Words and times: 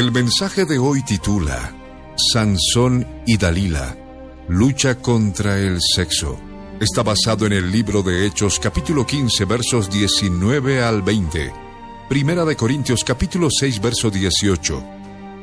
El 0.00 0.12
mensaje 0.12 0.64
de 0.64 0.78
hoy 0.78 1.02
titula 1.02 1.74
Sansón 2.32 3.06
y 3.26 3.36
Dalila, 3.36 3.94
lucha 4.48 4.94
contra 4.94 5.58
el 5.58 5.78
sexo. 5.94 6.38
Está 6.80 7.02
basado 7.02 7.44
en 7.44 7.52
el 7.52 7.70
libro 7.70 8.02
de 8.02 8.24
Hechos 8.24 8.58
capítulo 8.58 9.04
15 9.04 9.44
versos 9.44 9.90
19 9.90 10.82
al 10.82 11.02
20. 11.02 11.52
Primera 12.08 12.46
de 12.46 12.56
Corintios 12.56 13.04
capítulo 13.04 13.48
6 13.50 13.82
verso 13.82 14.10
18. 14.10 14.82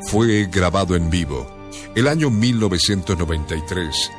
Fue 0.09 0.47
grabado 0.51 0.95
en 0.95 1.11
vivo 1.11 1.69
el 1.93 2.07
año 2.07 2.31
1993 2.31 4.11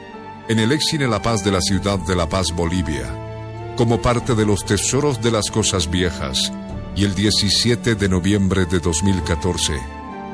en 0.50 0.60
el 0.60 0.70
Exine 0.70 1.08
La 1.08 1.20
Paz 1.20 1.42
de 1.42 1.50
la 1.50 1.60
ciudad 1.60 1.98
de 1.98 2.14
La 2.14 2.28
Paz, 2.28 2.52
Bolivia, 2.52 3.74
como 3.76 4.00
parte 4.00 4.36
de 4.36 4.46
los 4.46 4.64
tesoros 4.64 5.20
de 5.20 5.32
las 5.32 5.50
cosas 5.50 5.90
viejas 5.90 6.52
y 6.94 7.02
el 7.02 7.16
17 7.16 7.96
de 7.96 8.08
noviembre 8.08 8.66
de 8.66 8.78
2014 8.78 9.97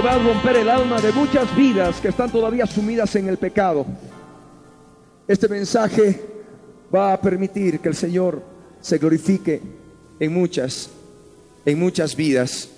Va 0.00 0.14
a 0.14 0.18
romper 0.18 0.56
el 0.56 0.68
alma 0.68 1.00
de 1.00 1.12
muchas 1.12 1.54
vidas 1.54 2.00
que 2.00 2.08
están 2.08 2.30
todavía 2.30 2.66
sumidas 2.66 3.14
en 3.16 3.28
el 3.28 3.36
pecado. 3.36 3.84
Este 5.28 5.48
mensaje 5.48 6.20
va 6.94 7.12
a 7.12 7.20
permitir 7.20 7.80
que 7.80 7.88
el 7.88 7.94
Señor 7.94 8.42
se 8.80 8.98
glorifique 8.98 9.60
en 10.18 10.32
muchas, 10.32 10.90
en 11.64 11.78
muchas 11.78 12.16
vidas. 12.16 12.68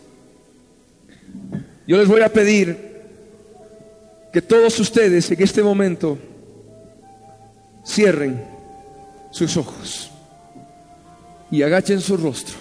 Yo 1.87 1.97
les 1.97 2.09
voy 2.09 2.22
a 2.22 2.32
pedir 2.32 2.93
que 4.32 4.43
todos 4.43 4.78
ustedes 4.81 5.31
en 5.31 5.43
este 5.43 5.62
momento 5.62 6.19
cierren 7.84 8.44
sus 9.31 9.56
ojos 9.56 10.11
y 11.50 11.62
agachen 11.62 12.00
su 12.00 12.16
rostro. 12.16 12.56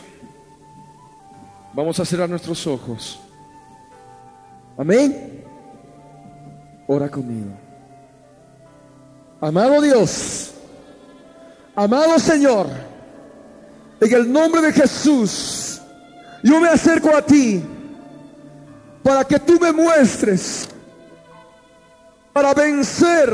Vamos 1.74 2.00
a 2.00 2.06
cerrar 2.06 2.30
nuestros 2.30 2.68
ojos. 2.68 3.20
Amén. 4.82 5.44
Ora 6.88 7.08
conmigo. 7.08 7.52
Amado 9.40 9.80
Dios, 9.80 10.56
amado 11.76 12.18
Señor, 12.18 12.66
en 14.00 14.12
el 14.12 14.32
nombre 14.32 14.60
de 14.60 14.74
Jesús, 14.74 15.80
yo 16.42 16.60
me 16.60 16.68
acerco 16.68 17.16
a 17.16 17.22
ti 17.22 17.64
para 19.04 19.24
que 19.24 19.38
tú 19.38 19.60
me 19.62 19.72
muestres, 19.72 20.68
para 22.34 22.52
vencer 22.56 23.30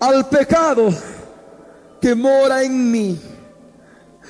al 0.00 0.28
pecado 0.28 0.88
que 2.00 2.16
mora 2.16 2.64
en 2.64 2.90
mí. 2.90 3.20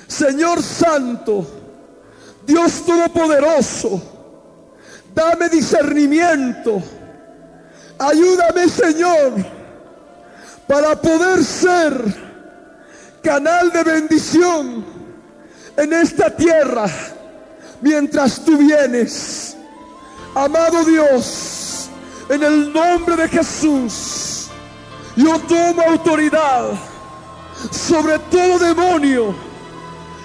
Señor 0.06 0.62
Santo, 0.62 1.46
Dios 2.46 2.84
Todopoderoso, 2.84 4.19
Dame 5.14 5.48
discernimiento. 5.48 6.82
Ayúdame, 7.98 8.68
Señor, 8.68 9.32
para 10.66 11.00
poder 11.00 11.44
ser 11.44 11.92
canal 13.22 13.70
de 13.70 13.82
bendición 13.82 14.84
en 15.76 15.92
esta 15.92 16.34
tierra 16.34 16.86
mientras 17.80 18.44
tú 18.44 18.56
vienes. 18.56 19.56
Amado 20.34 20.84
Dios, 20.84 21.90
en 22.28 22.42
el 22.42 22.72
nombre 22.72 23.16
de 23.16 23.28
Jesús, 23.28 24.48
yo 25.16 25.38
tomo 25.40 25.82
autoridad 25.82 26.70
sobre 27.70 28.18
todo 28.30 28.58
demonio 28.58 29.34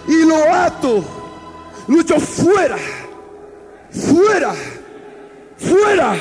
y 0.08 0.24
lo 0.24 0.54
ato, 0.54 1.04
lucho 1.88 2.20
fuera, 2.20 2.78
fuera 3.92 4.54
fuera 5.70 6.16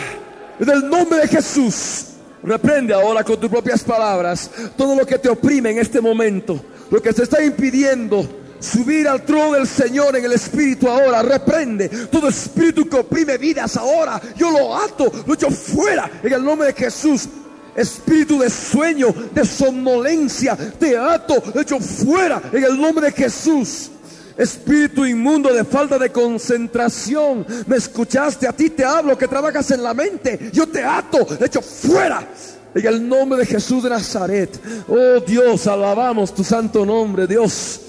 del 0.58 0.88
nombre 0.88 1.20
de 1.20 1.28
Jesús. 1.28 2.06
Reprende 2.42 2.92
ahora 2.92 3.24
con 3.24 3.40
tus 3.40 3.48
propias 3.48 3.82
palabras 3.82 4.50
todo 4.76 4.94
lo 4.94 5.06
que 5.06 5.18
te 5.18 5.28
oprime 5.28 5.70
en 5.70 5.78
este 5.78 6.00
momento, 6.00 6.60
lo 6.90 7.00
que 7.00 7.12
te 7.12 7.22
está 7.22 7.42
impidiendo 7.42 8.28
subir 8.60 9.06
al 9.08 9.24
trono 9.24 9.52
del 9.52 9.66
Señor 9.66 10.16
en 10.16 10.24
el 10.24 10.32
Espíritu 10.32 10.88
ahora. 10.88 11.22
Reprende 11.22 11.88
todo 12.10 12.28
espíritu 12.28 12.88
que 12.88 12.96
oprime 12.96 13.38
vidas 13.38 13.76
ahora. 13.76 14.20
Yo 14.36 14.50
lo 14.50 14.76
ato, 14.76 15.10
lo 15.26 15.34
echo 15.34 15.50
fuera 15.50 16.10
en 16.22 16.32
el 16.32 16.44
nombre 16.44 16.68
de 16.68 16.74
Jesús. 16.74 17.28
Espíritu 17.76 18.38
de 18.38 18.50
sueño, 18.50 19.12
de 19.32 19.44
somnolencia, 19.44 20.56
te 20.56 20.96
ato, 20.96 21.42
echo 21.58 21.80
fuera 21.80 22.40
en 22.52 22.62
el 22.62 22.80
nombre 22.80 23.06
de 23.06 23.12
Jesús. 23.12 23.90
Espíritu 24.36 25.06
inmundo 25.06 25.52
de 25.52 25.64
falta 25.64 25.98
de 25.98 26.10
concentración. 26.10 27.46
Me 27.66 27.76
escuchaste, 27.76 28.48
a 28.48 28.52
ti 28.52 28.70
te 28.70 28.84
hablo 28.84 29.16
que 29.16 29.28
trabajas 29.28 29.70
en 29.70 29.82
la 29.82 29.94
mente. 29.94 30.50
Yo 30.52 30.66
te 30.66 30.82
ato, 30.82 31.26
echo 31.40 31.62
fuera. 31.62 32.26
En 32.74 32.86
el 32.86 33.08
nombre 33.08 33.38
de 33.38 33.46
Jesús 33.46 33.84
de 33.84 33.90
Nazaret. 33.90 34.60
Oh 34.88 35.20
Dios, 35.20 35.66
alabamos 35.68 36.34
tu 36.34 36.42
santo 36.42 36.84
nombre, 36.84 37.26
Dios. 37.26 37.80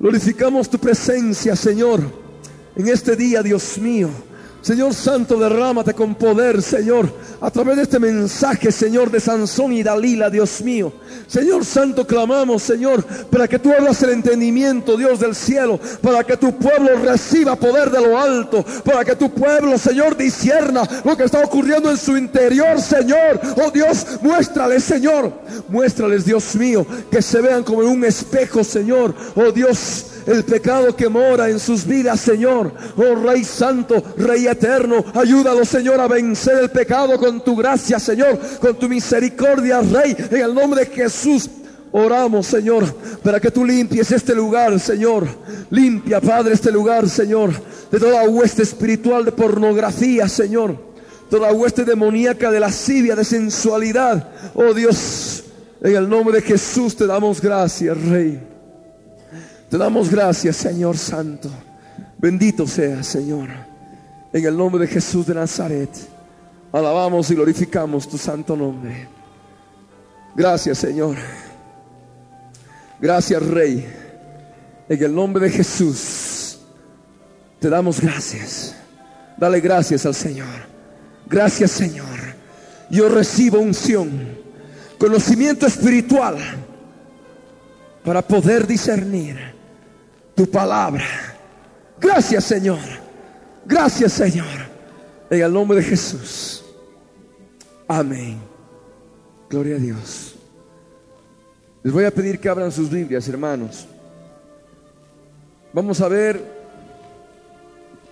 Glorificamos 0.00 0.68
tu 0.68 0.78
presencia, 0.78 1.54
Señor. 1.54 2.00
En 2.74 2.88
este 2.88 3.14
día, 3.14 3.42
Dios 3.42 3.78
mío. 3.78 4.10
Señor 4.64 4.94
Santo, 4.94 5.38
derrámate 5.38 5.92
con 5.92 6.14
poder, 6.14 6.62
Señor, 6.62 7.12
a 7.38 7.50
través 7.50 7.76
de 7.76 7.82
este 7.82 7.98
mensaje, 7.98 8.72
Señor, 8.72 9.10
de 9.10 9.20
Sansón 9.20 9.74
y 9.74 9.82
Dalila, 9.82 10.30
Dios 10.30 10.62
mío. 10.62 10.90
Señor 11.26 11.66
Santo, 11.66 12.06
clamamos, 12.06 12.62
Señor, 12.62 13.04
para 13.30 13.46
que 13.46 13.58
tú 13.58 13.70
abras 13.70 14.02
el 14.02 14.10
entendimiento, 14.12 14.96
Dios 14.96 15.20
del 15.20 15.34
cielo, 15.34 15.78
para 16.00 16.24
que 16.24 16.38
tu 16.38 16.56
pueblo 16.56 16.96
reciba 17.04 17.56
poder 17.56 17.90
de 17.90 18.00
lo 18.00 18.18
alto, 18.18 18.64
para 18.86 19.04
que 19.04 19.14
tu 19.16 19.30
pueblo, 19.34 19.76
Señor, 19.76 20.16
disierna 20.16 20.88
lo 21.04 21.14
que 21.14 21.24
está 21.24 21.40
ocurriendo 21.40 21.90
en 21.90 21.98
su 21.98 22.16
interior, 22.16 22.80
Señor. 22.80 23.38
Oh 23.62 23.70
Dios, 23.70 24.06
muéstrales, 24.22 24.82
Señor, 24.82 25.30
muéstrales, 25.68 26.24
Dios 26.24 26.54
mío, 26.54 26.86
que 27.10 27.20
se 27.20 27.42
vean 27.42 27.64
como 27.64 27.82
en 27.82 27.88
un 27.88 28.04
espejo, 28.06 28.64
Señor. 28.64 29.14
Oh 29.34 29.52
Dios, 29.52 30.06
el 30.26 30.44
pecado 30.44 30.96
que 30.96 31.08
mora 31.08 31.50
en 31.50 31.60
sus 31.60 31.84
vidas, 31.86 32.20
Señor. 32.20 32.72
Oh 32.96 33.14
Rey 33.14 33.44
Santo, 33.44 34.02
Rey 34.16 34.46
Eterno, 34.54 35.04
ayúdalo, 35.14 35.64
Señor, 35.64 36.00
a 36.00 36.08
vencer 36.08 36.58
el 36.62 36.70
pecado 36.70 37.18
con 37.18 37.42
tu 37.44 37.54
gracia, 37.54 37.98
Señor, 37.98 38.38
con 38.60 38.78
tu 38.78 38.88
misericordia, 38.88 39.80
Rey, 39.80 40.16
en 40.30 40.40
el 40.40 40.54
nombre 40.54 40.84
de 40.84 40.86
Jesús. 40.86 41.50
Oramos, 41.92 42.46
Señor, 42.46 42.92
para 43.22 43.38
que 43.38 43.52
tú 43.52 43.64
limpies 43.64 44.10
este 44.10 44.34
lugar, 44.34 44.80
Señor. 44.80 45.28
Limpia, 45.70 46.20
Padre, 46.20 46.54
este 46.54 46.72
lugar, 46.72 47.08
Señor, 47.08 47.52
de 47.90 48.00
toda 48.00 48.28
hueste 48.28 48.62
espiritual 48.62 49.24
de 49.24 49.32
pornografía, 49.32 50.28
Señor. 50.28 50.76
Toda 51.30 51.52
hueste 51.52 51.84
demoníaca 51.84 52.50
de 52.50 52.60
lascivia, 52.60 53.14
de 53.14 53.24
sensualidad. 53.24 54.28
Oh 54.54 54.74
Dios, 54.74 55.44
en 55.80 55.94
el 55.94 56.08
nombre 56.08 56.36
de 56.36 56.42
Jesús 56.42 56.96
te 56.96 57.06
damos 57.06 57.40
gracias, 57.40 57.96
Rey. 58.06 58.40
Te 59.70 59.78
damos 59.78 60.10
gracias, 60.10 60.56
Señor 60.56 60.96
Santo. 60.96 61.50
Bendito 62.18 62.66
sea, 62.66 63.02
Señor. 63.02 63.73
En 64.34 64.44
el 64.44 64.56
nombre 64.56 64.84
de 64.84 64.92
Jesús 64.92 65.28
de 65.28 65.34
Nazaret. 65.34 65.90
Alabamos 66.72 67.30
y 67.30 67.36
glorificamos 67.36 68.08
tu 68.08 68.18
santo 68.18 68.56
nombre. 68.56 69.06
Gracias, 70.34 70.78
Señor. 70.78 71.14
Gracias, 73.00 73.40
Rey. 73.46 73.86
En 74.88 75.04
el 75.04 75.14
nombre 75.14 75.44
de 75.44 75.50
Jesús, 75.50 76.58
te 77.60 77.70
damos 77.70 78.00
gracias. 78.00 78.74
Dale 79.36 79.60
gracias 79.60 80.04
al 80.04 80.16
Señor. 80.16 80.48
Gracias, 81.26 81.70
Señor. 81.70 82.18
Yo 82.90 83.08
recibo 83.08 83.60
unción, 83.60 84.36
conocimiento 84.98 85.64
espiritual 85.64 86.38
para 88.04 88.20
poder 88.20 88.66
discernir 88.66 89.38
tu 90.34 90.50
palabra. 90.50 91.06
Gracias, 92.00 92.42
Señor. 92.42 93.03
Gracias, 93.66 94.12
Señor. 94.12 94.46
En 95.30 95.42
el 95.42 95.52
nombre 95.52 95.78
de 95.78 95.84
Jesús. 95.84 96.64
Amén. 97.88 98.38
Gloria 99.48 99.76
a 99.76 99.78
Dios. 99.78 100.34
Les 101.82 101.92
voy 101.92 102.04
a 102.04 102.10
pedir 102.10 102.40
que 102.40 102.48
abran 102.48 102.72
sus 102.72 102.90
Biblias, 102.90 103.28
hermanos. 103.28 103.86
Vamos 105.72 106.00
a 106.00 106.08
ver 106.08 106.42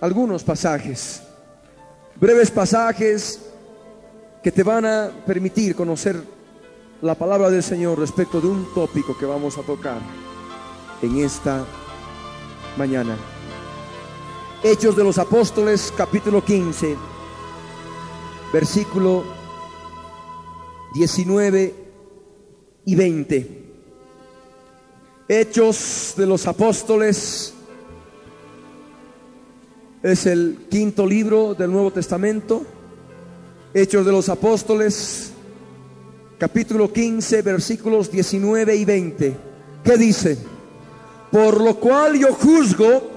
algunos 0.01 0.43
pasajes, 0.43 1.23
breves 2.19 2.51
pasajes 2.51 3.39
que 4.43 4.51
te 4.51 4.61
van 4.61 4.85
a 4.85 5.09
permitir 5.25 5.73
conocer 5.75 6.21
la 7.01 7.15
palabra 7.15 7.49
del 7.49 7.63
Señor 7.63 7.97
respecto 7.99 8.41
de 8.41 8.47
un 8.47 8.73
tópico 8.73 9.17
que 9.17 9.25
vamos 9.25 9.57
a 9.57 9.61
tocar 9.61 9.99
en 11.01 11.19
esta 11.19 11.65
mañana. 12.77 13.15
Hechos 14.65 14.95
de 14.95 15.03
los 15.03 15.17
Apóstoles, 15.17 15.93
capítulo 15.93 16.41
15, 16.41 16.95
versículo 18.53 19.25
19 20.93 21.75
y 22.85 22.95
20. 22.95 23.63
Hechos 25.27 26.13
de 26.15 26.25
los 26.25 26.47
Apóstoles 26.47 27.53
es 30.01 30.25
el 30.27 30.59
quinto 30.69 31.05
libro 31.05 31.55
del 31.55 31.69
Nuevo 31.69 31.91
Testamento. 31.91 32.63
Hechos 33.73 34.05
de 34.05 34.13
los 34.13 34.29
Apóstoles, 34.29 35.33
capítulo 36.37 36.93
15, 36.93 37.41
versículos 37.41 38.09
19 38.09 38.77
y 38.77 38.85
20. 38.85 39.37
¿Qué 39.83 39.97
dice? 39.97 40.37
Por 41.33 41.59
lo 41.59 41.75
cual 41.75 42.17
yo 42.17 42.33
juzgo 42.33 43.12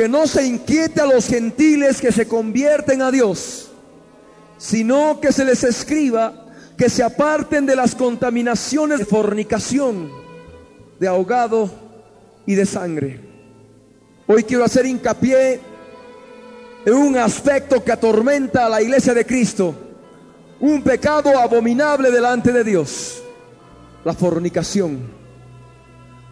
que 0.00 0.08
no 0.08 0.26
se 0.26 0.46
inquiete 0.46 1.02
a 1.02 1.04
los 1.04 1.26
gentiles 1.26 2.00
que 2.00 2.10
se 2.10 2.26
convierten 2.26 3.02
a 3.02 3.10
Dios, 3.10 3.70
sino 4.56 5.20
que 5.20 5.30
se 5.30 5.44
les 5.44 5.62
escriba 5.62 6.46
que 6.74 6.88
se 6.88 7.02
aparten 7.02 7.66
de 7.66 7.76
las 7.76 7.94
contaminaciones 7.94 9.00
de 9.00 9.04
fornicación, 9.04 10.10
de 10.98 11.06
ahogado 11.06 11.70
y 12.46 12.54
de 12.54 12.64
sangre. 12.64 13.20
Hoy 14.26 14.42
quiero 14.44 14.64
hacer 14.64 14.86
hincapié 14.86 15.60
en 16.86 16.94
un 16.94 17.18
aspecto 17.18 17.84
que 17.84 17.92
atormenta 17.92 18.64
a 18.64 18.70
la 18.70 18.80
iglesia 18.80 19.12
de 19.12 19.26
Cristo, 19.26 19.74
un 20.60 20.80
pecado 20.80 21.38
abominable 21.38 22.10
delante 22.10 22.52
de 22.52 22.64
Dios, 22.64 23.22
la 24.02 24.14
fornicación. 24.14 24.98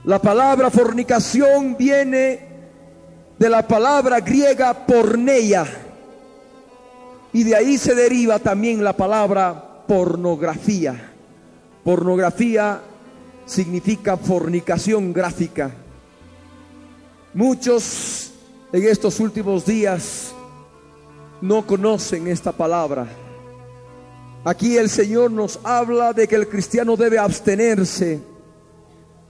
La 0.05 0.23
palabra 0.23 0.71
fornicación 0.71 1.77
viene 1.77 2.48
de 3.39 3.49
la 3.49 3.67
palabra 3.67 4.21
griega 4.21 4.87
porneia 4.87 5.65
y 7.33 7.45
de 7.45 7.55
ahí 7.55 7.79
se 7.79 7.95
deriva 7.95 8.39
también 8.39 8.83
la 8.83 8.95
palabra 8.95 9.85
pornografía. 9.87 11.13
Pornografía 11.85 12.81
significa 13.47 14.17
fornicación 14.17 15.13
gráfica. 15.13 15.71
Muchos 17.35 18.33
en 18.73 18.85
estos 18.85 19.21
últimos 19.21 19.65
días 19.65 20.33
no 21.41 21.67
conocen 21.67 22.27
esta 22.27 22.53
palabra. 22.53 23.07
Aquí 24.45 24.77
el 24.77 24.89
Señor 24.89 25.31
nos 25.31 25.61
habla 25.63 26.13
de 26.13 26.27
que 26.27 26.37
el 26.37 26.49
cristiano 26.49 26.97
debe 26.97 27.19
abstenerse 27.19 28.21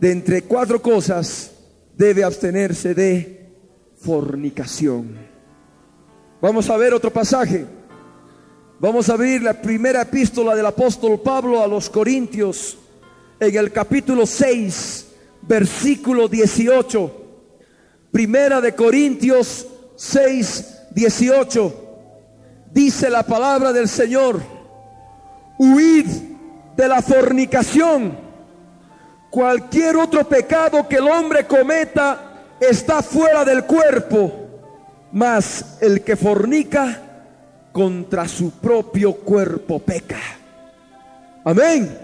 de 0.01 0.13
entre 0.13 0.43
cuatro 0.43 0.81
cosas, 0.81 1.51
debe 1.97 2.23
abstenerse 2.23 2.95
de 2.95 3.38
fornicación. 4.01 5.17
Vamos 6.41 6.71
a 6.71 6.77
ver 6.77 6.95
otro 6.95 7.13
pasaje. 7.13 7.67
Vamos 8.79 9.09
a 9.09 9.15
abrir 9.15 9.43
la 9.43 9.61
primera 9.61 10.03
epístola 10.03 10.55
del 10.55 10.67
apóstol 10.67 11.21
Pablo 11.21 11.63
a 11.63 11.67
los 11.67 11.91
Corintios 11.91 12.79
en 13.41 13.57
el 13.57 13.73
capítulo 13.73 14.25
6, 14.25 15.07
versículo 15.43 16.29
18. 16.29 17.13
Primera 18.13 18.61
de 18.61 18.75
Corintios 18.75 19.67
6, 19.97 20.83
18. 20.95 21.85
Dice 22.73 23.11
la 23.11 23.25
palabra 23.25 23.73
del 23.73 23.89
Señor, 23.89 24.41
huid 25.59 26.07
de 26.77 26.89
la 26.89 27.03
fornicación. 27.03 28.17
Cualquier 29.31 29.97
otro 29.97 30.27
pecado 30.29 30.87
que 30.89 30.97
el 30.97 31.09
hombre 31.09 31.47
cometa 31.47 32.28
está 32.61 33.03
fuera 33.03 33.45
del 33.45 33.65
cuerpo, 33.65 34.33
mas 35.13 35.79
el 35.81 36.03
que 36.03 36.17
fornica 36.17 37.03
contra 37.73 38.27
su 38.27 38.51
propio 38.53 39.15
cuerpo 39.15 39.79
peca. 39.79 40.19
Amén. 41.45 41.97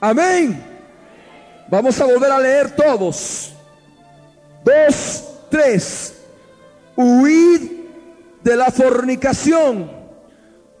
Amén. 0.00 0.64
Vamos 1.68 2.00
a 2.00 2.04
volver 2.04 2.30
a 2.30 2.40
leer 2.40 2.70
todos. 2.74 3.52
Dos, 4.64 5.24
tres. 5.50 6.14
Huid 6.96 7.70
de 8.42 8.56
la 8.56 8.70
fornicación. 8.70 9.90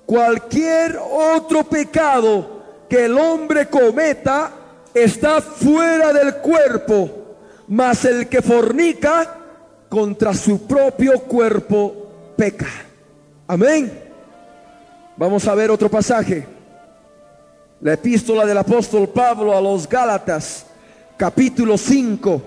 Cualquier 0.06 0.98
otro 0.98 1.64
pecado 1.64 2.62
que 2.88 3.06
el 3.06 3.16
hombre 3.16 3.68
cometa 3.68 4.52
está 4.92 5.40
fuera 5.40 6.12
del 6.12 6.36
cuerpo, 6.36 7.10
mas 7.68 8.04
el 8.04 8.28
que 8.28 8.42
fornica 8.42 9.38
contra 9.88 10.34
su 10.34 10.66
propio 10.66 11.20
cuerpo 11.20 12.34
peca. 12.36 12.68
Amén. 13.46 14.02
Vamos 15.16 15.46
a 15.46 15.54
ver 15.54 15.70
otro 15.70 15.88
pasaje. 15.88 16.46
La 17.80 17.94
epístola 17.94 18.44
del 18.46 18.58
apóstol 18.58 19.08
Pablo 19.08 19.56
a 19.56 19.60
los 19.60 19.88
Gálatas, 19.88 20.66
capítulo 21.16 21.78
5. 21.78 22.42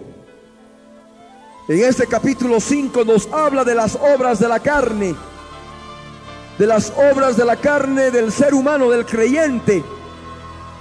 En 1.70 1.84
este 1.84 2.08
capítulo 2.08 2.60
5 2.60 3.04
nos 3.06 3.28
habla 3.28 3.64
de 3.64 3.76
las 3.76 3.96
obras 3.96 4.40
de 4.40 4.48
la 4.48 4.60
carne, 4.60 5.16
de 6.58 6.66
las 6.66 6.92
obras 7.12 7.38
de 7.38 7.46
la 7.46 7.58
carne 7.58 8.10
del 8.10 8.32
ser 8.32 8.54
humano, 8.54 8.90
del 8.90 9.06
creyente. 9.06 9.84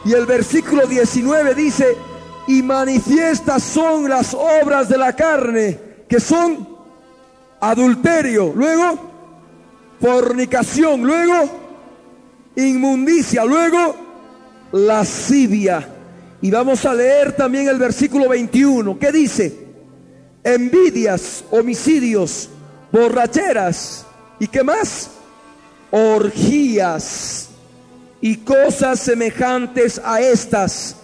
Y 0.05 0.13
el 0.13 0.27
versículo 0.27 0.87
19 0.87 1.55
dice, 1.55 1.97
y 2.47 2.63
manifiestas 2.63 3.63
son 3.63 4.09
las 4.09 4.35
obras 4.35 4.89
de 4.89 4.99
la 4.99 5.15
carne, 5.15 5.79
que 6.09 6.21
son 6.21 6.69
adulterio. 7.61 8.53
Luego, 8.55 8.99
fornicación, 10.01 11.03
luego 11.03 11.67
inmundicia, 12.57 13.45
luego 13.45 13.97
lascivia. 14.73 15.89
Y 16.41 16.51
vamos 16.51 16.85
a 16.85 16.95
leer 16.95 17.33
también 17.33 17.69
el 17.69 17.79
versículo 17.79 18.29
21, 18.29 18.99
que 18.99 19.13
dice, 19.13 19.67
envidias, 20.45 21.45
homicidios, 21.51 22.49
borracheras, 22.93 24.07
¿y 24.39 24.47
qué 24.47 24.63
más? 24.63 25.11
Orgías 25.91 27.49
y 28.21 28.37
cosas 28.39 29.01
semejantes 29.01 30.01
a 30.05 30.21
estas, 30.21 30.97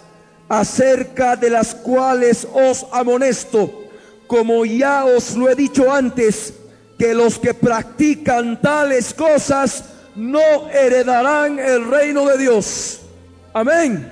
acerca 0.59 1.35
de 1.35 1.49
las 1.49 1.73
cuales 1.73 2.47
os 2.53 2.85
amonesto, 2.91 3.89
como 4.27 4.65
ya 4.65 5.05
os 5.05 5.35
lo 5.35 5.49
he 5.49 5.55
dicho 5.55 5.91
antes, 5.91 6.53
que 6.97 7.13
los 7.13 7.39
que 7.39 7.53
practican 7.53 8.61
tales 8.61 9.13
cosas 9.13 9.85
no 10.15 10.69
heredarán 10.69 11.57
el 11.59 11.89
reino 11.89 12.25
de 12.27 12.37
Dios. 12.37 13.01
Amén. 13.53 14.11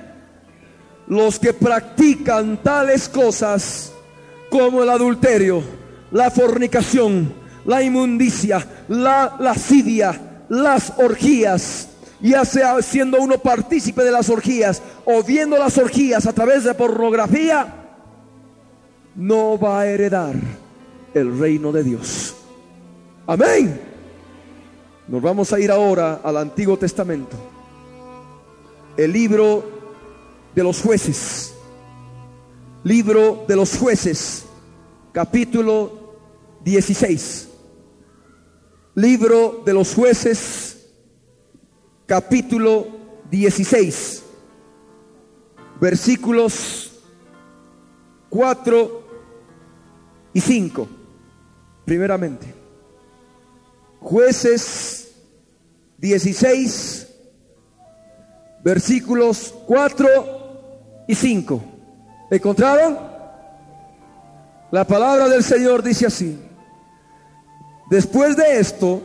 Los 1.06 1.38
que 1.38 1.52
practican 1.52 2.62
tales 2.62 3.08
cosas 3.08 3.92
como 4.50 4.82
el 4.82 4.90
adulterio, 4.90 5.62
la 6.10 6.30
fornicación, 6.30 7.32
la 7.64 7.82
inmundicia, 7.82 8.66
la 8.88 9.36
lascivia, 9.38 10.44
las 10.48 10.92
orgías, 10.96 11.88
ya 12.22 12.44
sea 12.44 12.80
siendo 12.82 13.20
uno 13.20 13.38
partícipe 13.38 14.04
de 14.04 14.12
las 14.12 14.30
orgías 14.30 14.80
o 15.04 15.22
viendo 15.22 15.58
las 15.58 15.76
orgías 15.76 16.26
a 16.26 16.32
través 16.32 16.64
de 16.64 16.74
pornografía, 16.74 17.82
no 19.16 19.58
va 19.58 19.80
a 19.80 19.86
heredar 19.86 20.34
el 21.12 21.38
reino 21.38 21.72
de 21.72 21.82
Dios. 21.82 22.34
Amén. 23.26 23.80
Nos 25.08 25.20
vamos 25.20 25.52
a 25.52 25.60
ir 25.60 25.70
ahora 25.70 26.20
al 26.22 26.36
Antiguo 26.36 26.76
Testamento. 26.78 27.36
El 28.96 29.12
libro 29.12 29.64
de 30.54 30.62
los 30.62 30.80
jueces. 30.80 31.54
Libro 32.84 33.44
de 33.46 33.56
los 33.56 33.76
jueces, 33.76 34.44
capítulo 35.12 36.16
16. 36.64 37.48
Libro 38.94 39.62
de 39.64 39.72
los 39.72 39.94
jueces, 39.94 40.81
capítulo 42.06 42.86
16. 43.30 44.22
Versículos 45.80 46.92
4 48.28 49.02
y 50.34 50.40
5. 50.40 50.88
Primeramente. 51.84 52.54
Jueces 54.00 55.14
16, 55.98 57.06
versículos 58.64 59.54
4 59.66 61.04
y 61.06 61.14
5. 61.14 61.62
¿Encontraron? 62.32 62.98
La 64.72 64.84
palabra 64.84 65.28
del 65.28 65.44
Señor 65.44 65.82
dice 65.82 66.06
así. 66.06 66.40
Después 67.88 68.36
de 68.36 68.58
esto, 68.58 69.02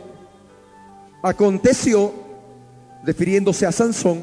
aconteció, 1.22 2.12
refiriéndose 3.08 3.64
a 3.64 3.72
Sansón, 3.72 4.20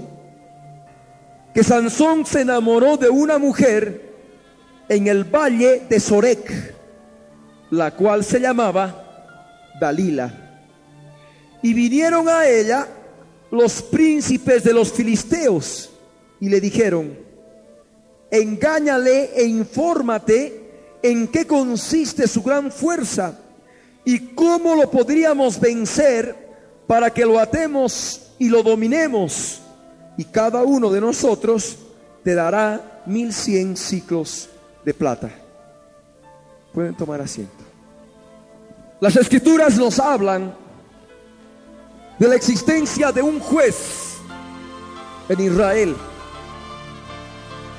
que 1.56 1.63
Sansón 1.63 2.24
se 2.24 2.42
enamoró 2.42 2.98
de 2.98 3.10
una 3.10 3.39
mujer 3.39 4.13
en 4.88 5.08
el 5.08 5.24
valle 5.24 5.82
de 5.89 6.00
Sorek, 6.00 6.75
la 7.72 7.96
cual 7.96 8.24
se 8.24 8.39
llamaba 8.39 9.72
Dalila. 9.82 10.62
Y 11.63 11.74
vinieron 11.74 12.30
a 12.30 12.48
ella 12.48 12.88
los 13.50 13.82
príncipes 13.82 14.63
de 14.63 14.74
los 14.74 14.94
filisteos 14.94 15.89
y 16.39 16.48
le 16.48 16.62
dijeron, 16.62 17.18
engáñale 18.30 19.32
e 19.36 19.46
infórmate 19.46 20.62
en 21.01 21.27
qué 21.30 21.48
consiste 21.48 22.27
su 22.27 22.44
gran 22.44 22.72
fuerza 22.72 23.39
y 24.04 24.20
cómo 24.36 24.75
lo 24.75 24.92
podríamos 24.92 25.60
vencer 25.60 26.45
para 26.88 27.10
que 27.10 27.25
lo 27.25 27.39
atemos 27.39 28.32
y 28.39 28.50
lo 28.50 28.63
dominemos. 28.63 29.62
Y 30.18 30.25
cada 30.25 30.63
uno 30.63 30.89
de 30.89 31.01
nosotros 31.01 31.77
te 32.24 32.34
dará 32.34 33.01
mil 33.06 33.34
cien 33.34 33.75
ciclos 33.75 34.50
de 34.84 34.94
plata. 34.94 35.30
Pueden 36.74 36.96
tomar 36.96 37.22
asiento. 37.22 37.63
Las 39.00 39.15
escrituras 39.15 39.77
nos 39.77 40.00
hablan 40.00 40.54
de 42.18 42.27
la 42.27 42.36
existencia 42.36 43.12
de 43.12 43.22
un 43.22 43.39
juez 43.39 44.15
en 45.27 45.39
Israel. 45.42 45.96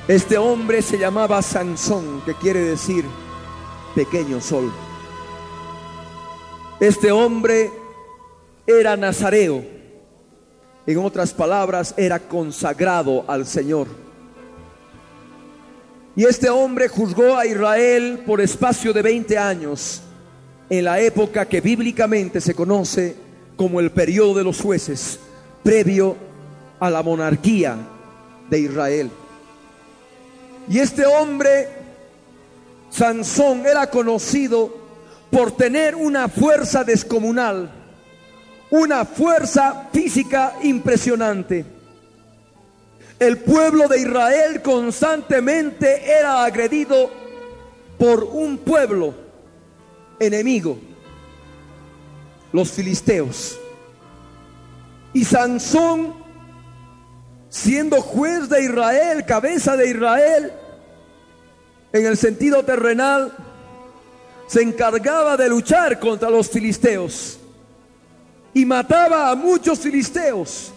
Este 0.07 0.37
hombre 0.37 0.81
se 0.81 0.97
llamaba 0.97 1.41
Sansón, 1.41 2.21
que 2.25 2.33
quiere 2.35 2.61
decir 2.61 3.03
pequeño 3.95 4.39
sol. 4.39 4.71
Este 6.79 7.11
hombre 7.11 7.71
era 8.67 8.97
nazareo. 8.97 9.63
En 10.85 10.97
otras 10.99 11.33
palabras, 11.33 11.93
era 11.97 12.19
consagrado 12.19 13.25
al 13.27 13.45
Señor. 13.45 13.87
Y 16.15 16.25
este 16.25 16.49
hombre 16.49 16.87
juzgó 16.87 17.37
a 17.37 17.45
Israel 17.45 18.23
por 18.25 18.41
espacio 18.41 18.91
de 18.91 19.01
20 19.01 19.37
años, 19.37 20.01
en 20.69 20.83
la 20.83 20.99
época 20.99 21.45
que 21.45 21.61
bíblicamente 21.61 22.41
se 22.41 22.53
conoce 22.53 23.15
como 23.55 23.79
el 23.79 23.91
periodo 23.91 24.35
de 24.35 24.43
los 24.43 24.59
jueces, 24.59 25.19
previo 25.63 26.15
a 26.79 26.89
la 26.89 27.03
monarquía 27.03 27.77
de 28.49 28.59
Israel. 28.59 29.11
Y 30.69 30.79
este 30.79 31.05
hombre, 31.05 31.67
Sansón, 32.89 33.65
era 33.65 33.89
conocido 33.89 34.75
por 35.29 35.51
tener 35.51 35.95
una 35.95 36.27
fuerza 36.27 36.83
descomunal, 36.83 37.71
una 38.69 39.05
fuerza 39.05 39.89
física 39.91 40.53
impresionante. 40.63 41.65
El 43.19 43.39
pueblo 43.39 43.87
de 43.87 44.01
Israel 44.01 44.61
constantemente 44.61 46.03
era 46.05 46.43
agredido 46.43 47.09
por 47.97 48.23
un 48.23 48.59
pueblo 48.59 49.13
enemigo, 50.19 50.77
los 52.51 52.71
filisteos. 52.71 53.59
Y 55.13 55.25
Sansón, 55.25 56.13
siendo 57.49 58.01
juez 58.01 58.49
de 58.49 58.65
Israel, 58.65 59.25
cabeza 59.25 59.75
de 59.75 59.89
Israel, 59.89 60.53
en 61.93 62.05
el 62.05 62.17
sentido 62.17 62.63
terrenal, 62.63 63.33
se 64.45 64.61
encargaba 64.61 65.37
de 65.37 65.49
luchar 65.49 65.99
contra 65.99 66.29
los 66.29 66.49
filisteos 66.49 67.36
y 68.57 68.65
mataba 68.65 69.29
a 69.29 69.35
muchos 69.35 69.77
filisteos 69.77 70.71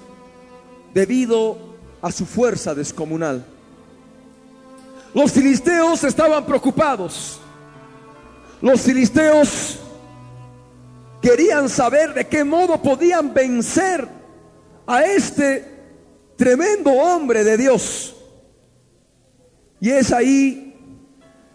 debido 0.93 1.57
a 2.03 2.13
su 2.13 2.27
fuerza 2.27 2.75
descomunal. 2.75 3.43
Los 5.15 5.33
filisteos 5.33 6.05
estaban 6.05 6.45
preocupados. 6.45 7.41
Los 8.61 8.83
filisteos 8.83 9.79
querían 11.23 11.71
saber 11.71 12.13
de 12.13 12.29
qué 12.29 12.45
modo 12.45 12.83
podían 12.83 13.33
vencer 13.33 14.07
a 14.87 15.03
este 15.05 15.65
tremendo 16.37 16.91
hombre 16.91 17.45
de 17.45 17.57
Dios. 17.57 18.15
Y 19.81 19.89
es 19.89 20.13
ahí 20.13 20.75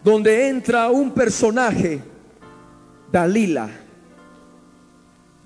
donde 0.02 0.48
entra 0.48 0.88
un 0.88 1.12
personaje, 1.12 2.00
Dalila. 3.12 3.85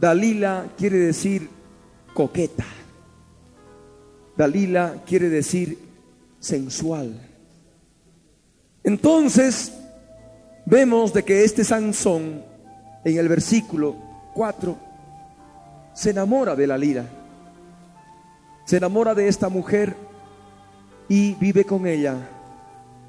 Dalila 0.01 0.65
quiere 0.79 0.99
decir 0.99 1.49
coqueta. 2.15 2.65
Dalila 4.35 5.03
quiere 5.05 5.29
decir 5.29 5.79
sensual. 6.39 7.21
Entonces, 8.83 9.75
vemos 10.65 11.13
de 11.13 11.23
que 11.23 11.45
este 11.45 11.65
Sansón, 11.65 12.43
en 13.05 13.19
el 13.19 13.29
versículo 13.29 13.95
4, 14.35 14.79
se 15.93 16.11
enamora 16.11 16.57
de 16.57 16.67
Dalila. 16.67 17.05
Se 18.65 18.79
enamora 18.79 19.15
de 19.15 19.29
esta 19.29 19.51
mujer 19.51 19.95
y 21.11 21.35
vive 21.35 21.67
con 21.67 21.87
ella 21.87 22.17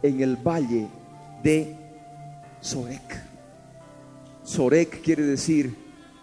en 0.04 0.20
el 0.20 0.36
valle 0.36 0.88
de 1.42 1.74
Sorek. 2.60 3.24
Sorek 4.44 5.02
quiere 5.02 5.24
decir 5.24 5.81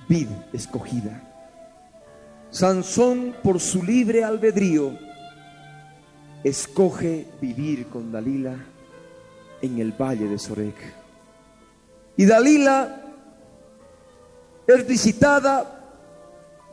vid 0.09 0.29
escogida. 0.53 1.23
Sansón, 2.51 3.37
por 3.43 3.61
su 3.61 3.83
libre 3.83 4.25
albedrío, 4.25 4.99
escoge 6.43 7.27
vivir 7.41 7.89
con 7.89 8.11
Dalila 8.11 8.57
en 9.61 9.79
el 9.79 9.93
valle 9.93 10.29
de 10.29 10.39
Sorek. 10.39 10.77
Y 12.17 12.25
Dalila 12.25 13.03
es 14.67 14.87
visitada 14.87 15.75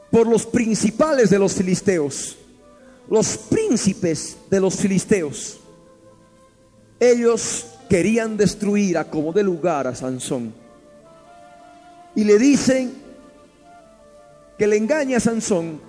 por 0.09 0.27
los 0.27 0.45
principales 0.45 1.29
de 1.29 1.39
los 1.39 1.53
filisteos, 1.53 2.37
los 3.09 3.37
príncipes 3.37 4.37
de 4.49 4.59
los 4.59 4.75
filisteos. 4.75 5.59
Ellos 6.99 7.67
querían 7.89 8.37
destruir 8.37 8.97
a 8.97 9.09
como 9.09 9.33
de 9.33 9.43
lugar 9.43 9.87
a 9.87 9.95
Sansón. 9.95 10.53
Y 12.15 12.23
le 12.23 12.39
dicen 12.39 13.04
que 14.57 14.67
le 14.67 14.77
engañe 14.77 15.15
a 15.15 15.19
Sansón 15.19 15.79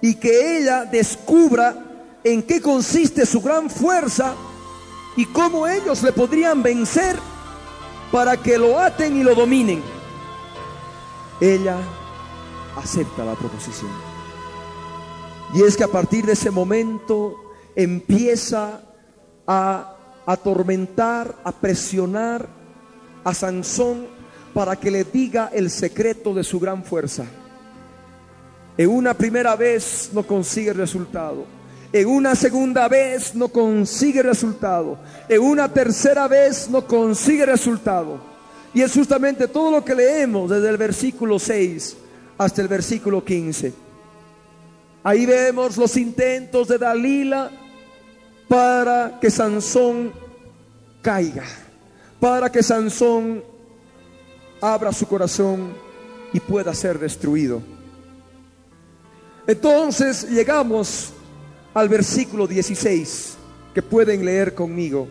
y 0.00 0.14
que 0.14 0.58
ella 0.58 0.84
descubra 0.84 1.74
en 2.24 2.42
qué 2.42 2.60
consiste 2.60 3.26
su 3.26 3.40
gran 3.40 3.70
fuerza 3.70 4.34
y 5.16 5.26
cómo 5.26 5.66
ellos 5.66 6.02
le 6.02 6.12
podrían 6.12 6.62
vencer 6.62 7.16
para 8.10 8.36
que 8.36 8.58
lo 8.58 8.78
aten 8.78 9.16
y 9.16 9.22
lo 9.22 9.34
dominen. 9.34 9.82
Ella 11.40 11.78
acepta 12.76 13.24
la 13.24 13.34
proposición. 13.34 13.90
Y 15.54 15.62
es 15.62 15.76
que 15.76 15.84
a 15.84 15.88
partir 15.88 16.24
de 16.24 16.32
ese 16.32 16.50
momento 16.50 17.36
empieza 17.74 18.80
a 19.46 19.96
atormentar, 20.26 21.36
a 21.44 21.52
presionar 21.52 22.48
a 23.24 23.34
Sansón 23.34 24.21
para 24.54 24.76
que 24.76 24.90
le 24.90 25.04
diga 25.04 25.50
el 25.52 25.70
secreto 25.70 26.34
de 26.34 26.44
su 26.44 26.60
gran 26.60 26.84
fuerza. 26.84 27.24
En 28.76 28.88
una 28.88 29.14
primera 29.14 29.56
vez 29.56 30.10
no 30.12 30.22
consigue 30.22 30.72
resultado. 30.72 31.44
En 31.92 32.08
una 32.08 32.34
segunda 32.34 32.88
vez 32.88 33.34
no 33.34 33.48
consigue 33.48 34.22
resultado. 34.22 34.98
En 35.28 35.40
una 35.40 35.72
tercera 35.72 36.26
vez 36.26 36.68
no 36.70 36.86
consigue 36.86 37.44
resultado. 37.44 38.18
Y 38.74 38.80
es 38.80 38.92
justamente 38.92 39.48
todo 39.48 39.70
lo 39.70 39.84
que 39.84 39.94
leemos 39.94 40.50
desde 40.50 40.70
el 40.70 40.78
versículo 40.78 41.38
6 41.38 41.96
hasta 42.38 42.62
el 42.62 42.68
versículo 42.68 43.22
15. 43.22 43.72
Ahí 45.04 45.26
vemos 45.26 45.76
los 45.76 45.96
intentos 45.96 46.68
de 46.68 46.78
Dalila 46.78 47.50
para 48.48 49.18
que 49.20 49.30
Sansón 49.30 50.12
caiga, 51.02 51.44
para 52.20 52.50
que 52.50 52.62
Sansón 52.62 53.42
abra 54.62 54.92
su 54.92 55.06
corazón 55.06 55.74
y 56.32 56.40
pueda 56.40 56.72
ser 56.72 56.98
destruido. 56.98 57.60
Entonces 59.46 60.30
llegamos 60.30 61.12
al 61.74 61.88
versículo 61.88 62.46
16, 62.46 63.34
que 63.74 63.82
pueden 63.82 64.24
leer 64.24 64.54
conmigo. 64.54 65.08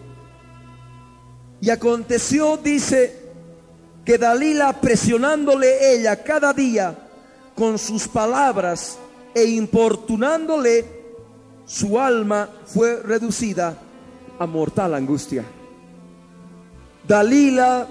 Y 1.59 1.69
aconteció, 1.69 2.57
dice, 2.57 3.21
que 4.05 4.17
Dalila 4.17 4.73
presionándole 4.79 5.93
ella 5.93 6.23
cada 6.23 6.53
día 6.53 6.97
con 7.55 7.77
sus 7.77 8.07
palabras 8.07 8.97
e 9.35 9.43
importunándole, 9.43 10.85
su 11.65 11.99
alma 11.99 12.49
fue 12.65 13.01
reducida 13.03 13.77
a 14.39 14.45
mortal 14.45 14.95
angustia. 14.95 15.43
Dalila, 17.07 17.87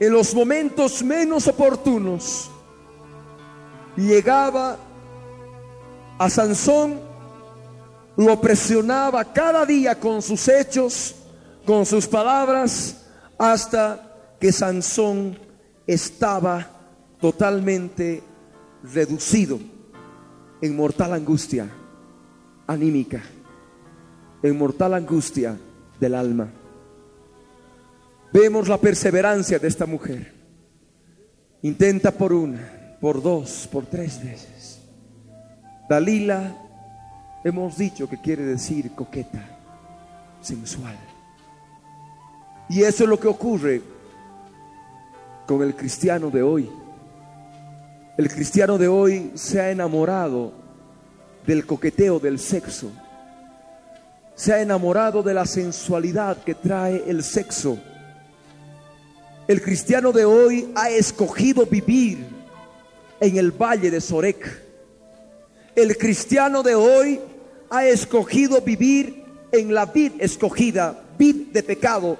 en 0.00 0.12
los 0.12 0.34
momentos 0.34 1.02
menos 1.02 1.46
oportunos, 1.46 2.50
llegaba 3.96 4.76
a 6.18 6.30
Sansón, 6.30 7.00
lo 8.16 8.40
presionaba 8.40 9.24
cada 9.32 9.64
día 9.64 9.98
con 9.98 10.22
sus 10.22 10.48
hechos, 10.48 11.14
con 11.64 11.84
sus 11.84 12.06
palabras, 12.06 13.04
hasta 13.38 14.36
que 14.40 14.52
Sansón 14.52 15.38
estaba 15.86 16.66
totalmente 17.20 18.22
reducido 18.82 19.58
en 20.60 20.76
mortal 20.76 21.12
angustia 21.12 21.68
anímica, 22.66 23.22
en 24.42 24.58
mortal 24.58 24.94
angustia 24.94 25.58
del 25.98 26.14
alma. 26.14 26.48
Vemos 28.32 28.68
la 28.68 28.78
perseverancia 28.78 29.58
de 29.58 29.68
esta 29.68 29.86
mujer. 29.86 30.34
Intenta 31.62 32.10
por 32.10 32.32
una, 32.32 32.96
por 33.00 33.22
dos, 33.22 33.68
por 33.70 33.86
tres 33.86 34.22
veces. 34.22 34.80
Dalila, 35.88 36.54
hemos 37.44 37.78
dicho 37.78 38.08
que 38.08 38.20
quiere 38.20 38.44
decir 38.44 38.94
coqueta, 38.94 39.44
sensual. 40.40 40.96
Y 42.68 42.82
eso 42.82 43.04
es 43.04 43.10
lo 43.10 43.18
que 43.18 43.28
ocurre 43.28 43.82
con 45.46 45.62
el 45.62 45.74
cristiano 45.74 46.30
de 46.30 46.42
hoy. 46.42 46.70
El 48.18 48.28
cristiano 48.28 48.76
de 48.76 48.88
hoy 48.88 49.32
se 49.34 49.60
ha 49.60 49.70
enamorado 49.70 50.52
del 51.46 51.64
coqueteo 51.64 52.18
del 52.18 52.38
sexo. 52.38 52.90
Se 54.34 54.52
ha 54.52 54.60
enamorado 54.60 55.22
de 55.22 55.32
la 55.32 55.46
sensualidad 55.46 56.36
que 56.44 56.54
trae 56.54 57.04
el 57.06 57.24
sexo. 57.24 57.78
El 59.48 59.62
cristiano 59.62 60.12
de 60.12 60.26
hoy 60.26 60.70
ha 60.74 60.90
escogido 60.90 61.64
vivir 61.64 62.18
en 63.18 63.38
el 63.38 63.50
valle 63.50 63.90
de 63.90 63.98
Sorek. 63.98 64.62
El 65.74 65.96
cristiano 65.96 66.62
de 66.62 66.74
hoy 66.74 67.18
ha 67.70 67.86
escogido 67.86 68.60
vivir 68.60 69.24
en 69.50 69.72
la 69.72 69.86
vid 69.86 70.12
escogida, 70.18 71.02
vid 71.18 71.46
de 71.50 71.62
pecado, 71.62 72.18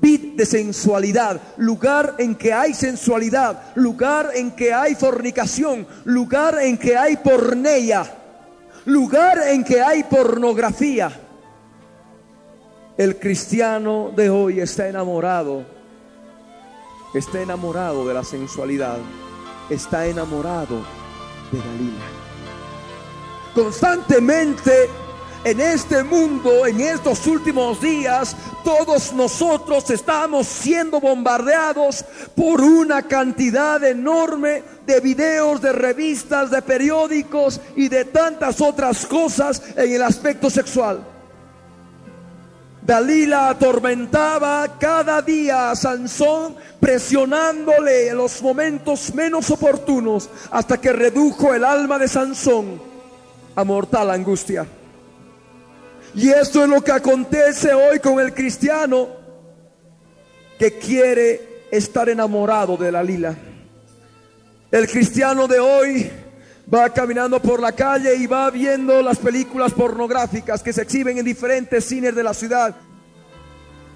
vid 0.00 0.34
de 0.34 0.44
sensualidad, 0.44 1.40
lugar 1.56 2.16
en 2.18 2.34
que 2.34 2.52
hay 2.52 2.74
sensualidad, 2.74 3.72
lugar 3.76 4.32
en 4.34 4.50
que 4.56 4.74
hay 4.74 4.96
fornicación, 4.96 5.86
lugar 6.02 6.58
en 6.60 6.76
que 6.78 6.96
hay 6.96 7.16
porneia, 7.16 8.12
lugar 8.86 9.38
en 9.46 9.62
que 9.62 9.80
hay 9.80 10.02
pornografía. 10.02 11.12
El 12.98 13.20
cristiano 13.20 14.10
de 14.16 14.30
hoy 14.30 14.58
está 14.58 14.88
enamorado, 14.88 15.73
está 17.14 17.40
enamorado 17.40 18.06
de 18.06 18.14
la 18.14 18.24
sensualidad, 18.24 18.98
está 19.70 20.06
enamorado 20.06 20.80
de 21.50 21.58
Dalila. 21.58 22.04
Constantemente 23.54 24.90
en 25.44 25.60
este 25.60 26.02
mundo, 26.02 26.66
en 26.66 26.80
estos 26.80 27.26
últimos 27.26 27.80
días, 27.80 28.34
todos 28.64 29.12
nosotros 29.12 29.88
estamos 29.90 30.46
siendo 30.46 31.00
bombardeados 31.00 32.04
por 32.34 32.62
una 32.62 33.02
cantidad 33.02 33.82
enorme 33.84 34.64
de 34.86 35.00
videos, 35.00 35.60
de 35.60 35.72
revistas, 35.72 36.50
de 36.50 36.62
periódicos 36.62 37.60
y 37.76 37.88
de 37.88 38.06
tantas 38.06 38.60
otras 38.60 39.06
cosas 39.06 39.62
en 39.76 39.92
el 39.92 40.02
aspecto 40.02 40.48
sexual. 40.48 41.13
Dalila 42.84 43.48
atormentaba 43.48 44.76
cada 44.78 45.22
día 45.22 45.70
a 45.70 45.76
Sansón 45.76 46.54
presionándole 46.78 48.08
en 48.08 48.18
los 48.18 48.42
momentos 48.42 49.14
menos 49.14 49.50
oportunos 49.50 50.28
hasta 50.50 50.78
que 50.78 50.92
redujo 50.92 51.54
el 51.54 51.64
alma 51.64 51.98
de 51.98 52.08
Sansón 52.08 52.82
a 53.56 53.64
mortal 53.64 54.10
angustia. 54.10 54.66
Y 56.14 56.28
esto 56.28 56.62
es 56.62 56.68
lo 56.68 56.84
que 56.84 56.92
acontece 56.92 57.72
hoy 57.72 58.00
con 58.00 58.20
el 58.20 58.34
cristiano 58.34 59.08
que 60.58 60.78
quiere 60.78 61.64
estar 61.70 62.08
enamorado 62.10 62.76
de 62.76 62.92
la 62.92 63.02
lila. 63.02 63.34
El 64.70 64.88
cristiano 64.88 65.48
de 65.48 65.58
hoy 65.58 66.10
va 66.72 66.90
caminando 66.90 67.40
por 67.40 67.60
la 67.60 67.72
calle 67.72 68.14
y 68.16 68.26
va 68.26 68.50
viendo 68.50 69.02
las 69.02 69.18
películas 69.18 69.72
pornográficas 69.72 70.62
que 70.62 70.72
se 70.72 70.82
exhiben 70.82 71.18
en 71.18 71.24
diferentes 71.24 71.84
cines 71.84 72.14
de 72.14 72.22
la 72.22 72.34
ciudad. 72.34 72.74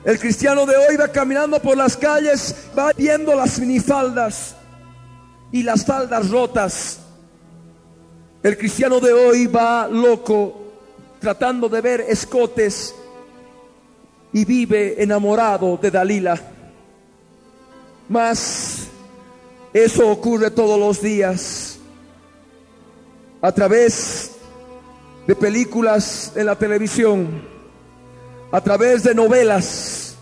El 0.04 0.18
cristiano 0.18 0.64
de 0.66 0.76
hoy 0.76 0.96
va 0.96 1.09
caminando 1.09 1.61
por 1.61 1.76
las 1.76 1.96
calles, 1.96 2.54
va 2.78 2.92
viendo 2.92 3.35
las 3.35 3.59
minifaldas 3.59 4.54
y 5.50 5.62
las 5.62 5.85
faldas 5.85 6.31
rotas. 6.31 7.00
El 8.42 8.57
cristiano 8.57 9.00
de 9.00 9.12
hoy 9.12 9.46
va 9.46 9.88
loco 9.88 10.64
tratando 11.20 11.68
de 11.68 11.81
ver 11.81 12.00
escotes 12.02 12.94
y 14.33 14.44
vive 14.44 15.02
enamorado 15.02 15.76
de 15.78 15.90
Dalila. 15.90 16.40
Mas 18.09 18.87
eso 19.72 20.09
ocurre 20.09 20.50
todos 20.50 20.78
los 20.78 21.02
días 21.02 21.67
a 23.40 23.53
través 23.53 24.33
de 25.27 25.37
películas 25.37 26.33
en 26.35 26.46
la 26.46 26.57
televisión, 26.57 27.42
a 28.51 28.61
través 28.61 29.03
de 29.03 29.14
novelas, 29.14 30.16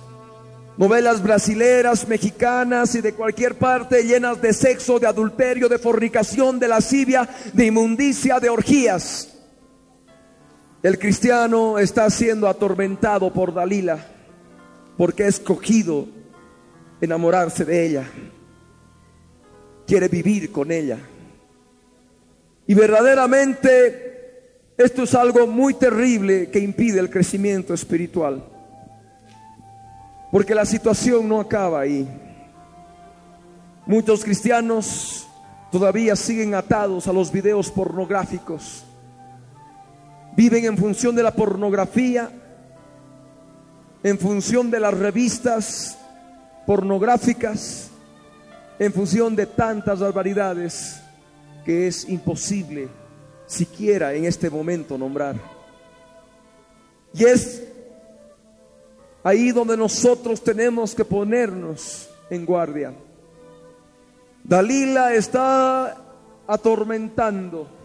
novelas 0.76 1.22
brasileras, 1.22 2.06
mexicanas 2.08 2.94
y 2.94 3.00
de 3.00 3.14
cualquier 3.14 3.56
parte 3.56 4.02
llenas 4.02 4.42
de 4.42 4.52
sexo, 4.52 4.98
de 4.98 5.06
adulterio, 5.06 5.68
de 5.68 5.78
fornicación, 5.78 6.58
de 6.58 6.68
lascivia, 6.68 7.28
de 7.52 7.66
inmundicia, 7.66 8.40
de 8.40 8.50
orgías. 8.50 9.32
El 10.82 10.98
cristiano 10.98 11.78
está 11.78 12.10
siendo 12.10 12.48
atormentado 12.48 13.32
por 13.32 13.54
Dalila 13.54 14.06
porque 14.96 15.24
ha 15.24 15.28
escogido 15.28 16.06
enamorarse 17.00 17.64
de 17.64 17.86
ella. 17.86 18.10
Quiere 19.86 20.08
vivir 20.08 20.50
con 20.50 20.70
ella. 20.72 20.98
Y 22.66 22.74
verdaderamente 22.74 24.72
esto 24.76 25.04
es 25.04 25.14
algo 25.14 25.46
muy 25.46 25.74
terrible 25.74 26.50
que 26.50 26.58
impide 26.58 27.00
el 27.00 27.10
crecimiento 27.10 27.72
espiritual. 27.74 28.44
Porque 30.32 30.54
la 30.54 30.64
situación 30.64 31.28
no 31.28 31.40
acaba 31.40 31.80
ahí. 31.80 32.06
Muchos 33.86 34.24
cristianos 34.24 35.26
todavía 35.70 36.16
siguen 36.16 36.54
atados 36.54 37.06
a 37.06 37.12
los 37.12 37.30
videos 37.30 37.70
pornográficos 37.70 38.86
Viven 40.36 40.66
en 40.66 40.76
función 40.76 41.16
de 41.16 41.22
la 41.22 41.30
pornografía, 41.30 42.30
en 44.02 44.18
función 44.18 44.70
de 44.70 44.80
las 44.80 44.92
revistas 44.92 45.96
pornográficas, 46.66 47.88
en 48.78 48.92
función 48.92 49.34
de 49.34 49.46
tantas 49.46 49.98
barbaridades 49.98 51.00
que 51.66 51.88
es 51.88 52.08
imposible 52.08 52.88
siquiera 53.46 54.14
en 54.14 54.24
este 54.24 54.48
momento 54.48 54.96
nombrar. 54.96 55.36
Y 57.12 57.24
es 57.24 57.64
ahí 59.22 59.50
donde 59.50 59.76
nosotros 59.76 60.42
tenemos 60.42 60.94
que 60.94 61.04
ponernos 61.04 62.08
en 62.30 62.46
guardia. 62.46 62.94
Dalila 64.44 65.12
está 65.12 65.96
atormentando 66.46 67.76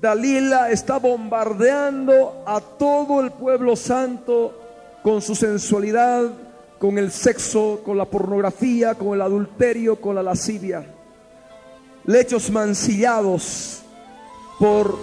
Dalila 0.00 0.70
está 0.70 0.98
bombardeando 0.98 2.44
a 2.46 2.60
todo 2.60 3.20
el 3.20 3.32
pueblo 3.32 3.74
santo 3.74 4.54
con 5.02 5.20
su 5.20 5.34
sensualidad, 5.34 6.30
con 6.78 6.98
el 6.98 7.10
sexo, 7.10 7.80
con 7.84 7.98
la 7.98 8.04
pornografía, 8.04 8.94
con 8.94 9.14
el 9.14 9.22
adulterio, 9.22 10.00
con 10.00 10.14
la 10.14 10.22
lascivia. 10.22 10.97
Lechos 12.08 12.50
mancillados 12.50 13.82
por 14.58 14.98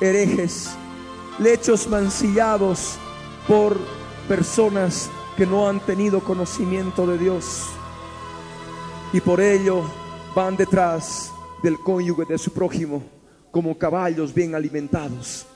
herejes, 0.00 0.68
lechos 1.38 1.86
mancillados 1.86 2.96
por 3.46 3.78
personas 4.26 5.08
que 5.36 5.46
no 5.46 5.68
han 5.68 5.78
tenido 5.78 6.18
conocimiento 6.18 7.06
de 7.06 7.18
Dios 7.18 7.66
y 9.12 9.20
por 9.20 9.40
ello 9.40 9.84
van 10.34 10.56
detrás 10.56 11.30
del 11.62 11.78
cónyuge 11.78 12.24
de 12.24 12.36
su 12.36 12.52
prójimo 12.52 13.00
como 13.52 13.78
caballos 13.78 14.34
bien 14.34 14.56
alimentados. 14.56 15.46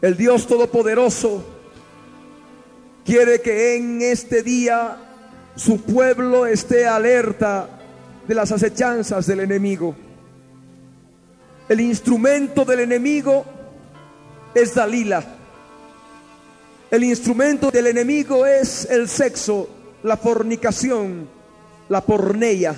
El 0.00 0.16
Dios 0.16 0.46
Todopoderoso 0.46 1.42
quiere 3.04 3.40
que 3.40 3.74
en 3.74 4.00
este 4.00 4.44
día 4.44 4.96
su 5.56 5.80
pueblo 5.80 6.46
esté 6.46 6.86
alerta 6.86 7.77
de 8.28 8.34
las 8.34 8.52
acechanzas 8.52 9.26
del 9.26 9.40
enemigo. 9.40 9.96
El 11.66 11.80
instrumento 11.80 12.64
del 12.66 12.80
enemigo 12.80 13.44
es 14.54 14.74
Dalila. 14.74 15.24
El 16.90 17.04
instrumento 17.04 17.70
del 17.70 17.86
enemigo 17.86 18.44
es 18.44 18.86
el 18.90 19.08
sexo, 19.08 19.68
la 20.02 20.18
fornicación, 20.18 21.26
la 21.88 22.02
porneia. 22.02 22.74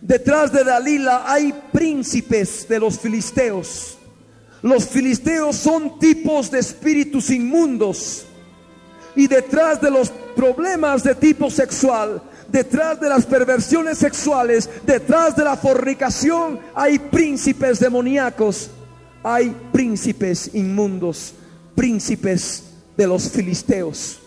Detrás 0.00 0.50
de 0.50 0.64
Dalila 0.64 1.24
hay 1.26 1.54
príncipes 1.70 2.66
de 2.66 2.80
los 2.80 2.98
filisteos. 2.98 3.98
Los 4.62 4.86
filisteos 4.86 5.56
son 5.56 5.98
tipos 5.98 6.50
de 6.50 6.58
espíritus 6.58 7.28
inmundos. 7.30 8.24
Y 9.14 9.26
detrás 9.26 9.78
de 9.80 9.90
los 9.90 10.10
problemas 10.34 11.02
de 11.04 11.14
tipo 11.14 11.50
sexual, 11.50 12.22
detrás 12.52 13.00
de 13.00 13.08
las 13.08 13.24
perversiones 13.24 13.98
sexuales, 13.98 14.68
detrás 14.84 15.34
de 15.34 15.42
la 15.42 15.56
fornicación, 15.56 16.60
hay 16.74 16.98
príncipes 16.98 17.80
demoníacos, 17.80 18.70
hay 19.24 19.56
príncipes 19.72 20.50
inmundos, 20.52 21.32
príncipes 21.74 22.64
de 22.96 23.06
los 23.06 23.30
filisteos. 23.30 24.18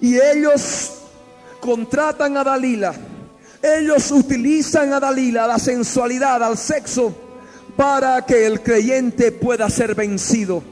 Y 0.00 0.18
ellos 0.18 0.92
contratan 1.60 2.36
a 2.36 2.44
Dalila. 2.44 2.92
Ellos 3.62 4.10
utilizan 4.10 4.92
a 4.92 5.00
Dalila, 5.00 5.46
la 5.46 5.58
sensualidad, 5.58 6.42
al 6.42 6.58
sexo, 6.58 7.14
para 7.76 8.26
que 8.26 8.46
el 8.46 8.60
creyente 8.60 9.32
pueda 9.32 9.70
ser 9.70 9.94
vencido. 9.94 10.62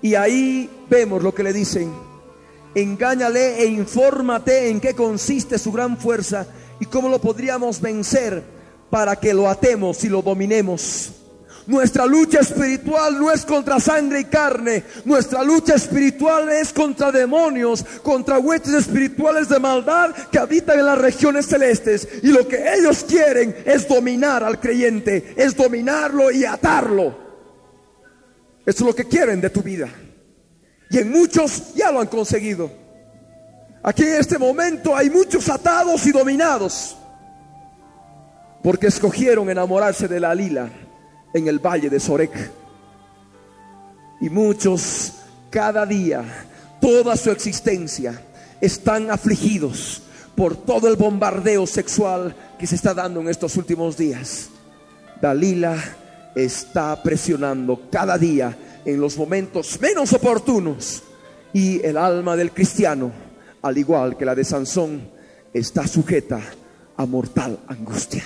Y 0.00 0.14
ahí 0.14 0.68
vemos 0.88 1.22
lo 1.22 1.34
que 1.34 1.42
le 1.42 1.52
dicen. 1.52 2.07
Engáñale 2.74 3.62
e 3.62 3.66
infórmate 3.66 4.68
en 4.68 4.80
qué 4.80 4.94
consiste 4.94 5.58
su 5.58 5.72
gran 5.72 5.96
fuerza 5.96 6.46
y 6.80 6.86
cómo 6.86 7.08
lo 7.08 7.20
podríamos 7.20 7.80
vencer 7.80 8.42
para 8.90 9.16
que 9.16 9.34
lo 9.34 9.48
atemos 9.48 10.04
y 10.04 10.08
lo 10.08 10.22
dominemos. 10.22 11.12
Nuestra 11.68 12.06
lucha 12.06 12.40
espiritual 12.40 13.18
no 13.18 13.30
es 13.30 13.44
contra 13.44 13.78
sangre 13.78 14.20
y 14.20 14.24
carne. 14.24 14.84
Nuestra 15.04 15.42
lucha 15.42 15.74
espiritual 15.74 16.48
es 16.48 16.72
contra 16.72 17.12
demonios, 17.12 17.84
contra 18.02 18.38
huestes 18.38 18.72
espirituales 18.72 19.50
de 19.50 19.58
maldad 19.58 20.14
que 20.32 20.38
habitan 20.38 20.78
en 20.78 20.86
las 20.86 20.96
regiones 20.96 21.46
celestes. 21.46 22.08
Y 22.22 22.28
lo 22.28 22.48
que 22.48 22.72
ellos 22.74 23.04
quieren 23.06 23.54
es 23.66 23.86
dominar 23.86 24.42
al 24.44 24.58
creyente, 24.58 25.34
es 25.36 25.54
dominarlo 25.54 26.30
y 26.30 26.46
atarlo. 26.46 27.18
Eso 28.64 28.84
es 28.84 28.86
lo 28.86 28.94
que 28.94 29.04
quieren 29.04 29.38
de 29.38 29.50
tu 29.50 29.60
vida. 29.60 29.90
Y 30.90 30.98
en 30.98 31.10
muchos 31.10 31.74
ya 31.74 31.92
lo 31.92 32.00
han 32.00 32.06
conseguido. 32.06 32.70
Aquí 33.82 34.02
en 34.02 34.16
este 34.16 34.38
momento 34.38 34.96
hay 34.96 35.10
muchos 35.10 35.48
atados 35.48 36.06
y 36.06 36.12
dominados. 36.12 36.96
Porque 38.62 38.88
escogieron 38.88 39.48
enamorarse 39.50 40.08
de 40.08 40.20
la 40.20 40.34
lila 40.34 40.68
en 41.32 41.48
el 41.48 41.58
valle 41.58 41.90
de 41.90 42.00
Sorek. 42.00 42.50
Y 44.20 44.30
muchos 44.30 45.12
cada 45.50 45.86
día, 45.86 46.24
toda 46.80 47.16
su 47.16 47.30
existencia, 47.30 48.20
están 48.60 49.10
afligidos 49.10 50.02
por 50.34 50.56
todo 50.56 50.88
el 50.88 50.96
bombardeo 50.96 51.66
sexual 51.66 52.34
que 52.58 52.66
se 52.66 52.76
está 52.76 52.94
dando 52.94 53.20
en 53.20 53.28
estos 53.28 53.56
últimos 53.56 53.96
días. 53.96 54.48
Dalila 55.20 55.76
está 56.34 57.00
presionando 57.02 57.80
cada 57.90 58.16
día 58.18 58.56
en 58.92 59.00
los 59.00 59.16
momentos 59.16 59.80
menos 59.80 60.12
oportunos 60.12 61.02
y 61.52 61.84
el 61.84 61.96
alma 61.96 62.36
del 62.36 62.52
cristiano, 62.52 63.10
al 63.62 63.78
igual 63.78 64.16
que 64.16 64.24
la 64.24 64.34
de 64.34 64.44
Sansón, 64.44 65.10
está 65.52 65.86
sujeta 65.86 66.40
a 66.96 67.06
mortal 67.06 67.58
angustia. 67.68 68.24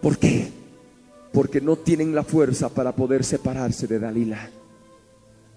¿Por 0.00 0.18
qué? 0.18 0.60
porque 1.32 1.60
no 1.60 1.76
tienen 1.76 2.14
la 2.14 2.24
fuerza 2.24 2.68
para 2.68 2.92
poder 2.92 3.24
separarse 3.24 3.86
de 3.86 3.98
Dalila. 3.98 4.50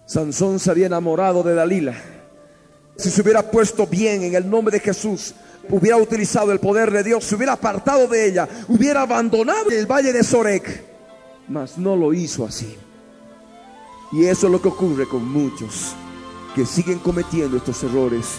Sansón 0.05 0.59
se 0.59 0.69
había 0.69 0.87
enamorado 0.87 1.43
de 1.43 1.55
Dalila. 1.55 1.95
Si 2.95 3.09
se 3.09 3.21
hubiera 3.21 3.49
puesto 3.49 3.87
bien 3.87 4.23
en 4.23 4.35
el 4.35 4.49
nombre 4.49 4.77
de 4.77 4.83
Jesús, 4.83 5.33
hubiera 5.69 5.97
utilizado 5.97 6.51
el 6.51 6.59
poder 6.59 6.91
de 6.91 7.03
Dios, 7.03 7.23
se 7.23 7.35
hubiera 7.35 7.53
apartado 7.53 8.07
de 8.07 8.27
ella, 8.27 8.47
hubiera 8.67 9.01
abandonado 9.01 9.71
el 9.71 9.87
valle 9.87 10.13
de 10.13 10.23
Sorek, 10.23 10.83
mas 11.47 11.77
no 11.77 11.95
lo 11.95 12.13
hizo 12.13 12.45
así. 12.45 12.77
Y 14.13 14.25
eso 14.25 14.45
es 14.45 14.51
lo 14.51 14.61
que 14.61 14.67
ocurre 14.67 15.07
con 15.07 15.27
muchos 15.27 15.95
que 16.53 16.67
siguen 16.67 16.99
cometiendo 16.99 17.57
estos 17.57 17.81
errores 17.81 18.37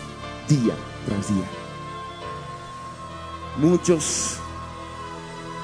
día 0.48 0.72
tras 1.04 1.28
día. 1.28 1.44
Muchos 3.58 4.36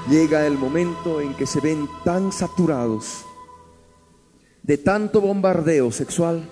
llega 0.09 0.45
el 0.45 0.57
momento 0.57 1.21
en 1.21 1.33
que 1.33 1.45
se 1.45 1.61
ven 1.61 1.87
tan 2.03 2.33
saturados 2.33 3.23
de 4.63 4.77
tanto 4.77 5.21
bombardeo 5.21 5.93
sexual 5.93 6.43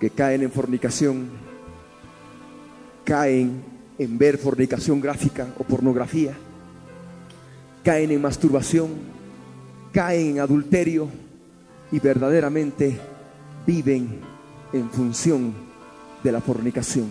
que 0.00 0.08
caen 0.08 0.44
en 0.44 0.50
fornicación, 0.50 1.28
caen 3.04 3.62
en 3.98 4.16
ver 4.16 4.38
fornicación 4.38 4.98
gráfica 4.98 5.48
o 5.58 5.64
pornografía, 5.64 6.38
caen 7.84 8.12
en 8.12 8.22
masturbación, 8.22 8.88
caen 9.92 10.30
en 10.30 10.40
adulterio 10.40 11.21
y 11.92 12.00
verdaderamente 12.00 12.98
viven 13.64 14.20
en 14.72 14.90
función 14.90 15.54
de 16.24 16.32
la 16.32 16.40
fornicación, 16.40 17.06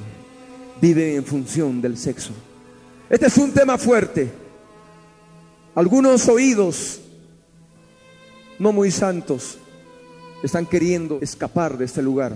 viven 0.81 1.15
en 1.15 1.23
función 1.23 1.81
del 1.81 1.97
sexo. 1.97 2.33
Este 3.09 3.27
es 3.27 3.37
un 3.37 3.53
tema 3.53 3.77
fuerte 3.77 4.41
algunos 5.73 6.27
oídos 6.27 6.99
no 8.59 8.73
muy 8.73 8.91
santos 8.91 9.57
están 10.43 10.65
queriendo 10.65 11.19
escapar 11.21 11.77
de 11.77 11.85
este 11.85 12.01
lugar. 12.01 12.33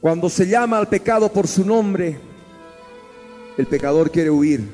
Cuando 0.00 0.28
se 0.28 0.46
llama 0.46 0.78
al 0.78 0.88
pecado 0.88 1.32
por 1.32 1.46
su 1.46 1.64
nombre, 1.64 2.18
el 3.56 3.66
pecador 3.66 4.10
quiere 4.10 4.30
huir. 4.30 4.68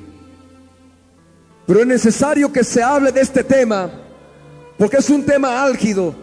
Pero 1.66 1.80
es 1.80 1.86
necesario 1.86 2.50
que 2.50 2.64
se 2.64 2.82
hable 2.82 3.12
de 3.12 3.20
este 3.20 3.44
tema, 3.44 3.90
porque 4.78 4.96
es 4.96 5.10
un 5.10 5.24
tema 5.24 5.62
álgido. 5.62 6.14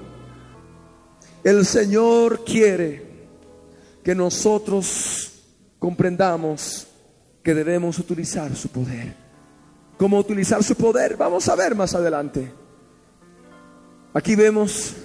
El 1.44 1.66
Señor 1.66 2.44
quiere 2.44 3.04
que 4.04 4.16
nosotros 4.16 5.32
comprendamos 5.80 6.88
que 7.44 7.54
debemos 7.54 7.98
utilizar 8.00 8.56
su 8.56 8.70
poder 8.70 9.22
cómo 10.02 10.18
utilizar 10.18 10.64
su 10.64 10.74
poder. 10.74 11.16
Vamos 11.16 11.48
a 11.48 11.56
ver 11.56 11.76
más 11.76 11.94
adelante. 11.94 12.52
Aquí 14.16 14.36
vemos 14.36 14.96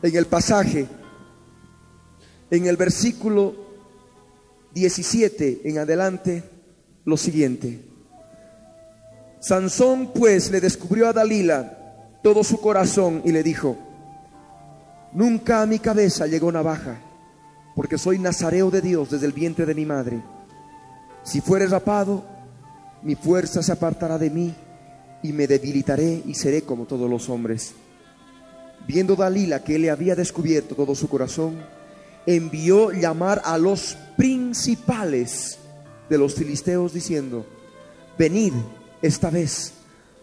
en 0.00 0.16
el 0.16 0.24
pasaje, 0.24 0.86
en 2.50 2.66
el 2.66 2.78
versículo 2.78 3.54
17 4.72 5.60
en 5.64 5.76
adelante, 5.76 6.44
lo 7.04 7.18
siguiente. 7.18 7.84
Sansón 9.38 10.14
pues 10.14 10.50
le 10.50 10.62
descubrió 10.62 11.08
a 11.08 11.12
Dalila 11.12 12.16
todo 12.22 12.42
su 12.42 12.58
corazón 12.58 13.20
y 13.22 13.32
le 13.32 13.42
dijo, 13.42 13.76
nunca 15.16 15.62
a 15.62 15.66
mi 15.66 15.78
cabeza 15.78 16.26
llegó 16.26 16.52
navaja, 16.52 17.00
porque 17.74 17.96
soy 17.96 18.18
nazareo 18.18 18.70
de 18.70 18.82
Dios 18.82 19.10
desde 19.10 19.26
el 19.26 19.32
vientre 19.32 19.64
de 19.64 19.74
mi 19.74 19.86
madre. 19.86 20.22
Si 21.24 21.40
fuere 21.40 21.66
rapado, 21.66 22.22
mi 23.02 23.16
fuerza 23.16 23.62
se 23.62 23.72
apartará 23.72 24.18
de 24.18 24.30
mí 24.30 24.54
y 25.22 25.32
me 25.32 25.46
debilitaré 25.46 26.22
y 26.26 26.34
seré 26.34 26.62
como 26.62 26.84
todos 26.84 27.08
los 27.08 27.30
hombres. 27.30 27.72
Viendo 28.86 29.16
Dalila 29.16 29.64
que 29.64 29.76
él 29.76 29.82
le 29.82 29.90
había 29.90 30.14
descubierto 30.14 30.74
todo 30.74 30.94
su 30.94 31.08
corazón, 31.08 31.56
envió 32.26 32.92
llamar 32.92 33.40
a 33.44 33.56
los 33.56 33.96
principales 34.16 35.58
de 36.10 36.18
los 36.18 36.34
filisteos 36.34 36.92
diciendo, 36.92 37.46
venid 38.18 38.52
esta 39.00 39.30
vez, 39.30 39.72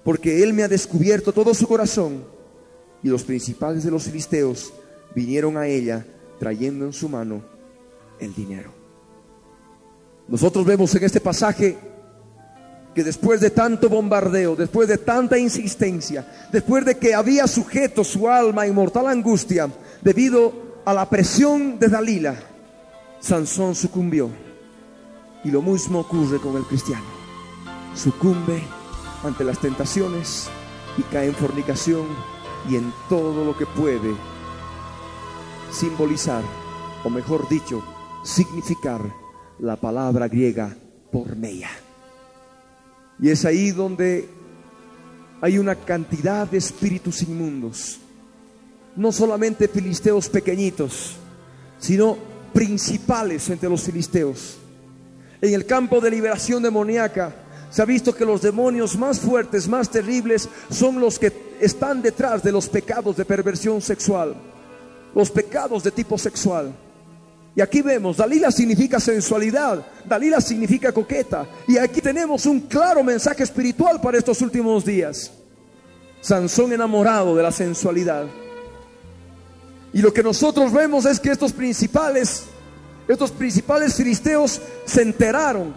porque 0.04 0.44
él 0.44 0.54
me 0.54 0.64
ha 0.64 0.68
descubierto 0.68 1.34
todo 1.34 1.54
su 1.56 1.68
corazón. 1.68 2.32
Y 3.02 3.10
los 3.10 3.24
principales 3.24 3.84
de 3.84 3.92
los 3.92 4.04
filisteos 4.04 4.72
vinieron 5.16 5.58
a 5.58 5.68
ella 5.68 6.06
trayendo 6.40 6.86
en 6.86 6.94
su 6.94 7.10
mano 7.10 7.42
el 8.20 8.34
dinero. 8.34 8.72
Nosotros 10.28 10.66
vemos 10.66 10.94
en 10.96 11.04
este 11.04 11.20
pasaje 11.20 11.78
que 12.94 13.04
después 13.04 13.42
de 13.42 13.50
tanto 13.50 13.90
bombardeo, 13.90 14.56
después 14.56 14.88
de 14.88 14.98
tanta 14.98 15.38
insistencia, 15.38 16.48
después 16.52 16.86
de 16.86 16.98
que 16.98 17.14
había 17.14 17.48
sujeto 17.48 18.04
su 18.04 18.30
alma 18.30 18.66
en 18.66 18.76
mortal 18.76 19.08
angustia 19.08 19.70
debido 20.02 20.54
a 20.86 20.94
la 20.94 21.10
presión 21.10 21.80
de 21.80 21.88
Dalila, 21.88 22.36
Sansón 23.20 23.76
sucumbió. 23.76 24.30
Y 25.44 25.52
lo 25.52 25.62
mismo 25.62 26.00
ocurre 26.00 26.40
con 26.40 26.56
el 26.56 26.64
cristiano. 26.64 27.04
Sucumbe 27.96 28.62
ante 29.24 29.44
las 29.44 29.60
tentaciones 29.60 30.50
y 30.98 31.02
cae 31.04 31.28
en 31.28 31.36
fornicación 31.36 32.06
y 32.70 32.76
en 32.76 32.94
todo 33.10 33.44
lo 33.44 33.58
que 33.58 33.66
puede 33.66 34.14
simbolizar, 35.74 36.44
o 37.04 37.10
mejor 37.10 37.50
dicho, 37.50 37.84
significar 38.24 39.02
la 39.60 39.76
palabra 39.76 40.28
griega 40.28 40.76
porneia. 41.12 41.70
Y 43.20 43.30
es 43.30 43.46
ahí 43.46 43.72
donde 43.72 44.30
hay 45.42 45.58
una 45.58 45.76
cantidad 45.76 46.48
de 46.48 46.58
espíritus 46.58 47.22
inmundos, 47.24 48.00
no 48.96 49.12
solamente 49.12 49.68
filisteos 49.68 50.30
pequeñitos, 50.30 51.16
sino 51.80 52.18
principales 52.54 53.50
entre 53.50 53.70
los 53.70 53.82
filisteos. 53.82 54.58
En 55.42 55.54
el 55.54 55.66
campo 55.66 56.00
de 56.00 56.12
liberación 56.12 56.64
demoníaca 56.64 57.36
se 57.70 57.82
ha 57.82 57.86
visto 57.86 58.16
que 58.16 58.24
los 58.24 58.42
demonios 58.42 58.98
más 58.98 59.20
fuertes, 59.20 59.68
más 59.68 59.90
terribles, 59.90 60.48
son 60.70 61.00
los 61.00 61.18
que 61.18 61.56
están 61.60 62.02
detrás 62.02 62.44
de 62.44 62.52
los 62.52 62.70
pecados 62.70 63.18
de 63.18 63.26
perversión 63.26 63.82
sexual, 63.82 64.36
los 65.16 65.32
pecados 65.32 65.84
de 65.84 65.92
tipo 65.92 66.18
sexual. 66.18 66.74
Y 67.56 67.62
aquí 67.62 67.82
vemos, 67.82 68.18
Dalila 68.18 68.52
significa 68.52 69.00
sensualidad, 69.00 69.86
Dalila 70.06 70.42
significa 70.42 70.92
coqueta. 70.92 71.46
Y 71.68 71.78
aquí 71.78 72.02
tenemos 72.02 72.46
un 72.46 72.62
claro 72.62 73.04
mensaje 73.04 73.44
espiritual 73.44 74.02
para 74.02 74.18
estos 74.18 74.42
últimos 74.42 74.84
días. 74.84 75.32
Sansón 76.22 76.74
enamorado 76.74 77.36
de 77.36 77.44
la 77.44 77.52
sensualidad. 77.52 78.26
Y 79.94 80.02
lo 80.02 80.12
que 80.12 80.24
nosotros 80.24 80.74
vemos 80.74 81.06
es 81.06 81.20
que 81.20 81.30
estos 81.30 81.54
principales, 81.54 82.46
estos 83.08 83.30
principales 83.30 83.94
filisteos 83.94 84.60
se 84.86 85.04
enteraron 85.04 85.76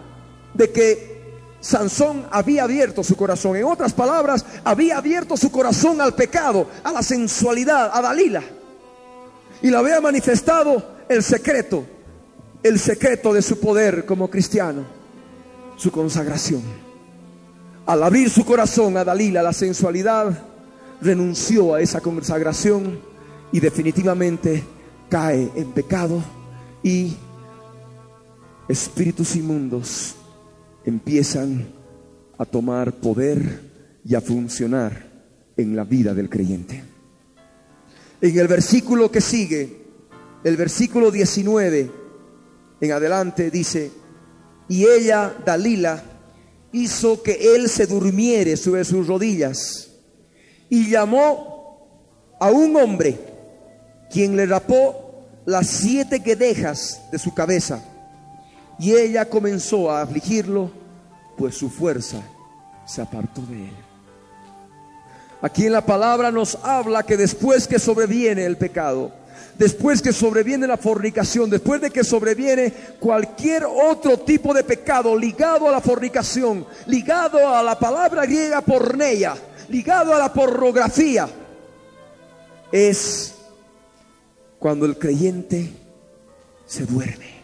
de 0.55 0.71
que 0.71 1.17
Sansón 1.59 2.25
había 2.31 2.63
abierto 2.63 3.03
su 3.03 3.15
corazón. 3.15 3.55
En 3.55 3.65
otras 3.65 3.93
palabras, 3.93 4.43
había 4.63 4.97
abierto 4.97 5.37
su 5.37 5.51
corazón 5.51 6.01
al 6.01 6.15
pecado, 6.15 6.67
a 6.83 6.91
la 6.91 7.03
sensualidad, 7.03 7.91
a 7.93 8.01
Dalila. 8.01 8.43
Y 9.61 9.69
lo 9.69 9.79
había 9.79 9.99
manifestado 10.01 11.05
el 11.09 11.23
secreto, 11.23 11.85
el 12.63 12.79
secreto 12.79 13.33
de 13.33 13.41
su 13.41 13.59
poder 13.59 14.05
como 14.05 14.29
cristiano, 14.29 14.85
su 15.77 15.91
consagración. 15.91 16.61
Al 17.85 18.03
abrir 18.03 18.29
su 18.29 18.45
corazón 18.45 18.97
a 18.97 19.03
Dalila, 19.03 19.41
la 19.41 19.53
sensualidad, 19.53 20.37
renunció 21.01 21.75
a 21.75 21.81
esa 21.81 22.01
consagración 22.01 22.99
y 23.51 23.59
definitivamente 23.59 24.63
cae 25.09 25.49
en 25.55 25.71
pecado 25.71 26.21
y 26.83 27.15
espíritus 28.67 29.35
inmundos 29.35 30.15
empiezan 30.85 31.67
a 32.37 32.45
tomar 32.45 32.93
poder 32.93 33.61
y 34.03 34.15
a 34.15 34.21
funcionar 34.21 35.05
en 35.57 35.75
la 35.75 35.83
vida 35.83 36.13
del 36.13 36.29
creyente. 36.29 36.83
En 38.21 38.37
el 38.37 38.47
versículo 38.47 39.11
que 39.11 39.21
sigue, 39.21 39.85
el 40.43 40.57
versículo 40.57 41.11
19 41.11 41.91
en 42.81 42.91
adelante 42.91 43.51
dice, 43.51 43.91
y 44.67 44.85
ella, 44.85 45.35
Dalila, 45.45 46.03
hizo 46.71 47.21
que 47.21 47.55
él 47.55 47.69
se 47.69 47.85
durmiere 47.85 48.57
sobre 48.57 48.83
sus 48.83 49.07
rodillas 49.07 49.91
y 50.69 50.89
llamó 50.89 52.35
a 52.39 52.51
un 52.51 52.75
hombre, 52.75 53.19
quien 54.11 54.35
le 54.35 54.45
rapó 54.45 55.25
las 55.45 55.67
siete 55.67 56.19
guedejas 56.19 57.01
de 57.11 57.19
su 57.19 57.33
cabeza. 57.33 57.83
Y 58.79 58.93
ella 58.93 59.25
comenzó 59.25 59.89
a 59.89 60.01
afligirlo, 60.01 60.71
pues 61.37 61.55
su 61.55 61.69
fuerza 61.69 62.21
se 62.85 63.01
apartó 63.01 63.41
de 63.41 63.65
él. 63.65 63.86
Aquí 65.41 65.67
en 65.67 65.73
la 65.73 65.85
palabra 65.85 66.31
nos 66.31 66.55
habla 66.63 67.03
que 67.03 67.15
después 67.15 67.67
que 67.67 67.77
sobreviene 67.77 68.45
el 68.45 68.57
pecado, 68.57 69.11
después 69.57 70.01
que 70.01 70.11
sobreviene 70.11 70.65
la 70.65 70.77
fornicación, 70.77 71.49
después 71.49 71.79
de 71.79 71.91
que 71.91 72.03
sobreviene 72.03 72.73
cualquier 72.99 73.65
otro 73.65 74.17
tipo 74.17 74.53
de 74.53 74.63
pecado 74.63 75.15
ligado 75.15 75.67
a 75.67 75.71
la 75.71 75.81
fornicación, 75.81 76.65
ligado 76.87 77.47
a 77.47 77.61
la 77.61 77.77
palabra 77.77 78.25
griega 78.25 78.61
porneia, 78.61 79.35
ligado 79.69 80.13
a 80.13 80.17
la 80.17 80.33
pornografía, 80.33 81.27
es 82.71 83.35
cuando 84.57 84.85
el 84.85 84.97
creyente 84.97 85.71
se 86.65 86.85
duerme. 86.85 87.37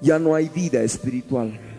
Ya 0.00 0.18
no 0.18 0.34
hay 0.34 0.48
vida 0.48 0.82
espiritual 0.82 1.71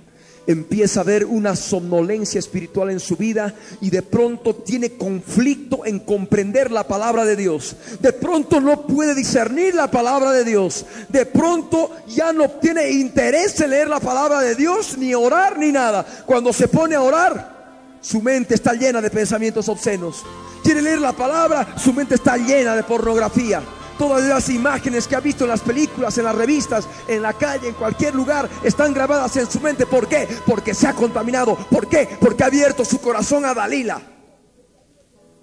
empieza 0.47 0.99
a 0.99 1.03
haber 1.03 1.25
una 1.25 1.55
somnolencia 1.55 2.39
espiritual 2.39 2.89
en 2.89 2.99
su 2.99 3.15
vida 3.15 3.53
y 3.81 3.89
de 3.89 4.01
pronto 4.01 4.55
tiene 4.55 4.97
conflicto 4.97 5.85
en 5.85 5.99
comprender 5.99 6.71
la 6.71 6.87
palabra 6.87 7.25
de 7.25 7.35
Dios. 7.35 7.75
De 7.99 8.13
pronto 8.13 8.59
no 8.59 8.85
puede 8.87 9.15
discernir 9.15 9.75
la 9.75 9.89
palabra 9.89 10.31
de 10.31 10.43
Dios. 10.43 10.85
De 11.09 11.25
pronto 11.25 11.91
ya 12.07 12.33
no 12.33 12.49
tiene 12.49 12.91
interés 12.91 13.59
en 13.61 13.71
leer 13.71 13.87
la 13.87 13.99
palabra 13.99 14.41
de 14.41 14.55
Dios, 14.55 14.97
ni 14.97 15.13
orar, 15.13 15.57
ni 15.57 15.71
nada. 15.71 16.05
Cuando 16.25 16.51
se 16.51 16.67
pone 16.67 16.95
a 16.95 17.01
orar, 17.01 17.53
su 18.01 18.21
mente 18.21 18.55
está 18.55 18.73
llena 18.73 19.01
de 19.01 19.09
pensamientos 19.09 19.69
obscenos. 19.69 20.23
Quiere 20.63 20.81
leer 20.81 20.99
la 20.99 21.13
palabra, 21.13 21.75
su 21.77 21.93
mente 21.93 22.15
está 22.15 22.37
llena 22.37 22.75
de 22.75 22.83
pornografía. 22.83 23.61
Todas 23.97 24.23
las 24.23 24.49
imágenes 24.49 25.07
que 25.07 25.15
ha 25.15 25.19
visto 25.19 25.43
en 25.43 25.51
las 25.51 25.61
películas, 25.61 26.17
en 26.17 26.25
las 26.25 26.35
revistas, 26.35 26.87
en 27.07 27.21
la 27.21 27.33
calle, 27.33 27.69
en 27.69 27.75
cualquier 27.75 28.15
lugar, 28.15 28.49
están 28.63 28.93
grabadas 28.93 29.35
en 29.37 29.49
su 29.49 29.59
mente. 29.59 29.85
¿Por 29.85 30.07
qué? 30.07 30.27
Porque 30.45 30.73
se 30.73 30.87
ha 30.87 30.93
contaminado. 30.93 31.55
¿Por 31.55 31.87
qué? 31.87 32.07
Porque 32.19 32.43
ha 32.43 32.47
abierto 32.47 32.83
su 32.83 32.99
corazón 32.99 33.45
a 33.45 33.53
Dalila. 33.53 34.01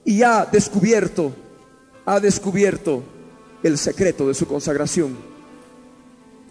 Y 0.05 0.23
ha 0.23 0.47
descubierto, 0.47 1.33
ha 2.05 2.19
descubierto 2.21 3.03
el 3.63 3.79
secreto 3.79 4.27
de 4.27 4.35
su 4.35 4.47
consagración. 4.47 5.17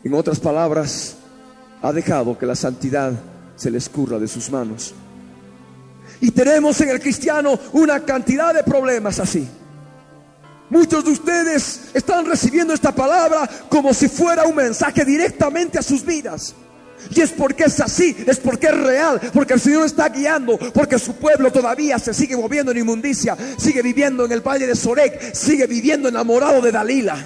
En 0.03 0.13
otras 0.13 0.39
palabras, 0.39 1.17
ha 1.81 1.91
dejado 1.91 2.37
que 2.37 2.45
la 2.45 2.55
santidad 2.55 3.13
se 3.55 3.69
le 3.69 3.77
escurra 3.77 4.19
de 4.19 4.27
sus 4.27 4.49
manos. 4.49 4.93
Y 6.21 6.31
tenemos 6.31 6.79
en 6.81 6.89
el 6.89 6.99
cristiano 6.99 7.59
una 7.73 8.03
cantidad 8.03 8.53
de 8.53 8.63
problemas 8.63 9.19
así. 9.19 9.47
Muchos 10.69 11.03
de 11.03 11.11
ustedes 11.11 11.81
están 11.93 12.25
recibiendo 12.25 12.73
esta 12.73 12.93
palabra 12.93 13.49
como 13.69 13.93
si 13.93 14.07
fuera 14.07 14.43
un 14.43 14.55
mensaje 14.55 15.03
directamente 15.03 15.79
a 15.79 15.81
sus 15.81 16.05
vidas. 16.05 16.53
Y 17.15 17.21
es 17.21 17.31
porque 17.31 17.63
es 17.63 17.79
así, 17.79 18.15
es 18.27 18.37
porque 18.37 18.67
es 18.67 18.77
real, 18.77 19.19
porque 19.33 19.53
el 19.53 19.59
Señor 19.59 19.85
está 19.85 20.09
guiando, 20.09 20.59
porque 20.73 20.99
su 20.99 21.13
pueblo 21.15 21.51
todavía 21.51 21.97
se 21.97 22.13
sigue 22.13 22.35
moviendo 22.35 22.71
en 22.71 22.79
inmundicia, 22.79 23.37
sigue 23.57 23.81
viviendo 23.81 24.25
en 24.25 24.31
el 24.31 24.41
valle 24.41 24.67
de 24.67 24.75
Sorek, 24.75 25.33
sigue 25.33 25.65
viviendo 25.65 26.09
enamorado 26.09 26.61
de 26.61 26.71
Dalila. 26.71 27.17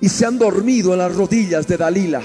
Y 0.00 0.08
se 0.08 0.24
han 0.24 0.38
dormido 0.38 0.92
en 0.92 1.00
las 1.00 1.14
rodillas 1.14 1.66
de 1.66 1.76
Dalila. 1.76 2.22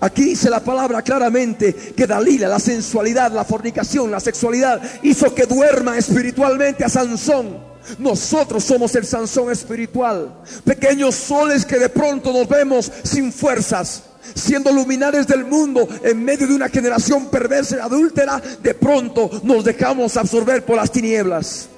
Aquí 0.00 0.24
dice 0.24 0.50
la 0.50 0.60
palabra 0.60 1.02
claramente 1.02 1.74
que 1.74 2.06
Dalila, 2.06 2.48
la 2.48 2.58
sensualidad, 2.58 3.32
la 3.32 3.44
fornicación, 3.44 4.10
la 4.10 4.20
sexualidad, 4.20 4.80
hizo 5.02 5.34
que 5.34 5.46
duerma 5.46 5.96
espiritualmente 5.96 6.84
a 6.84 6.88
Sansón. 6.88 7.71
Nosotros 7.98 8.64
somos 8.64 8.94
el 8.94 9.04
Sansón 9.04 9.50
espiritual. 9.50 10.42
Pequeños 10.64 11.14
soles 11.14 11.64
que 11.64 11.78
de 11.78 11.88
pronto 11.88 12.32
nos 12.32 12.48
vemos 12.48 12.90
sin 13.02 13.32
fuerzas. 13.32 14.04
Siendo 14.34 14.70
luminares 14.70 15.26
del 15.26 15.44
mundo 15.44 15.88
en 16.02 16.24
medio 16.24 16.46
de 16.46 16.54
una 16.54 16.68
generación 16.68 17.26
perversa 17.26 17.76
y 17.76 17.80
adúltera, 17.80 18.40
de 18.62 18.74
pronto 18.74 19.30
nos 19.42 19.64
dejamos 19.64 20.16
absorber 20.16 20.64
por 20.64 20.76
las 20.76 20.92
tinieblas. 20.92 21.68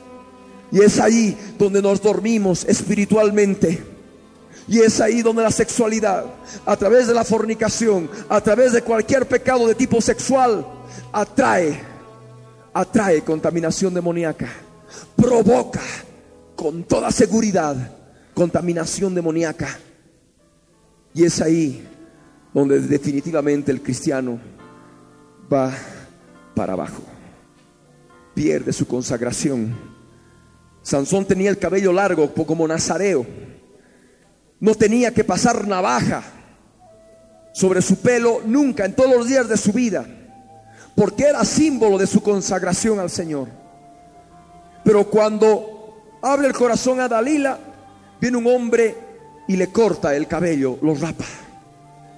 Y 0.70 0.80
es 0.80 1.00
ahí 1.00 1.36
donde 1.58 1.80
nos 1.80 2.02
dormimos 2.02 2.64
espiritualmente. 2.64 3.82
Y 4.68 4.80
es 4.80 5.00
ahí 5.00 5.22
donde 5.22 5.42
la 5.42 5.50
sexualidad, 5.50 6.24
a 6.64 6.76
través 6.76 7.06
de 7.06 7.14
la 7.14 7.24
fornicación, 7.24 8.10
a 8.28 8.40
través 8.40 8.72
de 8.72 8.82
cualquier 8.82 9.26
pecado 9.26 9.66
de 9.66 9.74
tipo 9.74 10.00
sexual, 10.00 10.66
atrae, 11.12 11.80
atrae 12.72 13.22
contaminación 13.22 13.92
demoníaca 13.92 14.63
provoca 15.16 15.82
con 16.56 16.84
toda 16.84 17.10
seguridad 17.10 17.76
contaminación 18.34 19.14
demoníaca. 19.14 19.78
Y 21.12 21.24
es 21.24 21.40
ahí 21.40 21.86
donde 22.52 22.80
definitivamente 22.80 23.70
el 23.70 23.82
cristiano 23.82 24.38
va 25.52 25.72
para 26.54 26.72
abajo. 26.72 27.02
Pierde 28.34 28.72
su 28.72 28.86
consagración. 28.86 29.74
Sansón 30.82 31.24
tenía 31.24 31.50
el 31.50 31.58
cabello 31.58 31.92
largo 31.92 32.32
como 32.32 32.66
nazareo. 32.66 33.26
No 34.60 34.74
tenía 34.74 35.12
que 35.12 35.24
pasar 35.24 35.66
navaja 35.66 36.22
sobre 37.52 37.80
su 37.80 37.96
pelo 37.96 38.40
nunca 38.44 38.84
en 38.84 38.94
todos 38.94 39.16
los 39.16 39.28
días 39.28 39.48
de 39.48 39.56
su 39.56 39.72
vida 39.72 40.06
porque 40.94 41.24
era 41.24 41.44
símbolo 41.44 41.98
de 41.98 42.06
su 42.06 42.22
consagración 42.22 43.00
al 43.00 43.10
Señor. 43.10 43.48
Pero 44.84 45.04
cuando 45.08 46.18
abre 46.22 46.46
el 46.46 46.52
corazón 46.52 47.00
a 47.00 47.08
Dalila, 47.08 47.58
viene 48.20 48.36
un 48.36 48.46
hombre 48.46 48.94
y 49.48 49.56
le 49.56 49.68
corta 49.68 50.14
el 50.14 50.26
cabello, 50.26 50.78
lo 50.82 50.94
rapa. 50.94 51.24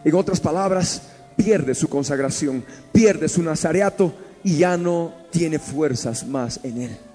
En 0.04 0.14
otras 0.14 0.40
palabras, 0.40 1.02
pierde 1.36 1.74
su 1.74 1.88
consagración, 1.88 2.64
pierde 2.92 3.28
su 3.28 3.42
nazareato 3.42 4.14
y 4.42 4.58
ya 4.58 4.76
no 4.76 5.12
tiene 5.30 5.58
fuerzas 5.58 6.26
más 6.26 6.60
en 6.62 6.82
él. 6.82 7.05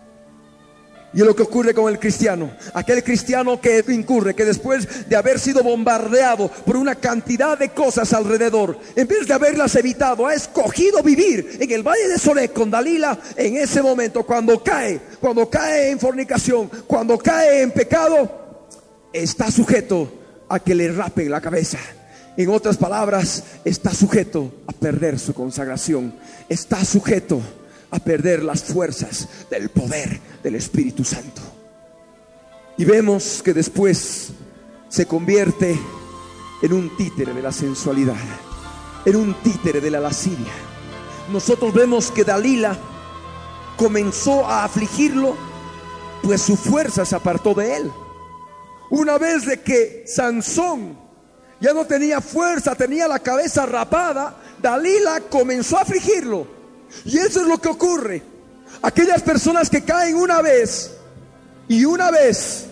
Y 1.13 1.19
es 1.19 1.25
lo 1.25 1.35
que 1.35 1.43
ocurre 1.43 1.73
con 1.73 1.91
el 1.91 1.99
cristiano. 1.99 2.51
Aquel 2.73 3.03
cristiano 3.03 3.59
que 3.59 3.83
incurre, 3.89 4.33
que 4.33 4.45
después 4.45 5.09
de 5.09 5.15
haber 5.15 5.39
sido 5.39 5.61
bombardeado 5.61 6.47
por 6.47 6.77
una 6.77 6.95
cantidad 6.95 7.57
de 7.57 7.69
cosas 7.69 8.13
alrededor, 8.13 8.79
en 8.95 9.07
vez 9.07 9.27
de 9.27 9.33
haberlas 9.33 9.75
evitado, 9.75 10.25
ha 10.25 10.33
escogido 10.33 11.03
vivir 11.03 11.57
en 11.59 11.69
el 11.71 11.83
valle 11.83 12.07
de 12.07 12.17
Soré 12.17 12.49
con 12.49 12.71
Dalila 12.71 13.17
en 13.35 13.57
ese 13.57 13.81
momento, 13.81 14.23
cuando 14.23 14.63
cae, 14.63 15.01
cuando 15.19 15.49
cae 15.49 15.91
en 15.91 15.99
fornicación, 15.99 16.69
cuando 16.87 17.17
cae 17.17 17.61
en 17.61 17.71
pecado, 17.71 18.69
está 19.11 19.51
sujeto 19.51 20.09
a 20.47 20.59
que 20.59 20.75
le 20.75 20.91
rapen 20.91 21.29
la 21.29 21.41
cabeza. 21.41 21.77
En 22.37 22.49
otras 22.49 22.77
palabras, 22.77 23.43
está 23.65 23.93
sujeto 23.93 24.53
a 24.65 24.71
perder 24.71 25.19
su 25.19 25.33
consagración. 25.33 26.13
Está 26.47 26.85
sujeto 26.85 27.41
a 27.91 27.99
perder 27.99 28.41
las 28.41 28.63
fuerzas 28.63 29.27
del 29.49 29.69
poder 29.69 30.19
del 30.41 30.55
Espíritu 30.55 31.03
Santo. 31.03 31.41
Y 32.77 32.85
vemos 32.85 33.41
que 33.43 33.53
después 33.53 34.29
se 34.87 35.05
convierte 35.05 35.77
en 36.61 36.73
un 36.73 36.95
títere 36.95 37.33
de 37.33 37.41
la 37.41 37.51
sensualidad, 37.51 38.15
en 39.05 39.15
un 39.15 39.33
títere 39.41 39.81
de 39.81 39.91
la 39.91 39.99
lascivia. 39.99 40.53
Nosotros 41.31 41.73
vemos 41.73 42.11
que 42.11 42.23
Dalila 42.23 42.77
comenzó 43.75 44.45
a 44.45 44.63
afligirlo, 44.63 45.35
pues 46.23 46.41
su 46.41 46.55
fuerza 46.55 47.05
se 47.05 47.15
apartó 47.15 47.53
de 47.53 47.75
él. 47.75 47.91
Una 48.89 49.17
vez 49.17 49.45
de 49.45 49.61
que 49.61 50.05
Sansón 50.07 50.97
ya 51.59 51.73
no 51.73 51.85
tenía 51.85 52.21
fuerza, 52.21 52.73
tenía 52.73 53.07
la 53.07 53.19
cabeza 53.19 53.65
rapada, 53.65 54.37
Dalila 54.61 55.21
comenzó 55.29 55.77
a 55.77 55.81
afligirlo 55.81 56.60
y 57.05 57.17
eso 57.17 57.41
es 57.41 57.47
lo 57.47 57.59
que 57.59 57.69
ocurre. 57.69 58.21
Aquellas 58.81 59.21
personas 59.21 59.69
que 59.69 59.83
caen 59.83 60.15
una 60.15 60.41
vez 60.41 60.91
y 61.67 61.85
una 61.85 62.11
vez 62.11 62.65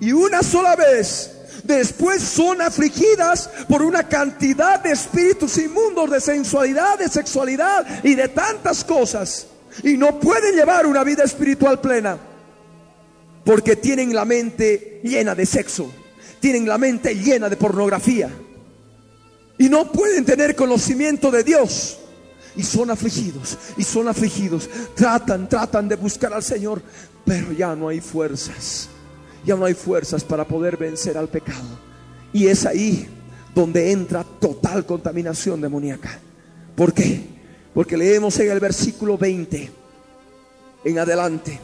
y 0.00 0.12
una 0.12 0.42
sola 0.42 0.76
vez, 0.76 1.30
después 1.64 2.22
son 2.22 2.60
afligidas 2.60 3.48
por 3.68 3.82
una 3.82 4.08
cantidad 4.08 4.80
de 4.80 4.92
espíritus 4.92 5.56
inmundos, 5.58 6.10
de 6.10 6.20
sensualidad, 6.20 6.98
de 6.98 7.08
sexualidad 7.08 8.04
y 8.04 8.14
de 8.14 8.28
tantas 8.28 8.84
cosas. 8.84 9.46
Y 9.82 9.96
no 9.96 10.20
pueden 10.20 10.54
llevar 10.54 10.86
una 10.86 11.02
vida 11.04 11.24
espiritual 11.24 11.80
plena 11.80 12.18
porque 13.44 13.76
tienen 13.76 14.14
la 14.14 14.24
mente 14.24 15.00
llena 15.02 15.34
de 15.34 15.46
sexo, 15.46 15.90
tienen 16.40 16.66
la 16.66 16.78
mente 16.78 17.14
llena 17.14 17.48
de 17.48 17.56
pornografía 17.56 18.30
y 19.58 19.68
no 19.68 19.90
pueden 19.92 20.24
tener 20.24 20.56
conocimiento 20.56 21.30
de 21.30 21.44
Dios 21.44 21.98
y 22.56 22.62
son 22.62 22.90
afligidos, 22.90 23.58
y 23.76 23.82
son 23.82 24.08
afligidos. 24.08 24.68
Tratan, 24.94 25.48
tratan 25.48 25.88
de 25.88 25.96
buscar 25.96 26.32
al 26.32 26.42
Señor, 26.42 26.82
pero 27.24 27.52
ya 27.52 27.74
no 27.74 27.88
hay 27.88 28.00
fuerzas. 28.00 28.88
Ya 29.44 29.56
no 29.56 29.64
hay 29.64 29.74
fuerzas 29.74 30.24
para 30.24 30.46
poder 30.46 30.76
vencer 30.76 31.18
al 31.18 31.28
pecado. 31.28 31.78
Y 32.32 32.46
es 32.46 32.64
ahí 32.64 33.08
donde 33.54 33.92
entra 33.92 34.24
total 34.24 34.86
contaminación 34.86 35.60
demoníaca. 35.60 36.18
¿Por 36.74 36.92
qué? 36.92 37.22
Porque 37.72 37.96
leemos 37.96 38.38
en 38.40 38.50
el 38.50 38.60
versículo 38.60 39.18
20 39.18 39.70
en 40.84 40.98
adelante. 40.98 41.60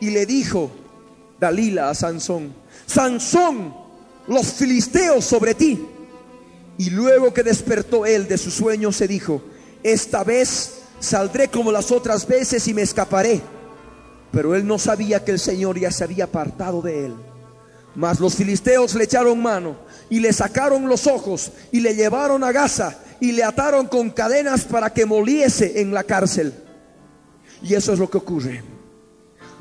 Y 0.00 0.10
le 0.10 0.26
dijo 0.26 0.70
Dalila 1.38 1.90
a 1.90 1.94
Sansón, 1.94 2.52
Sansón, 2.86 3.74
los 4.28 4.52
filisteos 4.52 5.24
sobre 5.24 5.54
ti. 5.54 5.80
Y 6.78 6.90
luego 6.90 7.32
que 7.32 7.42
despertó 7.42 8.06
él 8.06 8.26
de 8.26 8.38
su 8.38 8.50
sueño, 8.50 8.92
se 8.92 9.06
dijo, 9.06 9.42
esta 9.82 10.24
vez 10.24 10.82
saldré 11.00 11.48
como 11.48 11.72
las 11.72 11.90
otras 11.90 12.26
veces 12.26 12.66
y 12.68 12.74
me 12.74 12.82
escaparé. 12.82 13.40
Pero 14.30 14.54
él 14.54 14.66
no 14.66 14.78
sabía 14.78 15.24
que 15.24 15.32
el 15.32 15.38
Señor 15.38 15.78
ya 15.78 15.90
se 15.90 16.04
había 16.04 16.24
apartado 16.24 16.80
de 16.80 17.06
él. 17.06 17.14
Mas 17.94 18.20
los 18.20 18.34
filisteos 18.34 18.94
le 18.94 19.04
echaron 19.04 19.42
mano 19.42 19.76
y 20.08 20.20
le 20.20 20.32
sacaron 20.32 20.88
los 20.88 21.06
ojos 21.06 21.52
y 21.70 21.80
le 21.80 21.94
llevaron 21.94 22.42
a 22.42 22.52
Gaza 22.52 22.98
y 23.20 23.32
le 23.32 23.44
ataron 23.44 23.86
con 23.86 24.10
cadenas 24.10 24.64
para 24.64 24.92
que 24.92 25.04
moliese 25.04 25.80
en 25.80 25.92
la 25.92 26.04
cárcel. 26.04 26.54
Y 27.62 27.74
eso 27.74 27.92
es 27.92 27.98
lo 27.98 28.08
que 28.08 28.18
ocurre. 28.18 28.64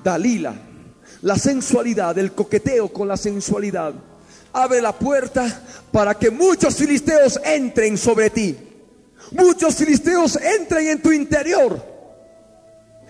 Dalila, 0.04 0.56
la 1.22 1.36
sensualidad, 1.36 2.18
el 2.18 2.32
coqueteo 2.32 2.88
con 2.94 3.08
la 3.08 3.18
sensualidad, 3.18 3.94
abre 4.54 4.82
la 4.82 4.98
puerta 4.98 5.64
para 5.92 6.14
que 6.16 6.32
muchos 6.32 6.76
filisteos 6.76 7.40
entren 7.44 7.98
sobre 7.98 8.30
ti 8.30 8.71
muchos 9.32 9.76
filisteos 9.76 10.36
entren 10.36 10.88
en 10.88 11.02
tu 11.02 11.12
interior. 11.12 11.92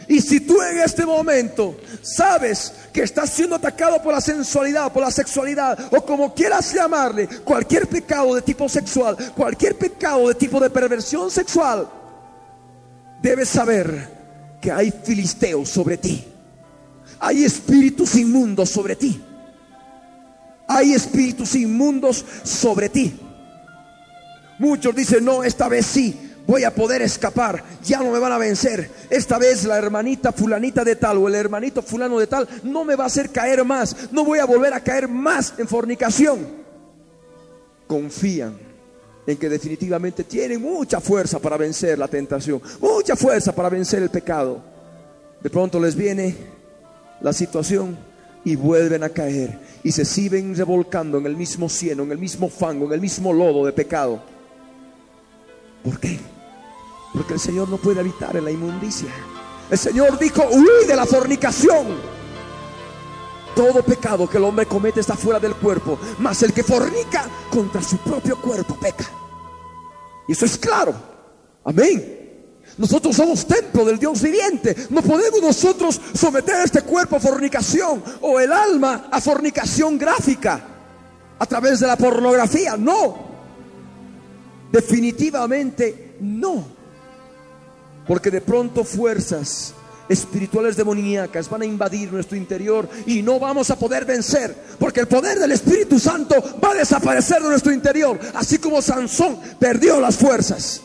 Y 0.07 0.19
si 0.19 0.39
tú 0.41 0.61
en 0.61 0.79
este 0.79 1.05
momento 1.05 1.77
sabes 2.01 2.73
que 2.91 3.03
estás 3.03 3.29
siendo 3.29 3.55
atacado 3.55 4.01
por 4.01 4.13
la 4.13 4.21
sensualidad, 4.21 4.91
por 4.91 5.03
la 5.03 5.11
sexualidad, 5.11 5.77
o 5.91 6.03
como 6.03 6.33
quieras 6.33 6.73
llamarle, 6.73 7.27
cualquier 7.43 7.87
pecado 7.87 8.35
de 8.35 8.41
tipo 8.41 8.67
sexual, 8.67 9.15
cualquier 9.35 9.77
pecado 9.77 10.27
de 10.27 10.35
tipo 10.35 10.59
de 10.59 10.69
perversión 10.69 11.29
sexual, 11.31 11.87
debes 13.21 13.49
saber 13.49 14.09
que 14.59 14.71
hay 14.71 14.91
filisteos 14.91 15.69
sobre 15.69 15.97
ti. 15.97 16.25
Hay 17.19 17.43
espíritus 17.43 18.15
inmundos 18.15 18.69
sobre 18.69 18.95
ti. 18.95 19.21
Hay 20.67 20.93
espíritus 20.93 21.55
inmundos 21.55 22.25
sobre 22.43 22.89
ti. 22.89 23.19
Muchos 24.61 24.95
dicen, 24.95 25.25
no, 25.25 25.43
esta 25.43 25.67
vez 25.67 25.87
sí, 25.87 26.15
voy 26.45 26.65
a 26.65 26.75
poder 26.75 27.01
escapar, 27.01 27.63
ya 27.83 27.97
no 27.97 28.11
me 28.11 28.19
van 28.19 28.31
a 28.31 28.37
vencer. 28.37 28.91
Esta 29.09 29.39
vez 29.39 29.63
la 29.63 29.75
hermanita 29.75 30.31
fulanita 30.31 30.83
de 30.83 30.97
tal 30.97 31.17
o 31.17 31.27
el 31.27 31.33
hermanito 31.33 31.81
fulano 31.81 32.19
de 32.19 32.27
tal 32.27 32.47
no 32.61 32.85
me 32.85 32.95
va 32.95 33.05
a 33.05 33.07
hacer 33.07 33.31
caer 33.31 33.65
más, 33.65 34.11
no 34.11 34.23
voy 34.23 34.37
a 34.37 34.45
volver 34.45 34.71
a 34.75 34.79
caer 34.79 35.07
más 35.07 35.55
en 35.57 35.67
fornicación. 35.67 36.45
Confían 37.87 38.55
en 39.25 39.35
que 39.35 39.49
definitivamente 39.49 40.25
tienen 40.25 40.61
mucha 40.61 41.01
fuerza 41.01 41.39
para 41.39 41.57
vencer 41.57 41.97
la 41.97 42.07
tentación, 42.07 42.61
mucha 42.79 43.15
fuerza 43.15 43.55
para 43.55 43.67
vencer 43.67 44.03
el 44.03 44.11
pecado. 44.11 44.61
De 45.41 45.49
pronto 45.49 45.79
les 45.79 45.95
viene 45.95 46.37
la 47.19 47.33
situación 47.33 47.97
y 48.45 48.55
vuelven 48.55 49.01
a 49.01 49.09
caer 49.09 49.57
y 49.83 49.91
se 49.91 50.05
siguen 50.05 50.55
revolcando 50.55 51.17
en 51.17 51.25
el 51.25 51.35
mismo 51.35 51.67
cieno, 51.67 52.03
en 52.03 52.11
el 52.11 52.19
mismo 52.19 52.47
fango, 52.47 52.85
en 52.85 52.93
el 52.93 53.01
mismo 53.01 53.33
lodo 53.33 53.65
de 53.65 53.73
pecado. 53.73 54.29
¿Por 55.83 55.99
qué? 55.99 56.19
Porque 57.13 57.33
el 57.33 57.39
Señor 57.39 57.69
no 57.69 57.77
puede 57.77 57.99
habitar 57.99 58.35
en 58.35 58.45
la 58.45 58.51
inmundicia. 58.51 59.09
El 59.69 59.77
Señor 59.77 60.19
dijo, 60.19 60.43
huí 60.51 60.85
de 60.87 60.95
la 60.95 61.05
fornicación. 61.05 61.87
Todo 63.55 63.83
pecado 63.83 64.29
que 64.29 64.37
el 64.37 64.43
hombre 64.43 64.65
comete 64.65 65.01
está 65.01 65.15
fuera 65.15 65.39
del 65.39 65.55
cuerpo, 65.55 65.99
mas 66.19 66.41
el 66.43 66.53
que 66.53 66.63
fornica 66.63 67.25
contra 67.49 67.81
su 67.81 67.97
propio 67.97 68.39
cuerpo 68.39 68.75
peca. 68.79 69.05
Y 70.27 70.31
eso 70.33 70.45
es 70.45 70.57
claro. 70.57 70.93
Amén. 71.63 72.21
Nosotros 72.77 73.15
somos 73.15 73.45
templo 73.45 73.83
del 73.83 73.99
Dios 73.99 74.21
viviente. 74.21 74.75
No 74.89 75.01
podemos 75.01 75.41
nosotros 75.41 75.99
someter 76.13 76.61
este 76.63 76.81
cuerpo 76.81 77.17
a 77.17 77.19
fornicación 77.19 78.01
o 78.21 78.39
el 78.39 78.51
alma 78.51 79.07
a 79.11 79.19
fornicación 79.19 79.97
gráfica 79.97 80.61
a 81.37 81.45
través 81.45 81.79
de 81.79 81.87
la 81.87 81.97
pornografía. 81.97 82.77
No. 82.77 83.30
Definitivamente 84.71 86.15
no. 86.21 86.65
Porque 88.07 88.31
de 88.31 88.41
pronto 88.41 88.83
fuerzas 88.83 89.73
espirituales 90.11 90.75
demoníacas 90.75 91.49
van 91.49 91.61
a 91.61 91.65
invadir 91.65 92.11
nuestro 92.11 92.35
interior 92.35 92.87
y 93.05 93.21
no 93.21 93.39
vamos 93.39 93.69
a 93.69 93.77
poder 93.77 94.05
vencer, 94.05 94.55
porque 94.77 94.99
el 95.01 95.07
poder 95.07 95.39
del 95.39 95.51
Espíritu 95.51 95.99
Santo 95.99 96.35
va 96.63 96.71
a 96.71 96.75
desaparecer 96.75 97.41
de 97.41 97.49
nuestro 97.49 97.71
interior, 97.71 98.19
así 98.33 98.57
como 98.57 98.81
Sansón 98.81 99.39
perdió 99.59 99.99
las 99.99 100.17
fuerzas. 100.17 100.81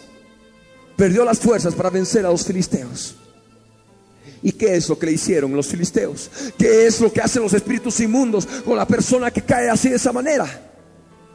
Perdió 0.97 1.25
las 1.25 1.39
fuerzas 1.39 1.75
para 1.75 1.91
vencer 1.91 2.25
a 2.25 2.31
los 2.31 2.45
filisteos. 2.45 3.17
¿Y 4.43 4.53
qué 4.53 4.77
es 4.77 4.89
lo 4.89 4.99
que 4.99 5.07
le 5.07 5.13
hicieron 5.13 5.55
los 5.55 5.67
filisteos? 5.67 6.31
¿Qué 6.57 6.87
es 6.87 7.01
lo 7.01 7.13
que 7.13 7.21
hacen 7.21 7.43
los 7.43 7.53
espíritus 7.53 7.99
inmundos 8.01 8.47
con 8.65 8.77
la 8.77 8.87
persona 8.87 9.31
que 9.31 9.43
cae 9.43 9.69
así 9.69 9.89
de 9.89 9.97
esa 9.97 10.13
manera? 10.13 10.66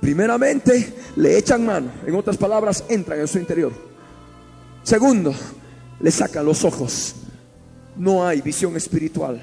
Primeramente, 0.02 0.94
le 1.16 1.38
echan 1.38 1.66
mano. 1.66 1.92
En 2.06 2.16
otras 2.16 2.36
palabras, 2.36 2.84
entran 2.90 3.20
en 3.20 3.28
su 3.28 3.38
interior. 3.38 3.72
Segundo, 4.84 5.34
le 6.00 6.12
sacan 6.12 6.44
los 6.44 6.66
ojos. 6.66 7.16
No 7.96 8.28
hay 8.28 8.42
visión 8.42 8.76
espiritual. 8.76 9.42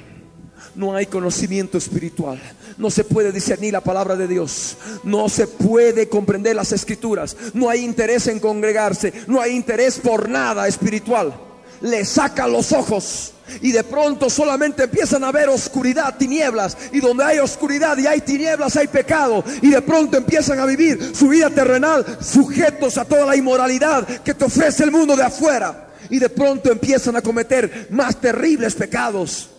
no 0.75 0.95
hay 0.95 1.07
conocimiento 1.07 1.79
espiritual, 1.79 2.41
no 2.77 2.91
se 2.91 3.05
puede 3.05 3.33
discernir 3.33 3.73
la 3.73 3.81
palabra 3.81 4.17
de 4.17 4.29
Dios, 4.29 4.77
no 5.03 5.29
se 5.29 5.47
puede 5.47 6.09
comprender 6.09 6.55
las 6.55 6.73
escrituras, 6.73 7.37
no 7.55 7.69
hay 7.69 7.85
interés 7.85 8.27
en 8.29 8.39
congregarse, 8.39 9.13
no 9.27 9.41
hay 9.41 9.57
interés 9.57 9.99
por 9.99 10.29
nada 10.29 10.69
espiritual. 10.69 11.35
Le 11.81 12.05
saca 12.05 12.47
los 12.47 12.73
ojos 12.73 13.33
y 13.61 13.73
de 13.73 13.85
pronto 13.85 14.31
solamente 14.31 14.85
empiezan 14.85 15.25
a 15.25 15.33
ver 15.33 15.49
oscuridad, 15.49 16.17
tinieblas, 16.17 16.77
y 16.93 17.01
donde 17.01 17.25
hay 17.25 17.39
oscuridad 17.39 17.97
y 17.99 18.07
hay 18.07 18.21
tinieblas 18.21 18.77
hay 18.77 18.89
pecado, 18.89 19.45
y 19.63 19.71
de 19.71 19.83
pronto 19.83 20.17
empiezan 20.17 20.59
a 20.59 20.67
vivir 20.67 21.13
su 21.15 21.29
vida 21.29 21.51
terrenal 21.51 22.05
sujetos 22.21 22.99
a 22.99 23.05
toda 23.05 23.27
la 23.27 23.37
inmoralidad 23.37 24.07
que 24.23 24.35
te 24.35 24.45
ofrece 24.45 24.85
el 24.85 24.91
mundo 24.91 25.17
de 25.17 25.23
afuera, 25.23 25.91
y 26.11 26.19
de 26.19 26.29
pronto 26.29 26.71
empiezan 26.71 27.17
a 27.17 27.23
cometer 27.23 27.89
más 27.91 28.21
terribles 28.21 28.75
pecados 28.75 29.51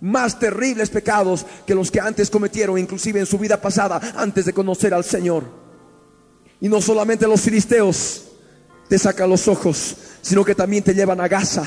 más 0.00 0.38
terribles 0.38 0.88
pecados 0.88 1.44
que 1.66 1.74
los 1.74 1.90
que 1.90 2.00
antes 2.00 2.30
cometieron, 2.30 2.78
inclusive 2.78 3.20
en 3.20 3.26
su 3.26 3.38
vida 3.38 3.60
pasada, 3.60 4.00
antes 4.16 4.46
de 4.46 4.54
conocer 4.54 4.94
al 4.94 5.04
Señor. 5.04 5.44
Y 6.60 6.68
no 6.68 6.80
solamente 6.80 7.26
los 7.26 7.40
filisteos 7.40 8.24
te 8.88 8.98
sacan 8.98 9.30
los 9.30 9.46
ojos, 9.46 9.96
sino 10.20 10.44
que 10.44 10.54
también 10.54 10.82
te 10.82 10.94
llevan 10.94 11.20
a 11.20 11.28
Gaza. 11.28 11.64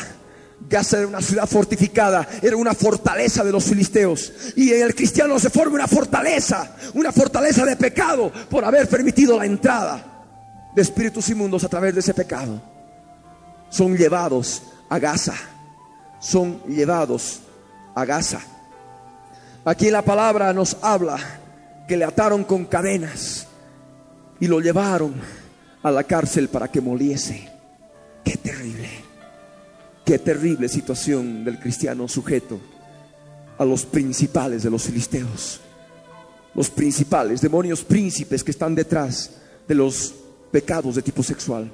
Gaza 0.59 0.99
era 0.99 1.07
una 1.07 1.21
ciudad 1.21 1.47
fortificada, 1.47 2.27
era 2.41 2.55
una 2.55 2.73
fortaleza 2.73 3.43
de 3.43 3.51
los 3.51 3.63
filisteos. 3.63 4.31
Y 4.55 4.71
en 4.73 4.83
el 4.83 4.95
cristiano 4.95 5.39
se 5.39 5.49
forma 5.49 5.75
una 5.75 5.87
fortaleza, 5.87 6.75
una 6.93 7.11
fortaleza 7.11 7.65
de 7.65 7.75
pecado 7.75 8.31
por 8.49 8.63
haber 8.63 8.87
permitido 8.87 9.37
la 9.37 9.45
entrada 9.45 10.13
de 10.75 10.81
espíritus 10.81 11.29
inmundos 11.29 11.63
a 11.63 11.69
través 11.69 11.93
de 11.93 11.99
ese 11.99 12.13
pecado. 12.13 12.61
Son 13.69 13.97
llevados 13.97 14.63
a 14.89 14.99
Gaza, 14.99 15.35
son 16.19 16.61
llevados 16.67 17.39
a 17.95 18.05
Gaza. 18.05 18.39
Aquí 19.65 19.89
la 19.89 20.01
palabra 20.01 20.53
nos 20.53 20.77
habla 20.81 21.17
que 21.87 21.97
le 21.97 22.05
ataron 22.05 22.43
con 22.43 22.65
cadenas 22.65 23.47
y 24.39 24.47
lo 24.47 24.59
llevaron 24.59 25.15
a 25.83 25.91
la 25.91 26.03
cárcel 26.03 26.49
para 26.49 26.69
que 26.69 26.81
moliese. 26.81 27.49
Qué 28.23 28.37
terrible, 28.37 28.89
qué 30.05 30.19
terrible 30.19 30.67
situación 30.69 31.43
del 31.43 31.59
cristiano 31.59 32.07
sujeto 32.07 32.59
a 33.57 33.65
los 33.65 33.85
principales 33.85 34.63
de 34.63 34.69
los 34.69 34.83
filisteos. 34.83 35.59
Los 36.55 36.69
principales, 36.69 37.41
demonios 37.41 37.83
príncipes 37.83 38.43
que 38.43 38.51
están 38.51 38.75
detrás 38.75 39.31
de 39.67 39.75
los 39.75 40.13
pecados 40.51 40.95
de 40.95 41.01
tipo 41.01 41.23
sexual. 41.23 41.71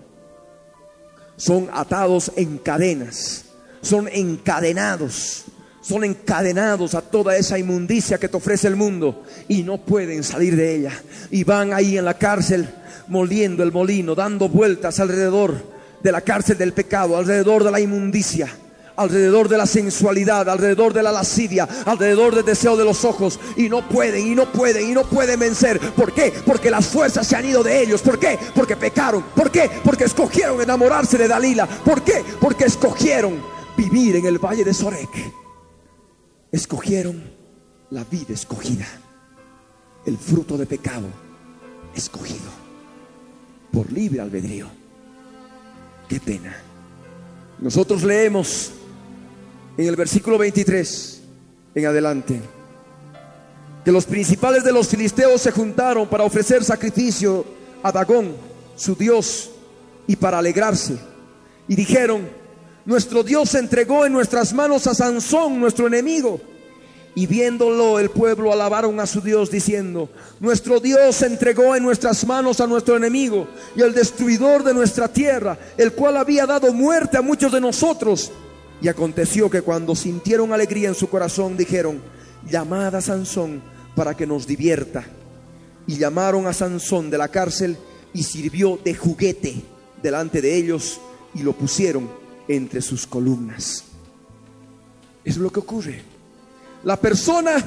Son 1.36 1.70
atados 1.74 2.32
en 2.36 2.58
cadenas, 2.58 3.46
son 3.82 4.08
encadenados 4.08 5.46
son 5.82 6.04
encadenados 6.04 6.94
a 6.94 7.02
toda 7.02 7.36
esa 7.38 7.58
inmundicia 7.58 8.18
que 8.20 8.28
te 8.28 8.38
ofrece 8.38 8.68
el 8.68 8.76
mundo 8.76 9.24
y 9.48 9.64
no 9.64 9.78
pueden 9.78 10.24
salir 10.24 10.56
de 10.56 10.76
ella. 10.76 10.92
Y 11.32 11.44
van 11.44 11.74
ahí 11.74 11.98
en 11.98 12.06
la 12.06 12.18
cárcel 12.18 12.70
moliendo 13.08 13.64
el 13.64 13.72
molino, 13.72 14.14
dando 14.14 14.50
vueltas 14.50 15.00
alrededor 15.00 15.79
de 16.02 16.12
la 16.12 16.22
cárcel 16.22 16.58
del 16.58 16.74
pecado, 16.74 17.18
alrededor 17.18 17.64
de 17.64 17.72
la 17.72 17.80
inmundicia, 17.80 18.48
alrededor 18.96 19.48
de 19.48 19.58
la 19.58 19.66
sensualidad, 19.66 20.50
alrededor 20.50 20.94
de 20.94 21.04
la 21.04 21.12
lascivia, 21.12 21.68
alrededor 21.86 22.36
del 22.36 22.46
deseo 22.46 22.76
de 22.76 22.86
los 22.86 23.06
ojos 23.06 23.40
y 23.56 23.70
no 23.70 23.88
pueden 23.88 24.28
y 24.28 24.36
no 24.36 24.52
pueden 24.52 24.90
y 24.90 24.94
no 24.94 25.04
pueden 25.04 25.40
vencer. 25.40 25.80
¿Por 25.80 26.14
qué? 26.14 26.34
Porque 26.46 26.70
las 26.70 26.88
fuerzas 26.88 27.26
se 27.28 27.36
han 27.36 27.46
ido 27.46 27.64
de 27.64 27.82
ellos. 27.82 28.02
¿Por 28.02 28.20
qué? 28.20 28.38
Porque 28.54 28.76
pecaron. 28.76 29.24
¿Por 29.36 29.52
qué? 29.52 29.70
Porque 29.84 30.06
escogieron 30.06 30.62
enamorarse 30.62 31.18
de 31.18 31.28
Dalila. 31.28 31.68
¿Por 31.68 32.02
qué? 32.04 32.24
Porque 32.40 32.66
escogieron 32.66 33.42
vivir 33.78 34.18
en 34.18 34.26
el 34.26 34.40
valle 34.40 34.64
de 34.64 34.74
Sorek 34.74 35.40
escogieron 36.52 37.22
la 37.92 38.04
vida 38.04 38.34
escogida, 38.34 38.88
el 40.06 40.18
fruto 40.18 40.58
de 40.58 40.66
pecado 40.66 41.08
escogido 41.96 42.52
por 43.72 43.92
libre 43.92 44.22
albedrío. 44.22 44.79
Qué 46.10 46.20
pena. 46.20 46.58
Nosotros 47.60 48.04
leemos 48.04 48.72
en 49.78 49.88
el 49.88 49.96
versículo 49.96 50.40
23 50.40 51.22
en 51.76 51.86
adelante 51.86 52.42
que 53.86 53.92
los 53.92 54.06
principales 54.06 54.64
de 54.64 54.74
los 54.74 54.88
filisteos 54.88 55.40
se 55.42 55.52
juntaron 55.52 56.08
para 56.08 56.24
ofrecer 56.24 56.64
sacrificio 56.64 57.46
a 57.84 57.92
Dagón, 57.92 58.36
su 58.76 58.96
dios, 58.96 59.52
y 60.08 60.16
para 60.16 60.40
alegrarse. 60.40 60.98
Y 61.68 61.76
dijeron, 61.76 62.28
nuestro 62.86 63.24
Dios 63.24 63.54
entregó 63.54 64.06
en 64.06 64.12
nuestras 64.12 64.52
manos 64.54 64.88
a 64.88 64.96
Sansón, 64.96 65.60
nuestro 65.60 65.86
enemigo. 65.86 66.42
Y 67.16 67.26
viéndolo 67.28 68.00
el 68.00 68.10
pueblo 68.10 68.54
alabaron 68.54 69.00
a 69.00 69.08
su 69.08 69.22
Dios 69.22 69.50
diciendo, 69.50 70.10
nuestro 70.40 70.80
Dios 70.80 71.22
entregó 71.22 71.76
en 71.76 71.84
nuestras 71.84 72.26
manos 72.26 72.62
a 72.62 72.68
nuestro 72.68 72.96
enemigo 72.96 73.48
y 73.76 73.82
al 73.82 73.94
destruidor 73.94 74.64
de 74.64 74.74
nuestra 74.74 75.08
tierra, 75.08 75.58
el 75.78 75.94
cual 75.94 76.18
había 76.18 76.46
dado 76.46 76.72
muerte 76.72 77.18
a 77.18 77.22
muchos 77.22 77.52
de 77.52 77.60
nosotros. 77.60 78.32
Y 78.82 78.88
aconteció 78.88 79.50
que 79.50 79.62
cuando 79.62 79.96
sintieron 79.96 80.54
alegría 80.54 80.88
en 80.88 80.96
su 80.96 81.10
corazón, 81.10 81.58
dijeron, 81.58 82.02
llamad 82.50 82.96
a 82.96 83.02
Sansón 83.02 83.62
para 83.96 84.16
que 84.16 84.28
nos 84.28 84.48
divierta. 84.48 85.04
Y 85.88 85.98
llamaron 85.98 86.48
a 86.48 86.54
Sansón 86.54 87.10
de 87.10 87.18
la 87.18 87.28
cárcel 87.28 87.78
y 88.14 88.24
sirvió 88.24 88.80
de 88.84 88.94
juguete 88.96 89.62
delante 90.02 90.42
de 90.42 90.56
ellos 90.56 91.00
y 91.34 91.44
lo 91.44 91.54
pusieron 91.54 92.10
entre 92.48 92.82
sus 92.82 93.06
columnas. 93.06 93.84
Es 95.24 95.38
lo 95.38 95.52
que 95.52 95.60
ocurre. 95.60 96.19
La 96.84 96.96
persona, 96.96 97.62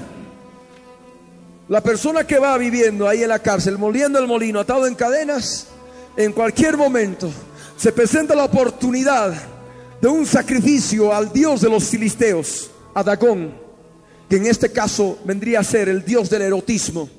la 1.69 1.83
persona 1.83 2.27
que 2.27 2.39
va 2.39 2.57
viviendo 2.57 3.07
ahí 3.07 3.23
en 3.23 3.29
la 3.29 3.41
cárcel, 3.41 3.77
moliendo 3.77 4.19
el 4.19 4.27
molino, 4.27 4.59
atado 4.61 4.87
en 4.87 4.95
cadenas, 4.95 5.67
en 6.17 6.33
cualquier 6.33 6.79
momento 6.79 7.31
se 7.77 7.93
presenta 7.93 8.35
la 8.35 8.45
oportunidad 8.45 9.35
de 10.01 10.09
un 10.09 10.25
sacrificio 10.25 11.13
al 11.15 11.31
dios 11.31 11.61
de 11.61 11.69
los 11.69 11.85
filisteos, 11.85 12.71
a 12.95 13.03
Dagón, 13.03 13.53
que 14.31 14.37
en 14.37 14.47
este 14.47 14.73
caso 14.73 15.19
vendría 15.27 15.61
a 15.61 15.65
ser 15.65 15.91
el 15.91 16.05
dios 16.05 16.31
del 16.31 16.43
erotismo. 16.43 17.11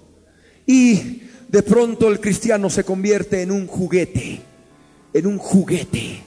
Y 0.66 1.24
de 1.48 1.62
pronto 1.62 2.10
el 2.10 2.20
cristiano 2.20 2.72
se 2.72 2.84
convierte 2.84 3.44
en 3.44 3.52
un 3.52 3.68
juguete, 3.68 4.42
en 5.14 5.28
un 5.28 5.38
juguete 5.38 6.24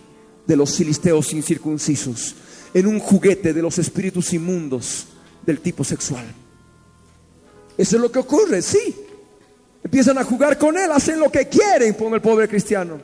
de 0.46 0.56
los 0.56 0.76
filisteos 0.76 1.32
incircuncisos, 1.32 2.36
en 2.72 2.86
un 2.86 3.00
juguete 3.00 3.52
de 3.52 3.62
los 3.62 3.78
espíritus 3.78 4.32
inmundos 4.32 5.08
del 5.46 5.60
tipo 5.60 5.84
sexual. 5.84 6.26
Eso 7.78 7.96
es 7.96 8.02
lo 8.02 8.10
que 8.10 8.18
ocurre, 8.18 8.60
sí. 8.62 8.94
Empiezan 9.84 10.18
a 10.18 10.24
jugar 10.24 10.58
con 10.58 10.76
él, 10.76 10.90
hacen 10.90 11.20
lo 11.20 11.30
que 11.30 11.48
quieren 11.48 11.94
con 11.94 12.12
el 12.12 12.20
pobre 12.20 12.48
cristiano. 12.48 12.98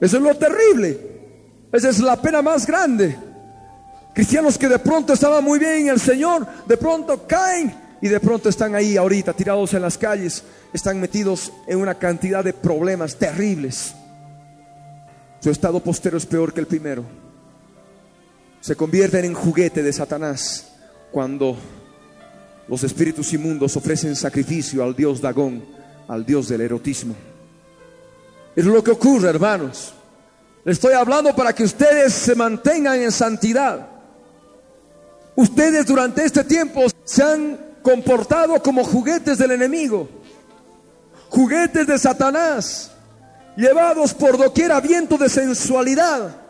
Eso 0.00 0.16
es 0.16 0.22
lo 0.22 0.34
terrible. 0.34 0.98
Esa 1.70 1.90
es 1.90 1.98
la 2.00 2.20
pena 2.20 2.40
más 2.40 2.66
grande. 2.66 3.16
Cristianos 4.14 4.58
que 4.58 4.68
de 4.68 4.78
pronto 4.78 5.12
estaban 5.12 5.44
muy 5.44 5.58
bien 5.58 5.72
en 5.82 5.88
el 5.88 6.00
Señor, 6.00 6.46
de 6.66 6.76
pronto 6.76 7.26
caen 7.26 7.74
y 8.00 8.08
de 8.08 8.20
pronto 8.20 8.48
están 8.48 8.74
ahí 8.74 8.96
ahorita 8.96 9.32
tirados 9.32 9.72
en 9.74 9.82
las 9.82 9.96
calles, 9.96 10.42
están 10.72 11.00
metidos 11.00 11.52
en 11.66 11.78
una 11.78 11.94
cantidad 11.94 12.44
de 12.44 12.52
problemas 12.52 13.16
terribles. 13.16 13.94
Su 15.40 15.50
estado 15.50 15.80
postero 15.80 16.18
es 16.18 16.26
peor 16.26 16.52
que 16.52 16.60
el 16.60 16.66
primero. 16.66 17.04
Se 18.60 18.76
convierten 18.76 19.24
en 19.24 19.34
juguete 19.34 19.82
de 19.82 19.92
Satanás 19.92 20.71
cuando 21.12 21.56
los 22.66 22.82
espíritus 22.82 23.32
inmundos 23.34 23.76
ofrecen 23.76 24.16
sacrificio 24.16 24.82
al 24.82 24.96
dios 24.96 25.20
Dagón, 25.20 25.62
al 26.08 26.24
dios 26.24 26.48
del 26.48 26.62
erotismo. 26.62 27.14
Es 28.56 28.64
lo 28.64 28.82
que 28.82 28.90
ocurre, 28.90 29.28
hermanos. 29.28 29.92
Le 30.64 30.72
estoy 30.72 30.94
hablando 30.94 31.34
para 31.36 31.54
que 31.54 31.64
ustedes 31.64 32.12
se 32.12 32.34
mantengan 32.34 33.00
en 33.00 33.12
santidad. 33.12 33.88
Ustedes 35.36 35.86
durante 35.86 36.24
este 36.24 36.44
tiempo 36.44 36.82
se 37.04 37.22
han 37.22 37.58
comportado 37.82 38.62
como 38.62 38.84
juguetes 38.84 39.38
del 39.38 39.52
enemigo, 39.52 40.08
juguetes 41.28 41.86
de 41.86 41.98
Satanás 41.98 42.90
llevados 43.56 44.14
por 44.14 44.38
doquier 44.38 44.72
viento 44.82 45.18
de 45.18 45.28
sensualidad. 45.28 46.41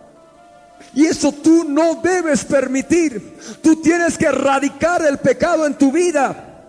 Y 0.94 1.06
eso 1.06 1.32
tú 1.32 1.64
no 1.64 1.96
debes 1.96 2.44
permitir. 2.44 3.38
Tú 3.62 3.76
tienes 3.76 4.18
que 4.18 4.26
erradicar 4.26 5.04
el 5.04 5.18
pecado 5.18 5.66
en 5.66 5.74
tu 5.74 5.90
vida. 5.90 6.66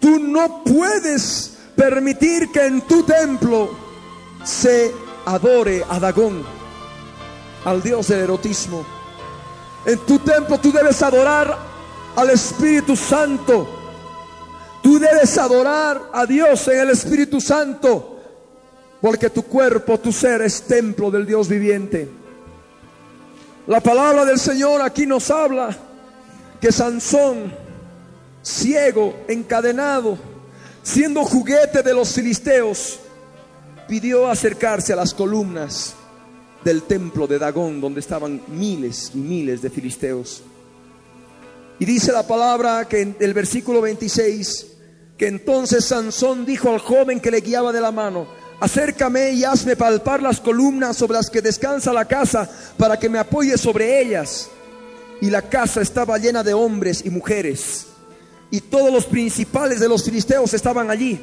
Tú 0.00 0.18
no 0.18 0.62
puedes 0.64 1.56
permitir 1.74 2.50
que 2.52 2.66
en 2.66 2.82
tu 2.82 3.02
templo 3.04 3.70
se 4.44 4.92
adore 5.24 5.84
a 5.88 5.98
Dagón, 5.98 6.44
al 7.64 7.82
Dios 7.82 8.08
del 8.08 8.20
erotismo. 8.20 8.84
En 9.86 9.98
tu 10.00 10.18
templo 10.18 10.58
tú 10.58 10.72
debes 10.72 11.02
adorar 11.02 11.56
al 12.16 12.30
Espíritu 12.30 12.96
Santo. 12.96 13.66
Tú 14.82 14.98
debes 14.98 15.38
adorar 15.38 16.02
a 16.12 16.26
Dios 16.26 16.66
en 16.68 16.80
el 16.80 16.90
Espíritu 16.90 17.40
Santo. 17.40 18.18
Porque 19.00 19.30
tu 19.30 19.42
cuerpo, 19.44 19.98
tu 19.98 20.12
ser 20.12 20.42
es 20.42 20.62
templo 20.62 21.10
del 21.10 21.26
Dios 21.26 21.48
viviente. 21.48 22.21
La 23.66 23.80
palabra 23.80 24.24
del 24.24 24.40
Señor 24.40 24.82
aquí 24.82 25.06
nos 25.06 25.30
habla 25.30 25.76
que 26.60 26.72
Sansón, 26.72 27.54
ciego, 28.42 29.14
encadenado, 29.28 30.18
siendo 30.82 31.24
juguete 31.24 31.82
de 31.82 31.94
los 31.94 32.12
filisteos, 32.12 32.98
pidió 33.86 34.28
acercarse 34.28 34.92
a 34.92 34.96
las 34.96 35.14
columnas 35.14 35.94
del 36.64 36.82
templo 36.82 37.28
de 37.28 37.38
Dagón, 37.38 37.80
donde 37.80 38.00
estaban 38.00 38.42
miles 38.48 39.12
y 39.14 39.18
miles 39.18 39.62
de 39.62 39.70
filisteos. 39.70 40.42
Y 41.78 41.84
dice 41.84 42.12
la 42.12 42.26
palabra 42.26 42.88
que 42.88 43.00
en 43.00 43.16
el 43.20 43.32
versículo 43.32 43.80
26, 43.80 44.66
que 45.16 45.28
entonces 45.28 45.84
Sansón 45.84 46.44
dijo 46.44 46.68
al 46.70 46.80
joven 46.80 47.20
que 47.20 47.30
le 47.30 47.40
guiaba 47.40 47.72
de 47.72 47.80
la 47.80 47.92
mano, 47.92 48.26
acércame 48.62 49.32
y 49.32 49.42
hazme 49.42 49.74
palpar 49.74 50.22
las 50.22 50.38
columnas 50.38 50.96
sobre 50.96 51.14
las 51.14 51.28
que 51.28 51.42
descansa 51.42 51.92
la 51.92 52.04
casa 52.04 52.48
para 52.76 52.96
que 52.96 53.08
me 53.08 53.18
apoye 53.18 53.58
sobre 53.58 54.00
ellas. 54.00 54.48
Y 55.20 55.30
la 55.30 55.42
casa 55.42 55.80
estaba 55.80 56.16
llena 56.16 56.44
de 56.44 56.54
hombres 56.54 57.02
y 57.04 57.10
mujeres. 57.10 57.86
Y 58.52 58.60
todos 58.60 58.92
los 58.92 59.06
principales 59.06 59.80
de 59.80 59.88
los 59.88 60.04
filisteos 60.04 60.54
estaban 60.54 60.90
allí. 60.90 61.18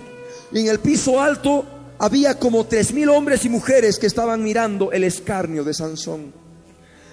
Y 0.52 0.60
en 0.60 0.68
el 0.68 0.80
piso 0.80 1.22
alto 1.22 1.66
había 1.98 2.38
como 2.38 2.66
tres 2.66 2.92
mil 2.92 3.08
hombres 3.08 3.46
y 3.46 3.50
mujeres 3.50 4.00
que 4.00 4.08
estaban 4.08 4.44
mirando 4.44 4.92
el 4.92 5.06
escarnio 5.06 5.64
de 5.64 5.74
Sansón. 5.74 6.34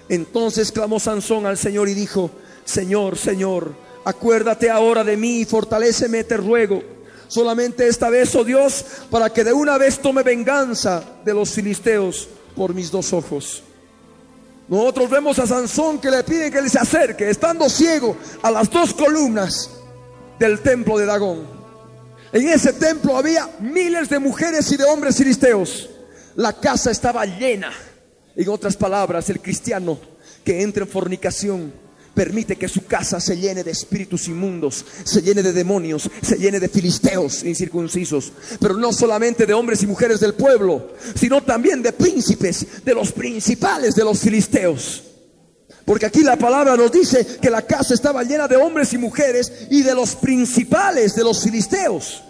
Entonces 0.09 0.73
clamó 0.73 0.99
Sansón 0.99 1.45
al 1.45 1.57
Señor 1.57 1.87
y 1.87 1.93
dijo, 1.93 2.31
Señor, 2.65 3.17
Señor, 3.17 3.73
acuérdate 4.03 4.69
ahora 4.69 5.05
de 5.05 5.15
mí 5.15 5.39
y 5.39 5.45
fortaléceme, 5.45 6.25
te 6.25 6.35
ruego. 6.35 6.96
Solamente 7.27 7.87
esta 7.87 8.09
vez, 8.09 8.33
oh 8.35 8.43
Dios, 8.43 8.85
para 9.11 9.29
que 9.29 9.43
de 9.43 9.53
una 9.53 9.77
vez 9.77 9.99
tome 9.99 10.23
venganza 10.23 11.03
de 11.25 11.33
los 11.33 11.51
filisteos 11.51 12.27
por 12.55 12.73
mis 12.73 12.89
dos 12.89 13.13
ojos. 13.13 13.63
Nosotros 14.67 15.09
vemos 15.09 15.39
a 15.39 15.47
Sansón 15.47 15.99
que 15.99 16.11
le 16.11 16.23
piden 16.23 16.51
que 16.51 16.61
le 16.61 16.69
se 16.69 16.79
acerque, 16.79 17.29
estando 17.29 17.69
ciego, 17.69 18.17
a 18.41 18.51
las 18.51 18.69
dos 18.69 18.93
columnas 18.93 19.69
del 20.39 20.59
templo 20.59 20.97
de 20.97 21.05
Dagón. 21.05 21.47
En 22.33 22.49
ese 22.49 22.73
templo 22.73 23.17
había 23.17 23.49
miles 23.59 24.09
de 24.09 24.19
mujeres 24.19 24.69
y 24.71 24.77
de 24.77 24.83
hombres 24.83 25.17
filisteos. 25.17 25.89
La 26.35 26.53
casa 26.53 26.91
estaba 26.91 27.25
llena. 27.25 27.71
En 28.35 28.49
otras 28.49 28.75
palabras, 28.75 29.29
el 29.29 29.39
cristiano 29.39 29.97
que 30.43 30.61
entra 30.61 30.83
en 30.83 30.89
fornicación 30.89 31.73
permite 32.17 32.55
que 32.55 32.67
su 32.67 32.83
casa 32.87 33.19
se 33.19 33.37
llene 33.37 33.63
de 33.63 33.69
espíritus 33.69 34.27
inmundos, 34.27 34.83
se 35.03 35.21
llene 35.21 35.43
de 35.43 35.53
demonios, 35.53 36.09
se 36.23 36.35
llene 36.35 36.59
de 36.59 36.67
filisteos 36.67 37.43
incircuncisos, 37.43 38.31
pero 38.59 38.73
no 38.73 38.91
solamente 38.91 39.45
de 39.45 39.53
hombres 39.53 39.83
y 39.83 39.87
mujeres 39.87 40.19
del 40.19 40.33
pueblo, 40.33 40.93
sino 41.13 41.43
también 41.43 41.83
de 41.83 41.93
príncipes, 41.93 42.83
de 42.83 42.95
los 42.95 43.11
principales 43.11 43.93
de 43.93 44.03
los 44.03 44.17
filisteos. 44.19 45.03
Porque 45.85 46.07
aquí 46.07 46.23
la 46.23 46.37
palabra 46.37 46.75
nos 46.75 46.91
dice 46.91 47.23
que 47.39 47.51
la 47.51 47.61
casa 47.61 47.93
estaba 47.93 48.23
llena 48.23 48.47
de 48.47 48.55
hombres 48.55 48.91
y 48.93 48.97
mujeres 48.97 49.67
y 49.69 49.83
de 49.83 49.93
los 49.93 50.15
principales 50.15 51.13
de 51.13 51.23
los 51.23 51.43
filisteos. 51.43 52.23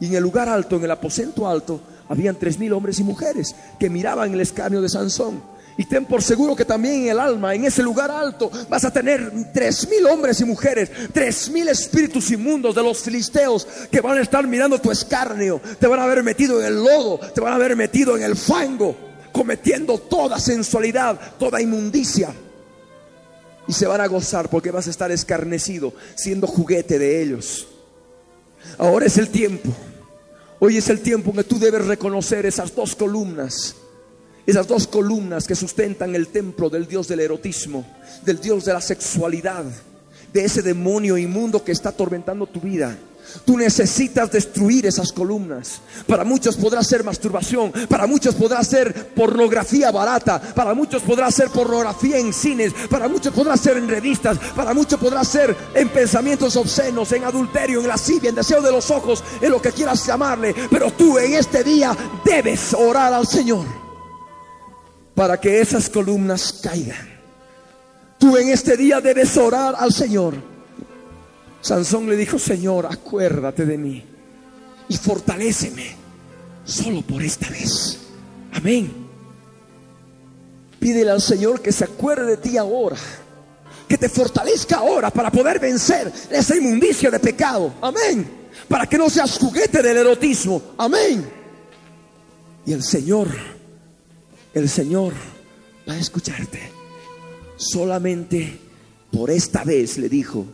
Y 0.00 0.06
en 0.06 0.14
el 0.14 0.22
lugar 0.22 0.48
alto, 0.48 0.76
en 0.76 0.84
el 0.84 0.90
aposento 0.90 1.46
alto, 1.46 1.82
habían 2.08 2.36
tres 2.36 2.58
mil 2.58 2.72
hombres 2.72 2.98
y 2.98 3.04
mujeres 3.04 3.54
que 3.78 3.90
miraban 3.90 4.32
el 4.32 4.40
escarnio 4.40 4.80
de 4.80 4.88
Sansón. 4.88 5.42
Y 5.78 5.84
ten 5.84 6.06
por 6.06 6.22
seguro 6.22 6.56
que 6.56 6.64
también 6.64 7.02
en 7.02 7.08
el 7.08 7.20
alma, 7.20 7.54
en 7.54 7.66
ese 7.66 7.82
lugar 7.82 8.10
alto, 8.10 8.50
vas 8.68 8.84
a 8.84 8.90
tener 8.90 9.30
tres 9.52 9.86
mil 9.88 10.06
hombres 10.06 10.40
y 10.40 10.44
mujeres, 10.46 10.90
tres 11.12 11.50
mil 11.50 11.68
espíritus 11.68 12.30
inmundos 12.30 12.74
de 12.74 12.82
los 12.82 12.98
filisteos 13.00 13.66
que 13.90 14.00
van 14.00 14.16
a 14.16 14.22
estar 14.22 14.46
mirando 14.46 14.80
tu 14.80 14.90
escarnio, 14.90 15.60
te 15.78 15.86
van 15.86 16.00
a 16.00 16.04
haber 16.04 16.22
metido 16.22 16.60
en 16.60 16.66
el 16.66 16.82
lodo, 16.82 17.20
te 17.34 17.42
van 17.42 17.52
a 17.52 17.56
haber 17.56 17.76
metido 17.76 18.16
en 18.16 18.22
el 18.22 18.36
fango, 18.36 18.96
cometiendo 19.32 19.98
toda 19.98 20.38
sensualidad, 20.38 21.20
toda 21.38 21.60
inmundicia. 21.60 22.32
Y 23.68 23.72
se 23.74 23.86
van 23.86 24.00
a 24.00 24.06
gozar 24.06 24.48
porque 24.48 24.70
vas 24.70 24.86
a 24.86 24.90
estar 24.90 25.10
escarnecido, 25.10 25.92
siendo 26.14 26.46
juguete 26.46 26.98
de 26.98 27.20
ellos. 27.20 27.66
Ahora 28.78 29.06
es 29.06 29.18
el 29.18 29.28
tiempo. 29.28 29.70
Hoy 30.58 30.78
es 30.78 30.88
el 30.88 31.00
tiempo 31.00 31.30
en 31.30 31.36
que 31.36 31.44
tú 31.44 31.58
debes 31.58 31.84
reconocer 31.84 32.46
esas 32.46 32.74
dos 32.74 32.96
columnas 32.96 33.76
esas 34.46 34.66
dos 34.66 34.86
columnas 34.86 35.46
que 35.46 35.56
sustentan 35.56 36.14
el 36.14 36.28
templo 36.28 36.70
del 36.70 36.86
Dios 36.86 37.08
del 37.08 37.20
erotismo, 37.20 37.84
del 38.24 38.40
Dios 38.40 38.64
de 38.64 38.72
la 38.72 38.80
sexualidad, 38.80 39.64
de 40.32 40.44
ese 40.44 40.62
demonio 40.62 41.18
inmundo 41.18 41.64
que 41.64 41.72
está 41.72 41.88
atormentando 41.90 42.46
tu 42.46 42.60
vida. 42.60 42.96
Tú 43.44 43.58
necesitas 43.58 44.30
destruir 44.30 44.86
esas 44.86 45.10
columnas. 45.10 45.80
Para 46.06 46.22
muchos 46.22 46.56
podrá 46.56 46.84
ser 46.84 47.02
masturbación, 47.02 47.72
para 47.88 48.06
muchos 48.06 48.36
podrá 48.36 48.62
ser 48.62 49.08
pornografía 49.14 49.90
barata, 49.90 50.40
para 50.40 50.74
muchos 50.74 51.02
podrá 51.02 51.28
ser 51.32 51.50
pornografía 51.50 52.18
en 52.18 52.32
cines, 52.32 52.72
para 52.88 53.08
muchos 53.08 53.34
podrá 53.34 53.56
ser 53.56 53.78
en 53.78 53.88
revistas, 53.88 54.38
para 54.54 54.72
muchos 54.72 55.00
podrá 55.00 55.24
ser 55.24 55.56
en 55.74 55.88
pensamientos 55.88 56.54
obscenos, 56.54 57.10
en 57.12 57.24
adulterio, 57.24 57.80
en 57.80 57.88
lascivia, 57.88 58.30
en 58.30 58.36
deseo 58.36 58.62
de 58.62 58.70
los 58.70 58.92
ojos, 58.92 59.24
en 59.40 59.50
lo 59.50 59.60
que 59.60 59.72
quieras 59.72 60.06
llamarle. 60.06 60.54
Pero 60.70 60.92
tú 60.92 61.18
en 61.18 61.34
este 61.34 61.64
día 61.64 61.96
debes 62.24 62.74
orar 62.74 63.12
al 63.12 63.26
Señor 63.26 63.85
para 65.16 65.40
que 65.40 65.60
esas 65.60 65.88
columnas 65.88 66.60
caigan. 66.62 67.08
Tú 68.18 68.36
en 68.36 68.50
este 68.50 68.76
día 68.76 69.00
debes 69.00 69.36
orar 69.38 69.74
al 69.76 69.92
Señor. 69.92 70.34
Sansón 71.62 72.08
le 72.08 72.16
dijo, 72.16 72.38
Señor, 72.38 72.86
acuérdate 72.86 73.64
de 73.64 73.78
mí 73.78 74.04
y 74.88 74.96
fortaléceme 74.96 75.96
solo 76.66 77.00
por 77.00 77.22
esta 77.22 77.48
vez. 77.48 77.98
Amén. 78.52 78.92
Pídele 80.78 81.10
al 81.10 81.22
Señor 81.22 81.62
que 81.62 81.72
se 81.72 81.84
acuerde 81.84 82.26
de 82.26 82.36
ti 82.36 82.58
ahora, 82.58 82.98
que 83.88 83.96
te 83.96 84.10
fortalezca 84.10 84.76
ahora 84.76 85.10
para 85.10 85.32
poder 85.32 85.58
vencer 85.58 86.12
esa 86.30 86.56
inmundicia 86.56 87.10
de 87.10 87.18
pecado. 87.18 87.72
Amén. 87.80 88.48
Para 88.68 88.86
que 88.86 88.98
no 88.98 89.08
seas 89.08 89.38
juguete 89.38 89.82
del 89.82 89.96
erotismo. 89.96 90.60
Amén. 90.76 91.26
Y 92.66 92.72
el 92.74 92.82
Señor 92.82 93.55
el 94.56 94.70
Señor 94.70 95.12
va 95.86 95.92
a 95.92 95.98
escucharte. 95.98 96.72
Solamente 97.56 98.58
por 99.12 99.30
esta 99.30 99.64
vez 99.64 99.98
le 99.98 100.08
dijo 100.08 100.46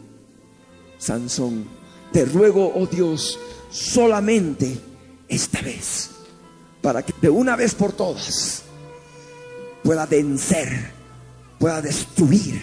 Sansón, 0.99 1.67
te 2.13 2.25
ruego, 2.25 2.73
oh 2.75 2.87
Dios, 2.87 3.39
solamente 3.71 4.77
esta 5.29 5.63
vez, 5.63 6.11
para 6.81 7.05
que 7.05 7.15
de 7.23 7.31
una 7.31 7.55
vez 7.55 7.77
por 7.77 7.93
todas 7.93 8.65
pueda 9.85 10.05
vencer, 10.07 10.91
pueda 11.61 11.81
destruir 11.81 12.61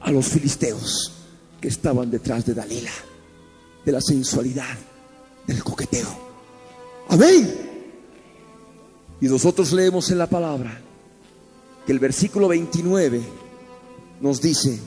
a 0.00 0.10
los 0.10 0.26
filisteos 0.26 1.12
que 1.58 1.68
estaban 1.68 2.10
detrás 2.10 2.44
de 2.44 2.52
Dalila, 2.52 2.92
de 3.82 3.92
la 3.92 4.00
sensualidad, 4.02 4.76
del 5.46 5.64
coqueteo. 5.64 6.08
Amén. 7.08 7.73
Y 9.24 9.26
nosotros 9.26 9.72
leemos 9.72 10.10
en 10.10 10.18
la 10.18 10.26
palabra 10.26 10.78
que 11.86 11.92
el 11.92 11.98
versículo 11.98 12.46
29 12.46 13.22
nos 14.20 14.38
dice, 14.42 14.78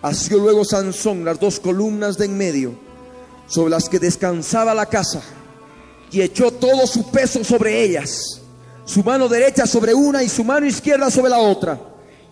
asió 0.00 0.38
luego 0.38 0.64
Sansón 0.64 1.26
las 1.26 1.38
dos 1.38 1.60
columnas 1.60 2.16
de 2.16 2.24
en 2.24 2.38
medio 2.38 2.72
sobre 3.46 3.72
las 3.72 3.86
que 3.86 3.98
descansaba 3.98 4.72
la 4.72 4.86
casa 4.86 5.20
y 6.10 6.22
echó 6.22 6.50
todo 6.52 6.86
su 6.86 7.10
peso 7.10 7.44
sobre 7.44 7.84
ellas, 7.84 8.40
su 8.86 9.04
mano 9.04 9.28
derecha 9.28 9.66
sobre 9.66 9.92
una 9.92 10.22
y 10.22 10.30
su 10.30 10.42
mano 10.42 10.64
izquierda 10.64 11.10
sobre 11.10 11.28
la 11.28 11.40
otra. 11.40 11.78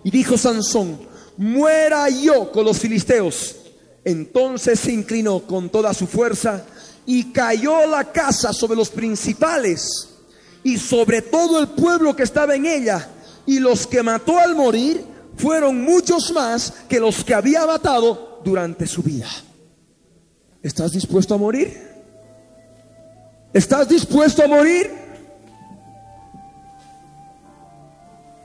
Y 0.03 0.11
dijo 0.11 0.39
Sansón, 0.39 0.99
muera 1.37 2.09
yo 2.09 2.51
con 2.51 2.65
los 2.65 2.79
filisteos. 2.79 3.55
Entonces 4.03 4.81
se 4.81 4.93
inclinó 4.93 5.41
con 5.41 5.69
toda 5.69 5.93
su 5.93 6.07
fuerza 6.07 6.65
y 7.05 7.33
cayó 7.33 7.87
la 7.87 8.11
casa 8.13 8.55
sobre 8.55 8.77
los 8.79 8.89
principales 8.89 10.15
y 10.63 10.79
sobre 10.79 11.23
todo 11.23 11.61
el 11.61 11.69
pueblo 11.69 12.15
que 12.15 12.23
estaba 12.23 12.55
en 12.55 12.67
ella. 12.67 13.09
Y 13.47 13.61
los 13.61 13.87
que 13.87 14.03
mató 14.03 14.39
al 14.39 14.55
morir 14.55 15.05
fueron 15.37 15.83
muchos 15.83 16.33
más 16.33 16.73
que 16.89 17.01
los 17.01 17.25
que 17.25 17.35
había 17.35 17.67
matado 17.67 18.41
durante 18.45 18.87
su 18.87 19.03
vida. 19.03 19.29
¿Estás 20.63 20.93
dispuesto 20.93 21.35
a 21.35 21.39
morir? 21.39 21.89
¿Estás 23.53 23.89
dispuesto 23.89 24.43
a 24.43 24.49
morir? 24.49 24.91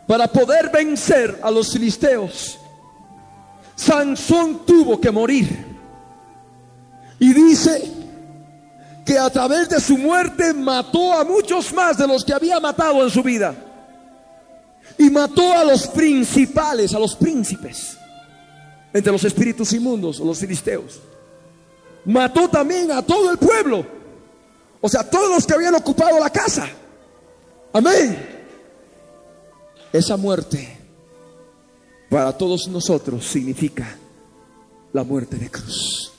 Para 0.07 0.27
poder 0.27 0.69
vencer 0.69 1.39
a 1.41 1.49
los 1.49 1.71
filisteos, 1.71 2.59
Sansón 3.75 4.65
tuvo 4.65 4.99
que 4.99 5.11
morir. 5.11 5.65
Y 7.19 7.33
dice 7.33 8.02
que 9.05 9.17
a 9.17 9.29
través 9.29 9.69
de 9.69 9.79
su 9.79 9.97
muerte 9.97 10.53
mató 10.53 11.13
a 11.13 11.23
muchos 11.23 11.73
más 11.73 11.97
de 11.97 12.07
los 12.07 12.23
que 12.23 12.33
había 12.33 12.59
matado 12.59 13.03
en 13.03 13.09
su 13.09 13.21
vida. 13.21 13.53
Y 14.97 15.09
mató 15.09 15.51
a 15.53 15.63
los 15.63 15.87
principales, 15.87 16.93
a 16.93 16.99
los 16.99 17.15
príncipes, 17.15 17.97
entre 18.93 19.11
los 19.11 19.23
espíritus 19.23 19.73
inmundos, 19.73 20.19
o 20.19 20.25
los 20.25 20.39
filisteos. 20.39 20.99
Mató 22.05 22.47
también 22.49 22.91
a 22.91 23.01
todo 23.01 23.31
el 23.31 23.37
pueblo, 23.37 23.85
o 24.79 24.89
sea, 24.89 25.09
todos 25.09 25.29
los 25.29 25.45
que 25.45 25.53
habían 25.53 25.75
ocupado 25.75 26.19
la 26.19 26.29
casa. 26.29 26.67
Amén. 27.71 28.33
Esa 29.91 30.17
muerte 30.17 30.77
para 32.09 32.37
todos 32.37 32.67
nosotros 32.67 33.25
significa 33.25 33.97
la 34.91 35.03
muerte 35.03 35.37
de 35.37 35.49
cruz. 35.49 36.12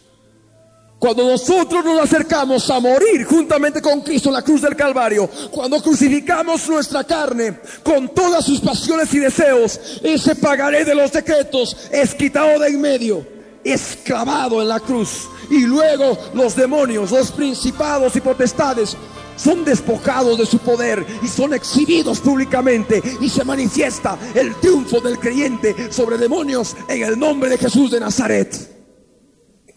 Cuando 0.99 1.29
nosotros 1.29 1.85
nos 1.85 2.01
acercamos 2.01 2.71
a 2.71 2.81
morir 2.81 3.25
juntamente 3.25 3.83
con 3.83 4.01
Cristo 4.01 4.31
en 4.31 4.35
la 4.35 4.43
cruz 4.43 4.63
del 4.63 4.75
Calvario, 4.75 5.29
cuando 5.51 5.83
crucificamos 5.83 6.67
nuestra 6.69 7.05
carne 7.05 7.59
con 7.83 8.09
todas 8.15 8.45
sus 8.45 8.61
pasiones 8.61 9.13
y 9.13 9.19
deseos, 9.19 10.01
ese 10.03 10.35
pagaré 10.35 10.85
de 10.85 10.95
los 10.95 11.13
decretos 11.13 11.77
es 11.91 12.15
quitado 12.15 12.59
de 12.59 12.69
en 12.69 12.81
medio, 12.81 13.27
es 13.63 13.99
clavado 14.03 14.63
en 14.63 14.69
la 14.69 14.81
cruz. 14.81 15.29
Y 15.51 15.67
luego 15.67 16.17
los 16.33 16.57
demonios, 16.57 17.11
los 17.11 17.31
principados 17.33 18.17
y 18.17 18.21
potestades 18.21 18.97
son 19.37 19.65
despojados 19.65 20.39
de 20.39 20.47
su 20.47 20.59
poder 20.59 21.05
y 21.23 21.29
son 21.29 21.55
exhibidos 21.55 22.21
públicamente 22.21 23.03
y 23.21 23.29
se 23.29 23.45
manifiesta 23.45 24.17
el 24.35 24.55
triunfo 24.57 25.01
del 25.01 25.19
creyente 25.19 25.93
sobre 25.93 26.19
demonios 26.19 26.77
en 26.89 27.03
el 27.03 27.19
nombre 27.19 27.51
de 27.51 27.59
Jesús 27.59 27.91
de 27.91 28.01
Nazaret. 28.01 28.57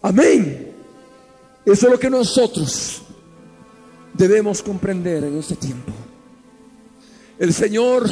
Amén. 0.00 0.67
Eso 1.72 1.86
es 1.86 1.92
lo 1.92 2.00
que 2.00 2.08
nosotros 2.08 3.02
debemos 4.14 4.62
comprender 4.62 5.24
en 5.24 5.38
este 5.38 5.54
tiempo. 5.54 5.92
El 7.38 7.52
Señor 7.52 8.08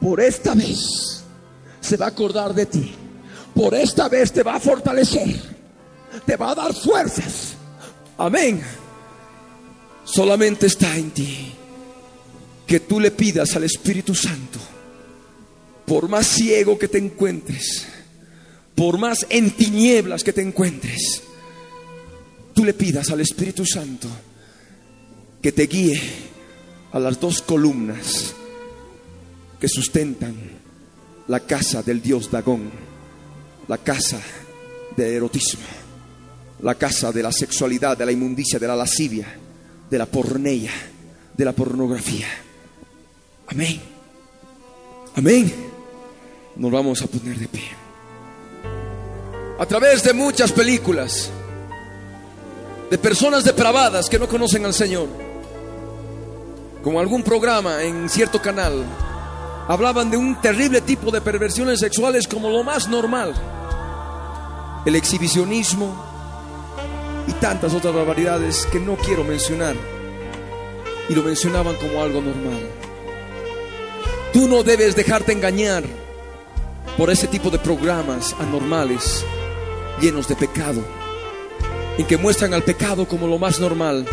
por 0.00 0.20
esta 0.20 0.54
vez 0.54 1.24
se 1.80 1.96
va 1.96 2.06
a 2.06 2.10
acordar 2.10 2.54
de 2.54 2.66
ti. 2.66 2.94
Por 3.52 3.74
esta 3.74 4.08
vez 4.08 4.30
te 4.30 4.44
va 4.44 4.54
a 4.54 4.60
fortalecer. 4.60 5.58
Te 6.24 6.36
va 6.36 6.52
a 6.52 6.54
dar 6.54 6.72
fuerzas. 6.72 7.54
Amén. 8.16 8.62
Solamente 10.04 10.66
está 10.66 10.96
en 10.96 11.10
ti 11.10 11.52
que 12.64 12.78
tú 12.78 13.00
le 13.00 13.10
pidas 13.10 13.56
al 13.56 13.64
Espíritu 13.64 14.14
Santo, 14.14 14.60
por 15.84 16.08
más 16.08 16.28
ciego 16.28 16.78
que 16.78 16.86
te 16.86 16.98
encuentres, 16.98 17.86
por 18.76 18.98
más 18.98 19.26
en 19.30 19.50
tinieblas 19.50 20.22
que 20.22 20.32
te 20.32 20.42
encuentres, 20.42 21.22
tú 22.58 22.64
le 22.64 22.74
pidas 22.74 23.08
al 23.10 23.20
Espíritu 23.20 23.64
Santo 23.64 24.08
que 25.40 25.52
te 25.52 25.68
guíe 25.68 26.02
a 26.90 26.98
las 26.98 27.20
dos 27.20 27.40
columnas 27.40 28.34
que 29.60 29.68
sustentan 29.68 30.34
la 31.28 31.38
casa 31.38 31.84
del 31.84 32.02
dios 32.02 32.28
Dagón, 32.32 32.68
la 33.68 33.78
casa 33.78 34.20
del 34.96 35.12
erotismo, 35.12 35.62
la 36.62 36.74
casa 36.74 37.12
de 37.12 37.22
la 37.22 37.30
sexualidad, 37.30 37.96
de 37.96 38.06
la 38.06 38.10
inmundicia, 38.10 38.58
de 38.58 38.66
la 38.66 38.74
lascivia, 38.74 39.28
de 39.88 39.96
la 39.96 40.06
porneia, 40.06 40.72
de 41.36 41.44
la 41.44 41.52
pornografía. 41.52 42.26
Amén. 43.46 43.80
Amén. 45.14 45.54
Nos 46.56 46.72
vamos 46.72 47.00
a 47.02 47.06
poner 47.06 47.38
de 47.38 47.46
pie. 47.46 47.68
A 49.60 49.66
través 49.66 50.02
de 50.02 50.12
muchas 50.12 50.50
películas, 50.50 51.30
de 52.90 52.96
personas 52.96 53.44
depravadas 53.44 54.08
que 54.08 54.18
no 54.18 54.28
conocen 54.28 54.64
al 54.64 54.74
Señor. 54.74 55.08
Como 56.82 57.00
algún 57.00 57.22
programa 57.22 57.82
en 57.82 58.08
cierto 58.08 58.40
canal, 58.40 58.84
hablaban 59.66 60.10
de 60.10 60.16
un 60.16 60.40
terrible 60.40 60.80
tipo 60.80 61.10
de 61.10 61.20
perversiones 61.20 61.80
sexuales 61.80 62.26
como 62.26 62.48
lo 62.48 62.64
más 62.64 62.88
normal. 62.88 63.34
El 64.86 64.96
exhibicionismo 64.96 65.94
y 67.26 67.32
tantas 67.32 67.74
otras 67.74 67.94
barbaridades 67.94 68.66
que 68.72 68.80
no 68.80 68.96
quiero 68.96 69.22
mencionar. 69.22 69.76
Y 71.10 71.14
lo 71.14 71.22
mencionaban 71.22 71.76
como 71.76 72.02
algo 72.02 72.22
normal. 72.22 72.68
Tú 74.32 74.48
no 74.48 74.62
debes 74.62 74.94
dejarte 74.94 75.32
engañar 75.32 75.84
por 76.96 77.10
ese 77.10 77.26
tipo 77.26 77.50
de 77.50 77.58
programas 77.58 78.34
anormales, 78.40 79.24
llenos 80.00 80.28
de 80.28 80.36
pecado 80.36 80.82
en 81.98 82.06
que 82.06 82.16
muestran 82.16 82.54
al 82.54 82.62
pecado 82.62 83.06
como 83.06 83.26
lo 83.26 83.38
más 83.38 83.60
normal. 83.60 84.06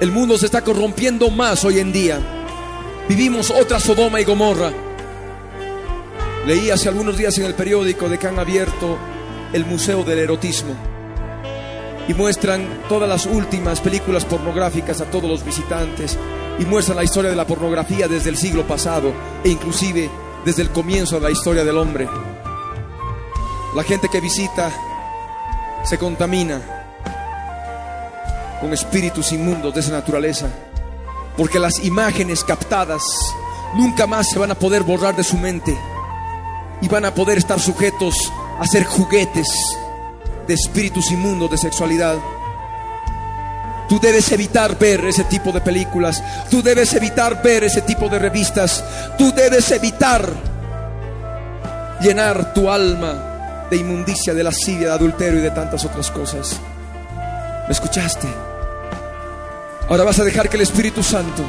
El 0.00 0.10
mundo 0.10 0.36
se 0.38 0.46
está 0.46 0.62
corrompiendo 0.62 1.30
más 1.30 1.64
hoy 1.64 1.78
en 1.78 1.92
día. 1.92 2.18
Vivimos 3.08 3.50
otra 3.50 3.78
Sodoma 3.78 4.20
y 4.20 4.24
Gomorra. 4.24 4.72
Leí 6.46 6.70
hace 6.70 6.88
algunos 6.88 7.16
días 7.16 7.38
en 7.38 7.44
el 7.44 7.54
periódico 7.54 8.08
de 8.08 8.18
que 8.18 8.26
han 8.26 8.38
abierto 8.38 8.98
el 9.52 9.64
Museo 9.66 10.02
del 10.02 10.18
Erotismo 10.18 10.74
y 12.08 12.14
muestran 12.14 12.80
todas 12.88 13.08
las 13.08 13.26
últimas 13.26 13.80
películas 13.80 14.24
pornográficas 14.24 15.00
a 15.00 15.10
todos 15.10 15.30
los 15.30 15.44
visitantes 15.44 16.18
y 16.58 16.64
muestran 16.64 16.96
la 16.96 17.04
historia 17.04 17.30
de 17.30 17.36
la 17.36 17.46
pornografía 17.46 18.08
desde 18.08 18.30
el 18.30 18.36
siglo 18.36 18.66
pasado 18.66 19.12
e 19.42 19.48
inclusive 19.48 20.10
desde 20.44 20.62
el 20.62 20.70
comienzo 20.70 21.16
de 21.16 21.22
la 21.22 21.30
historia 21.30 21.64
del 21.64 21.78
hombre. 21.78 22.08
La 23.74 23.82
gente 23.82 24.08
que 24.10 24.20
visita 24.20 24.70
se 25.84 25.98
contamina 25.98 26.60
con 28.60 28.72
espíritus 28.72 29.32
inmundos 29.32 29.74
de 29.74 29.80
esa 29.80 29.92
naturaleza. 29.92 30.46
Porque 31.36 31.58
las 31.58 31.78
imágenes 31.84 32.42
captadas 32.44 33.02
nunca 33.74 34.06
más 34.06 34.28
se 34.28 34.38
van 34.38 34.50
a 34.50 34.54
poder 34.54 34.82
borrar 34.82 35.14
de 35.16 35.24
su 35.24 35.36
mente 35.36 35.76
y 36.80 36.88
van 36.88 37.04
a 37.04 37.14
poder 37.14 37.38
estar 37.38 37.60
sujetos 37.60 38.32
a 38.58 38.66
ser 38.66 38.84
juguetes 38.84 39.48
de 40.46 40.54
espíritus 40.54 41.10
inmundos 41.10 41.50
de 41.50 41.58
sexualidad. 41.58 42.16
Tú 43.88 44.00
debes 44.00 44.32
evitar 44.32 44.78
ver 44.78 45.04
ese 45.04 45.24
tipo 45.24 45.52
de 45.52 45.60
películas. 45.60 46.22
Tú 46.50 46.62
debes 46.62 46.94
evitar 46.94 47.42
ver 47.42 47.64
ese 47.64 47.82
tipo 47.82 48.08
de 48.08 48.18
revistas. 48.18 48.82
Tú 49.18 49.32
debes 49.32 49.70
evitar 49.72 50.26
llenar 52.00 52.54
tu 52.54 52.70
alma 52.70 53.33
de 53.70 53.76
inmundicia, 53.76 54.34
de 54.34 54.42
lascivia, 54.42 54.88
de 54.88 54.94
adulterio 54.94 55.40
y 55.40 55.42
de 55.42 55.50
tantas 55.50 55.84
otras 55.84 56.10
cosas. 56.10 56.60
¿Me 57.66 57.72
escuchaste? 57.72 58.28
Ahora 59.88 60.04
vas 60.04 60.18
a 60.18 60.24
dejar 60.24 60.48
que 60.48 60.56
el 60.56 60.62
Espíritu 60.62 61.02
Santo, 61.02 61.42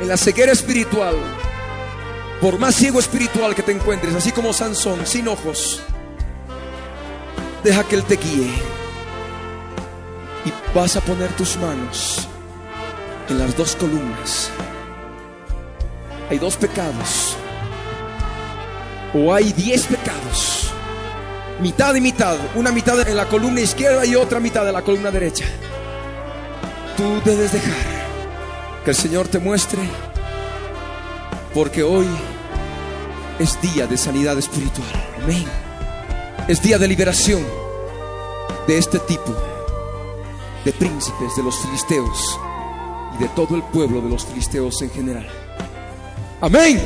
en 0.00 0.08
la 0.08 0.16
ceguera 0.16 0.52
espiritual, 0.52 1.16
por 2.40 2.58
más 2.58 2.74
ciego 2.74 2.98
espiritual 2.98 3.54
que 3.54 3.62
te 3.62 3.72
encuentres, 3.72 4.14
así 4.14 4.32
como 4.32 4.52
Sansón, 4.52 5.06
sin 5.06 5.28
ojos, 5.28 5.80
deja 7.62 7.84
que 7.84 7.96
Él 7.96 8.04
te 8.04 8.16
guíe. 8.16 8.50
Y 10.44 10.76
vas 10.76 10.96
a 10.96 11.00
poner 11.00 11.30
tus 11.36 11.56
manos 11.56 12.26
en 13.28 13.38
las 13.38 13.56
dos 13.56 13.76
columnas. 13.76 14.50
Hay 16.30 16.38
dos 16.38 16.56
pecados 16.56 17.36
o 19.14 19.32
hay 19.32 19.52
diez 19.52 19.86
pecados, 19.86 20.72
mitad 21.60 21.94
y 21.94 22.00
mitad, 22.00 22.36
una 22.54 22.72
mitad 22.72 23.06
en 23.06 23.16
la 23.16 23.28
columna 23.28 23.60
izquierda 23.60 24.04
y 24.06 24.14
otra 24.14 24.40
mitad 24.40 24.66
en 24.66 24.72
la 24.72 24.82
columna 24.82 25.10
derecha. 25.10 25.44
Tú 26.96 27.20
debes 27.24 27.52
dejar 27.52 27.74
que 28.84 28.90
el 28.90 28.96
Señor 28.96 29.28
te 29.28 29.38
muestre, 29.38 29.80
porque 31.54 31.82
hoy 31.82 32.06
es 33.38 33.60
día 33.60 33.86
de 33.86 33.96
sanidad 33.96 34.38
espiritual. 34.38 34.88
Amén. 35.22 35.44
Es 36.48 36.62
día 36.62 36.78
de 36.78 36.88
liberación 36.88 37.44
de 38.66 38.78
este 38.78 38.98
tipo 39.00 39.34
de 40.64 40.72
príncipes 40.72 41.36
de 41.36 41.42
los 41.42 41.58
filisteos 41.58 42.38
y 43.14 43.22
de 43.22 43.28
todo 43.30 43.56
el 43.56 43.62
pueblo 43.64 44.00
de 44.00 44.08
los 44.08 44.24
filisteos 44.24 44.80
en 44.82 44.90
general. 44.90 45.28
Amén. 46.40 46.80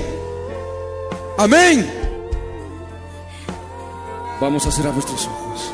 Amén. 1.38 1.95
Vamos 4.40 4.66
a 4.66 4.70
cerrar 4.70 4.92
nuestros 4.92 5.26
ojos. 5.26 5.72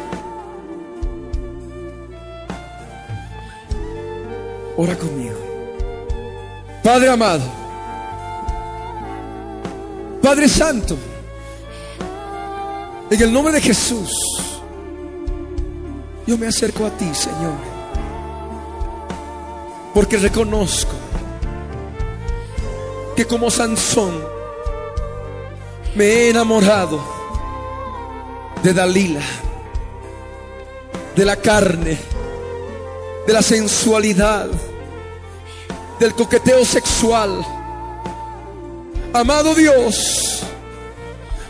Ora 4.77 4.97
conmigo. 4.97 5.37
Padre 6.83 7.11
amado, 7.11 7.43
Padre 10.21 10.49
Santo, 10.49 10.97
en 13.09 13.23
el 13.23 13.33
nombre 13.33 13.53
de 13.53 13.61
Jesús, 13.61 14.11
yo 16.27 16.37
me 16.37 16.49
acerco 16.49 16.85
a 16.87 16.91
ti, 16.91 17.09
Señor, 17.15 17.55
porque 19.95 20.17
reconozco 20.17 20.91
que 23.15 23.27
como 23.27 23.49
Sansón 23.49 24.21
me 25.95 26.05
he 26.05 26.31
enamorado 26.31 27.12
de 28.63 28.73
Dalila, 28.73 29.23
de 31.17 31.25
la 31.25 31.37
carne, 31.37 31.99
de 33.27 33.33
la 33.33 33.43
sensualidad, 33.43 34.49
del 35.99 36.15
coqueteo 36.15 36.65
sexual. 36.65 37.45
Amado 39.13 39.55
Dios, 39.55 40.43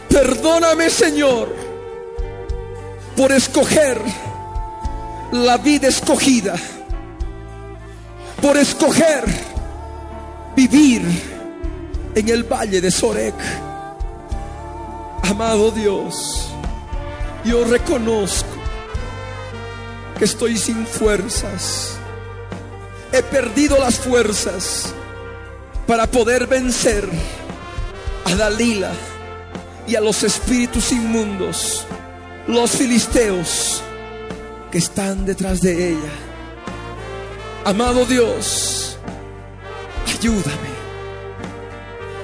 perdóname 0.09 0.91
Señor 0.91 1.49
por 3.17 3.31
escoger 3.31 4.01
la 5.33 5.59
vida 5.59 5.89
escogida, 5.89 6.55
por 8.41 8.57
escoger 8.57 9.25
vivir 10.57 11.03
en 12.15 12.29
el 12.29 12.45
valle 12.45 12.81
de 12.81 12.91
Sorek. 12.91 13.35
Amado 15.23 15.71
Dios, 15.71 16.51
Yo 17.45 17.64
reconozco 17.64 18.49
que 20.18 20.24
estoy 20.24 20.57
sin 20.57 20.86
fuerzas. 20.86 21.97
He 23.12 23.22
perdido 23.22 23.78
las 23.78 23.99
fuerzas 23.99 24.95
para 25.86 26.07
poder 26.07 26.47
vencer 26.47 27.09
a 28.24 28.34
Dalila 28.34 28.93
y 29.86 29.97
a 29.97 30.01
los 30.01 30.22
espíritus 30.22 30.93
inmundos, 30.93 31.84
los 32.47 32.70
filisteos 32.70 33.82
que 34.70 34.78
están 34.78 35.26
detrás 35.26 35.61
de 35.61 35.90
ella. 35.90 36.12
Amado 37.64 38.05
Dios, 38.07 38.97
ayúdame. 40.07 40.72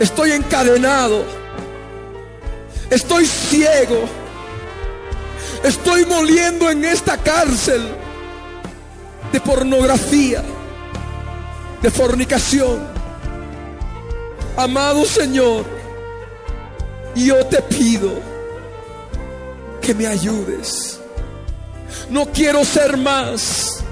Estoy 0.00 0.32
encadenado. 0.32 1.24
Estoy 2.90 3.26
ciego. 3.26 4.08
Estoy 5.62 6.04
moliendo 6.06 6.70
en 6.70 6.84
esta 6.84 7.16
cárcel 7.16 7.88
de 9.32 9.40
pornografía, 9.40 10.42
de 11.82 11.90
fornicación. 11.90 12.78
Amado 14.56 15.04
Señor, 15.04 15.64
yo 17.14 17.44
te 17.46 17.60
pido 17.62 18.10
que 19.80 19.94
me 19.94 20.06
ayudes. 20.06 21.00
No 22.08 22.26
quiero 22.26 22.64
ser 22.64 22.96
más 22.96 23.82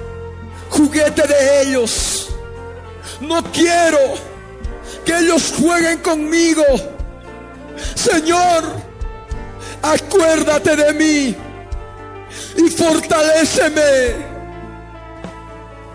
juguete 0.71 1.27
de 1.27 1.63
ellos. 1.63 2.29
No 3.21 3.43
quiero 3.53 3.99
que 5.05 5.19
ellos 5.19 5.53
jueguen 5.59 5.99
conmigo. 5.99 6.63
Señor, 7.95 8.65
acuérdate 9.83 10.77
de 10.77 10.93
mí 10.95 11.46
y 12.57 12.71
fortaléceme 12.71 14.37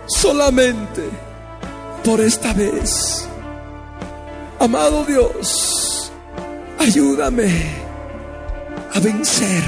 solamente 0.06 1.02
por 2.04 2.20
esta 2.20 2.52
vez. 2.52 3.26
Amado 4.58 5.04
Dios, 5.04 6.12
ayúdame 6.78 7.50
a 8.94 9.00
vencer 9.00 9.62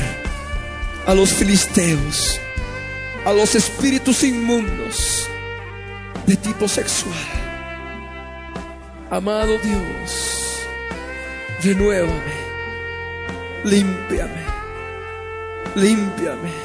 a 1.06 1.14
los 1.14 1.30
filisteos, 1.30 2.38
a 3.24 3.32
los 3.32 3.54
espíritus 3.54 4.22
inmundos 4.22 5.28
de 6.26 6.36
tipo 6.36 6.68
sexual. 6.68 7.12
Amado 9.10 9.58
Dios, 9.58 10.60
renuévame, 11.62 12.34
límpiame, 13.64 14.44
límpiame. 15.74 16.63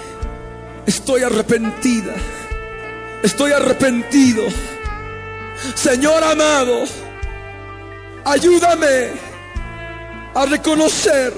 Estoy 0.89 1.21
arrepentida, 1.21 2.15
estoy 3.21 3.51
arrepentido. 3.51 4.43
Señor 5.75 6.23
amado, 6.23 6.85
ayúdame 8.25 9.11
a 10.33 10.47
reconocer 10.47 11.31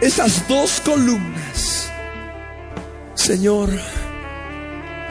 esas 0.00 0.48
dos 0.48 0.80
columnas. 0.80 1.90
Señor, 3.12 3.68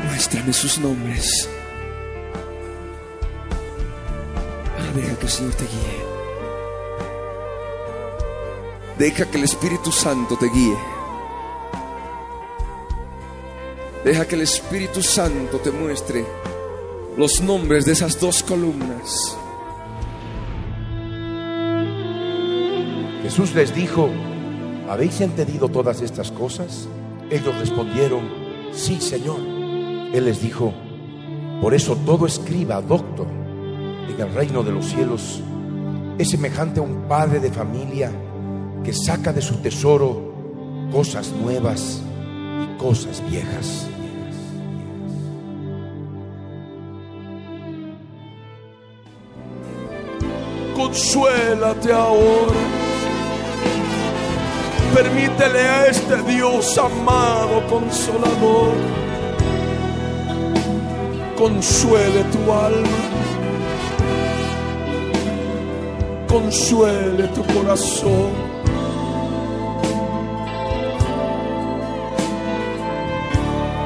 muéstrame 0.08 0.52
sus 0.52 0.80
nombres. 0.80 1.48
Ahora 4.80 4.92
deja 4.96 5.20
que 5.20 5.26
el 5.28 5.32
Señor 5.32 5.54
te 5.54 5.66
guíe. 5.66 6.06
Deja 8.98 9.30
que 9.30 9.38
el 9.38 9.44
Espíritu 9.44 9.92
Santo 9.92 10.36
te 10.40 10.48
guíe. 10.50 10.95
Deja 14.06 14.28
que 14.28 14.36
el 14.36 14.42
Espíritu 14.42 15.02
Santo 15.02 15.58
te 15.58 15.72
muestre 15.72 16.24
los 17.18 17.42
nombres 17.42 17.86
de 17.86 17.94
esas 17.94 18.20
dos 18.20 18.44
columnas. 18.44 19.36
Jesús 23.24 23.56
les 23.56 23.74
dijo, 23.74 24.08
¿habéis 24.88 25.22
entendido 25.22 25.70
todas 25.70 26.04
estas 26.04 26.32
cosas? 26.32 26.88
Ellos 27.32 27.58
respondieron, 27.58 28.30
sí, 28.72 29.02
Señor. 29.02 29.40
Él 30.14 30.26
les 30.26 30.40
dijo, 30.40 30.72
por 31.60 31.74
eso 31.74 31.98
todo 32.06 32.28
escriba, 32.28 32.84
doctor, 32.84 33.26
en 33.28 34.22
el 34.22 34.32
reino 34.36 34.62
de 34.62 34.72
los 34.72 34.86
cielos 34.86 35.42
es 36.20 36.30
semejante 36.30 36.80
a 36.80 36.84
un 36.84 37.08
padre 37.08 37.40
de 37.40 37.52
familia 37.52 38.12
que 38.84 38.94
saca 38.94 39.34
de 39.34 39.42
su 39.42 39.56
tesoro 39.56 40.32
cosas 40.92 41.32
nuevas 41.32 42.04
y 42.62 42.78
cosas 42.78 43.24
viejas. 43.28 43.88
Consuélate 50.86 51.92
ahora. 51.92 52.54
Permítele 54.94 55.60
a 55.60 55.88
este 55.88 56.16
Dios 56.22 56.78
amado, 56.78 57.66
consolador, 57.68 58.76
consuele 61.36 62.24
tu 62.26 62.52
alma, 62.52 63.00
consuele 66.30 67.28
tu 67.30 67.44
corazón. 67.52 68.32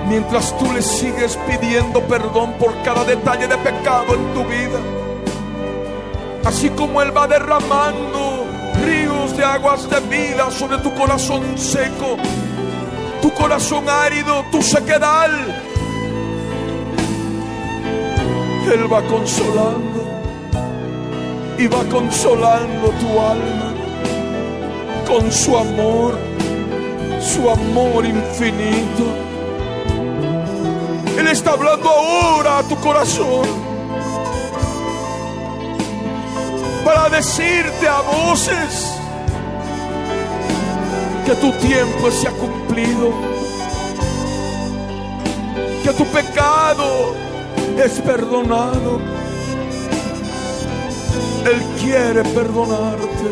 Mientras 0.09 0.57
tú 0.57 0.69
le 0.73 0.81
sigues 0.81 1.39
pidiendo 1.47 2.01
perdón 2.01 2.51
por 2.59 2.73
cada 2.83 3.05
detalle 3.05 3.47
de 3.47 3.57
pecado 3.57 4.15
en 4.15 4.33
tu 4.33 4.43
vida, 4.43 4.98
así 6.45 6.69
como 6.69 7.01
Él 7.01 7.15
va 7.15 7.27
derramando 7.27 8.45
ríos 8.85 9.35
de 9.35 9.43
aguas 9.43 9.89
de 9.89 9.99
vida 10.01 10.49
sobre 10.51 10.77
tu 10.79 10.93
corazón 10.95 11.57
seco, 11.57 12.17
tu 13.21 13.33
corazón 13.33 13.87
árido, 13.89 14.45
tu 14.51 14.61
sequedad. 14.61 15.29
Él 18.71 18.91
va 18.91 19.01
consolando 19.03 20.03
y 21.57 21.67
va 21.67 21.83
consolando 21.85 22.89
tu 22.99 23.19
alma 23.19 23.73
con 25.07 25.31
su 25.31 25.57
amor, 25.57 26.17
su 27.19 27.49
amor 27.49 28.05
infinito. 28.05 29.05
Él 31.17 31.27
está 31.27 31.51
hablando 31.51 31.89
ahora 31.89 32.59
a 32.59 32.63
tu 32.63 32.75
corazón 32.77 33.68
para 36.89 37.07
decirte 37.07 37.87
a 37.87 38.01
voces 38.01 38.91
que 41.23 41.35
tu 41.35 41.51
tiempo 41.67 42.09
se 42.09 42.27
ha 42.27 42.31
cumplido, 42.31 43.13
que 45.83 45.93
tu 45.93 46.05
pecado 46.05 47.13
es 47.77 47.91
perdonado. 48.01 48.99
Él 51.45 51.61
quiere 51.79 52.23
perdonarte. 52.23 53.29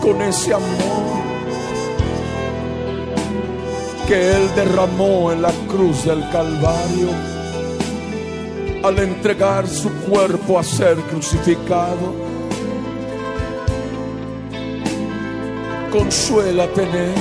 Con 0.00 0.22
ese 0.22 0.54
amor 0.54 1.20
que 4.08 4.32
Él 4.32 4.50
derramó 4.56 5.30
en 5.30 5.42
la 5.42 5.52
cruz 5.68 6.04
del 6.06 6.26
Calvario 6.30 7.39
al 8.82 8.98
entregar 8.98 9.66
su 9.66 9.90
cuerpo 9.90 10.58
a 10.58 10.62
ser 10.62 10.96
crucificado. 11.02 12.14
Consuélate 15.90 16.82
en 16.82 16.94
Él. 16.94 17.14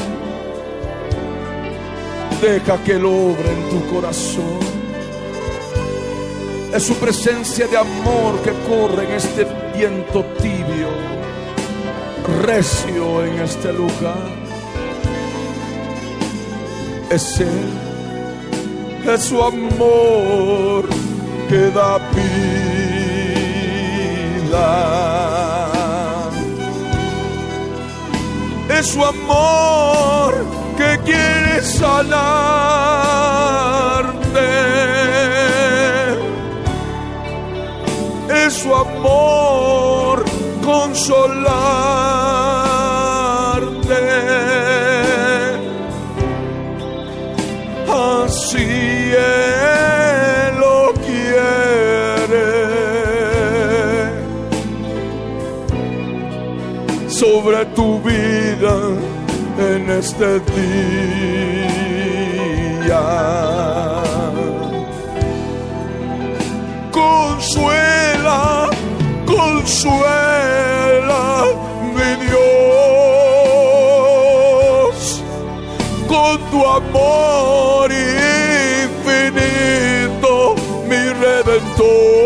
Deja 2.41 2.77
que 2.83 2.93
Él 2.93 3.05
obre 3.05 3.51
en 3.51 3.69
tu 3.69 3.93
corazón. 3.93 4.59
Es 6.73 6.83
su 6.83 6.93
presencia 6.95 7.67
de 7.67 7.77
amor 7.77 8.39
que 8.43 8.51
corre 8.69 9.05
en 9.05 9.11
este 9.13 9.45
viento 9.75 10.23
tibio, 10.39 10.89
recio 12.43 13.25
en 13.25 13.39
este 13.39 13.73
lugar. 13.73 14.39
Es 17.09 17.39
Él, 17.39 17.69
es 19.11 19.23
su 19.23 19.41
amor 19.41 21.08
que 21.49 21.71
da 21.71 21.97
vida. 22.13 22.39
Es 28.69 28.85
su 28.93 29.03
amor 29.03 30.45
que 30.77 30.99
quiere 31.03 31.61
sanarte. 31.63 31.89
Es 38.45 38.53
su 38.53 38.75
amor 38.75 40.23
consolarte. 40.63 42.48
Sobre 57.49 57.65
tu 57.73 57.99
vida 58.01 58.75
en 59.57 59.89
este 59.89 60.39
día. 60.39 61.73
Consuela, 66.91 68.69
consuela, 69.25 71.23
mi 71.95 72.11
Dios, 72.27 72.43
con 76.07 76.37
tu 76.51 76.59
amor 76.67 77.89
infinito, 78.85 80.33
mi 80.87 81.01
redentor. 81.23 82.19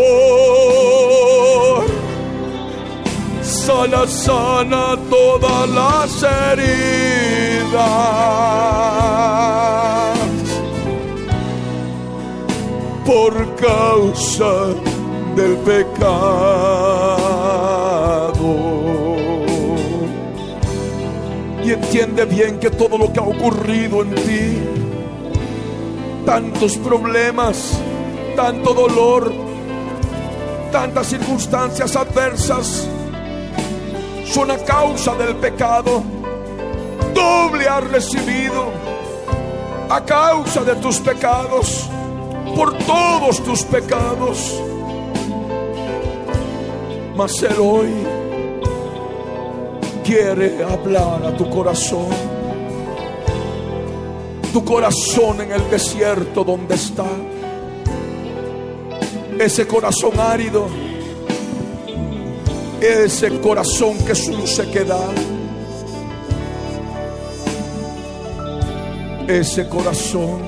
Sana, 3.42 4.06
sana 4.06 4.96
todas 5.24 5.68
las 5.70 6.22
heridas 6.22 7.78
por 13.06 13.32
causa 13.56 14.52
del 15.34 15.56
pecado. 15.58 16.14
Y 21.64 21.70
entiende 21.72 22.26
bien 22.26 22.58
que 22.58 22.70
todo 22.70 22.98
lo 22.98 23.10
que 23.10 23.20
ha 23.20 23.22
ocurrido 23.22 24.02
en 24.02 24.14
ti, 24.14 24.58
tantos 26.26 26.76
problemas, 26.76 27.78
tanto 28.36 28.74
dolor, 28.74 29.32
tantas 30.70 31.06
circunstancias 31.06 31.96
adversas, 31.96 32.86
son 34.34 34.50
a 34.50 34.58
causa 34.58 35.14
del 35.14 35.36
pecado. 35.36 36.02
Doble 37.14 37.68
has 37.68 37.84
recibido 37.84 38.72
a 39.88 40.04
causa 40.04 40.64
de 40.64 40.74
tus 40.76 40.98
pecados, 40.98 41.88
por 42.56 42.76
todos 42.78 43.40
tus 43.44 43.62
pecados. 43.62 44.60
Mas 47.14 47.42
Él 47.44 47.54
hoy 47.60 47.92
quiere 50.02 50.64
hablar 50.64 51.26
a 51.26 51.36
tu 51.36 51.48
corazón. 51.48 52.08
Tu 54.52 54.64
corazón 54.64 55.42
en 55.42 55.52
el 55.52 55.70
desierto 55.70 56.42
donde 56.42 56.74
está. 56.74 57.06
Ese 59.38 59.64
corazón 59.68 60.18
árido. 60.18 60.83
Ese 62.84 63.40
corazón 63.40 63.96
que 64.04 64.12
es 64.12 64.28
un 64.28 64.46
sequedad. 64.46 65.10
Ese 69.26 69.66
corazón 69.70 70.42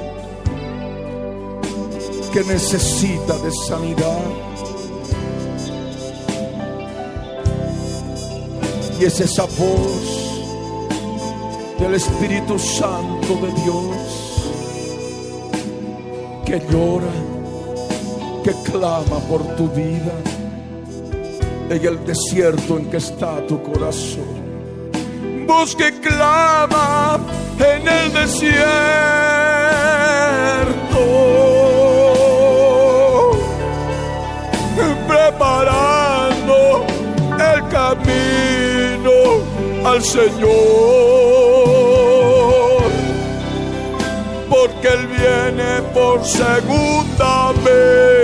que 2.34 2.45
necesita 2.45 3.39
de 3.39 3.51
sanidad. 3.66 4.20
Y 9.01 9.05
es 9.07 9.18
esa 9.18 9.45
voz 9.45 10.43
del 11.80 11.95
Espíritu 11.95 12.59
Santo 12.59 13.34
de 13.41 13.62
Dios 13.62 13.97
que 16.45 16.61
llora, 16.70 17.12
que 18.45 18.53
clama 18.70 19.20
por 19.20 19.43
tu 19.57 19.68
vida 19.68 20.36
en 21.71 21.85
el 21.85 22.05
desierto 22.05 22.79
en 22.79 22.91
que 22.91 22.99
está 22.99 23.45
tu 23.47 23.62
corazón. 23.62 24.47
Voz 25.47 25.75
que 25.77 25.93
clama 26.01 27.19
en 27.59 27.89
el 27.89 28.12
desierto, 28.12 28.57
preparando 35.09 36.85
el 37.55 37.69
camino 37.69 39.12
al 39.85 40.03
Señor, 40.03 40.47
porque 44.49 44.89
Él 44.89 45.07
viene 45.07 45.83
por 45.95 46.25
segunda 46.25 47.53
vez 47.64 48.16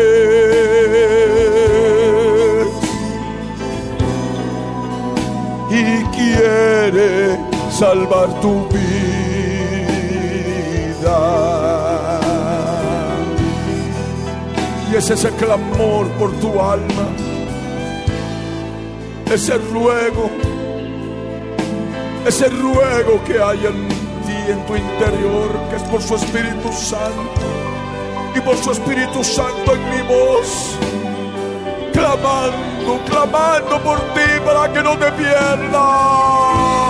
quiere 6.92 7.38
salvar 7.70 8.28
tu 8.40 8.68
vida. 8.68 8.90
Y 14.90 14.96
es 14.96 15.10
ese 15.10 15.30
clamor 15.30 16.06
por 16.18 16.30
tu 16.32 16.60
alma, 16.60 17.06
ese 19.32 19.56
ruego, 19.56 20.30
ese 22.26 22.48
ruego 22.48 23.24
que 23.24 23.40
hay 23.42 23.66
en 23.66 23.88
ti, 24.26 24.38
en 24.48 24.66
tu 24.66 24.76
interior, 24.76 25.50
que 25.70 25.76
es 25.76 25.82
por 25.84 26.02
su 26.02 26.16
Espíritu 26.16 26.70
Santo 26.72 27.46
y 28.34 28.40
por 28.40 28.56
su 28.58 28.72
Espíritu 28.72 29.24
Santo 29.24 29.74
en 29.74 29.90
mi 29.90 30.02
voz 30.02 30.76
clamando, 32.02 33.00
clamando 33.06 33.82
por 33.82 33.98
ti 34.14 34.40
para 34.44 34.72
que 34.72 34.82
no 34.82 34.98
te 34.98 35.12
pierdas. 35.12 36.81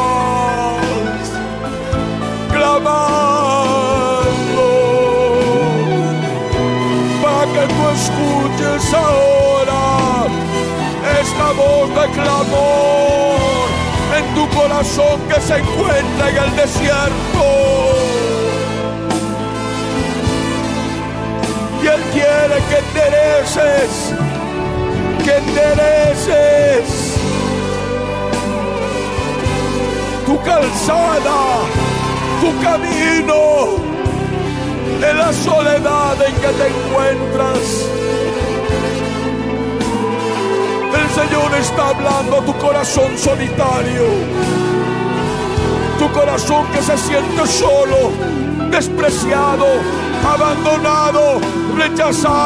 Para 7.22 7.44
que 7.52 7.64
tú 7.74 7.82
escuches 7.98 8.94
ahora 8.94 9.82
esta 11.20 11.52
voz 11.52 11.88
de 11.90 12.06
clamor 12.12 13.68
en 14.18 14.24
tu 14.34 14.48
corazón 14.56 15.20
que 15.28 15.40
se 15.40 15.58
encuentra 15.58 16.30
en 16.30 16.36
el 16.36 16.56
desierto. 16.56 17.44
Y 21.82 21.86
Él 21.86 22.02
quiere 22.12 22.62
que 22.68 22.78
endereces 22.78 24.12
que 25.24 25.36
endereces 25.36 27.12
tu 30.26 30.40
calzada, 30.42 31.64
tu 32.42 32.50
camino 32.60 33.40
en 35.00 35.16
la 35.16 35.32
soledad 35.32 36.20
en 36.26 36.34
que 36.34 36.48
te 36.48 36.66
encuentras. 36.74 37.60
El 41.00 41.08
Señor 41.20 41.54
está 41.60 41.82
hablando 41.90 42.38
a 42.38 42.44
tu 42.44 42.52
corazón 42.58 43.16
solitario, 43.16 44.06
tu 46.00 46.10
corazón 46.10 46.66
que 46.72 46.82
se 46.82 46.98
siente 46.98 47.46
solo, 47.46 48.10
despreciado, 48.72 49.66
abandonado, 50.26 51.40
rechazado. 51.76 52.42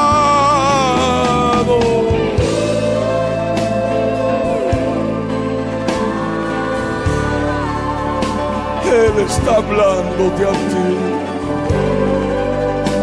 Él 9.16 9.22
está 9.22 9.56
hablándote 9.56 10.44
a 10.44 10.52
ti. 10.52 10.96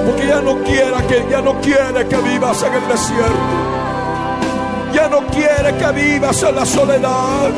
Porque 0.05 0.27
ya 0.27 0.41
no 0.41 0.59
quiere 0.63 1.07
que 1.07 1.25
ya 1.29 1.41
no 1.41 1.59
quiere 1.59 2.07
que 2.07 2.17
vivas 2.17 2.61
en 2.61 2.73
el 2.73 2.87
desierto. 2.87 3.55
Ya 4.93 5.07
no 5.09 5.25
quiere 5.27 5.75
que 5.75 5.91
vivas 5.91 6.43
en 6.43 6.55
la 6.55 6.65
soledad. 6.67 7.49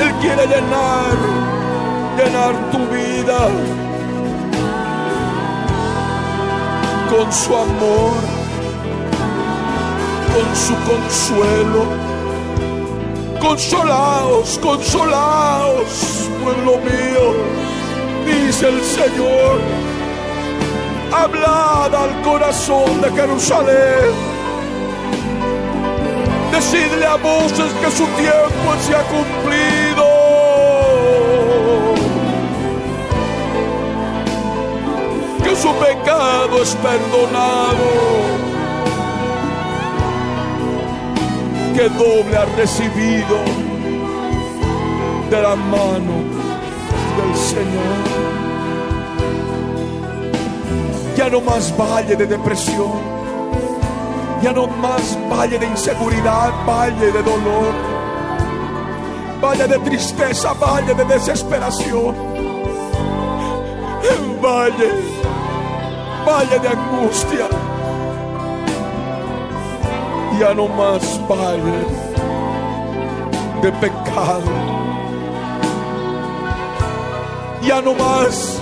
Él 0.00 0.12
quiere 0.20 0.46
llenar, 0.46 1.16
llenar 2.16 2.54
tu 2.70 2.78
vida 2.86 3.48
con 7.10 7.32
su 7.32 7.56
amor, 7.56 8.12
con 10.34 10.56
su 10.56 10.74
consuelo. 10.88 12.07
Consolaos, 13.40 14.58
consolaos, 14.58 16.28
pueblo 16.42 16.78
mío, 16.78 17.34
dice 18.26 18.68
el 18.68 18.82
Señor. 18.82 19.60
Hablad 21.12 21.94
al 21.94 22.22
corazón 22.22 23.00
de 23.00 23.10
Jerusalén. 23.12 24.38
Decidle 26.52 27.06
a 27.06 27.16
voces 27.16 27.72
que 27.80 27.90
su 27.90 28.04
tiempo 28.16 28.74
se 28.86 28.94
ha 28.94 29.02
cumplido. 29.04 30.04
Que 35.44 35.56
su 35.56 35.72
pecado 35.74 36.62
es 36.62 36.74
perdonado. 36.76 38.47
Que 41.78 41.88
doble 41.90 42.36
ha 42.36 42.44
recibido 42.56 43.38
de 45.30 45.42
la 45.42 45.54
mano 45.54 46.16
del 47.16 47.36
Señor. 47.36 47.98
Ya 51.16 51.30
no 51.30 51.40
más 51.40 51.72
valle 51.78 52.16
de 52.16 52.26
depresión 52.26 53.18
ya 54.42 54.52
no 54.52 54.66
más 54.68 55.18
valle 55.30 55.58
de 55.58 55.66
inseguridad, 55.66 56.52
valle 56.66 57.12
de 57.12 57.22
dolor, 57.22 57.74
valle 59.42 59.66
de 59.66 59.78
tristeza, 59.80 60.52
valle 60.54 60.94
de 60.94 61.04
desesperación, 61.04 62.14
valle, 64.40 64.90
valle 66.24 66.58
de 66.60 66.68
angustia. 66.68 67.57
Ya 70.38 70.54
no 70.54 70.68
más 70.68 71.20
valle 71.28 71.84
de 73.62 73.72
pecado. 73.72 74.42
Ya 77.62 77.82
no 77.82 77.94
más 77.94 78.60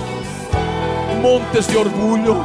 montes 1.21 1.67
de 1.67 1.77
orgullo 1.77 2.35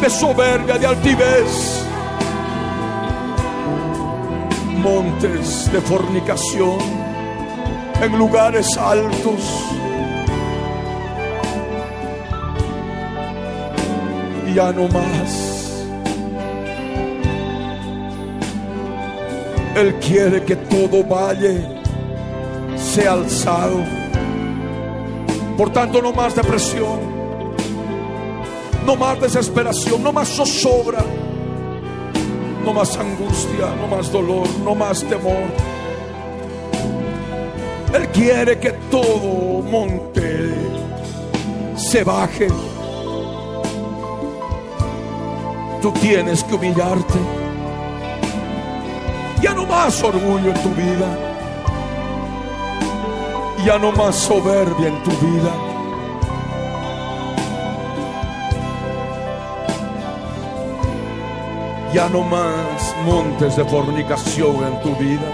de 0.00 0.10
soberbia, 0.10 0.78
de 0.78 0.86
altivez, 0.86 1.82
montes 4.82 5.70
de 5.72 5.80
fornicación 5.80 6.78
en 8.00 8.18
lugares 8.18 8.76
altos. 8.76 9.40
Ya 14.54 14.72
no 14.72 14.88
más. 14.88 15.45
Él 19.76 19.94
quiere 19.96 20.42
que 20.42 20.56
todo 20.56 21.04
valle 21.04 21.64
sea 22.76 23.12
alzado. 23.12 23.84
Por 25.56 25.70
tanto, 25.72 26.02
no 26.02 26.12
más 26.12 26.34
depresión 26.34 27.16
no 28.86 28.94
más 28.94 29.20
desesperación, 29.20 30.00
no 30.00 30.12
más 30.12 30.28
zozobra, 30.28 31.04
no 32.64 32.72
más 32.72 32.96
angustia, 32.96 33.74
no 33.80 33.88
más 33.88 34.12
dolor, 34.12 34.46
no 34.64 34.76
más 34.76 35.02
temor. 35.02 35.48
Él 37.92 38.08
quiere 38.10 38.58
que 38.60 38.70
todo 38.90 39.62
monte 39.62 40.54
se 41.76 42.04
baje. 42.04 42.46
Tú 45.82 45.90
tienes 45.92 46.44
que 46.44 46.54
humillarte. 46.54 47.45
Ya 49.40 49.54
no 49.54 49.66
más 49.66 50.02
orgullo 50.02 50.50
en 50.50 50.62
tu 50.62 50.70
vida. 50.70 51.18
Ya 53.64 53.78
no 53.78 53.92
más 53.92 54.16
soberbia 54.16 54.88
en 54.88 55.02
tu 55.02 55.10
vida. 55.10 55.52
ya 61.96 62.10
no 62.10 62.22
más 62.24 62.94
montes 63.06 63.56
de 63.56 63.64
fornicación 63.64 64.56
en 64.66 64.80
tu 64.82 64.94
vida. 64.96 65.30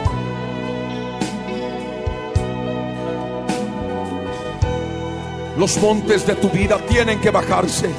Los 5.59 5.77
montes 5.79 6.25
de 6.25 6.37
tu 6.37 6.49
vida 6.51 6.79
tienen 6.89 7.21
que 7.21 7.31
bajarse. 7.31 7.91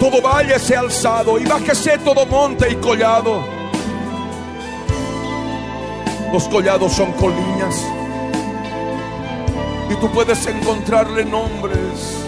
Todo 0.00 0.22
valle 0.22 0.58
sea 0.58 0.80
alzado 0.80 1.38
y 1.38 1.44
bájese 1.44 1.98
todo 1.98 2.24
monte 2.24 2.72
y 2.72 2.76
collado. 2.76 3.55
Los 6.32 6.48
collados 6.48 6.92
son 6.92 7.12
colinas. 7.12 7.84
Y 9.90 9.94
tú 9.96 10.10
puedes 10.10 10.46
encontrarle 10.46 11.24
nombres 11.24 12.26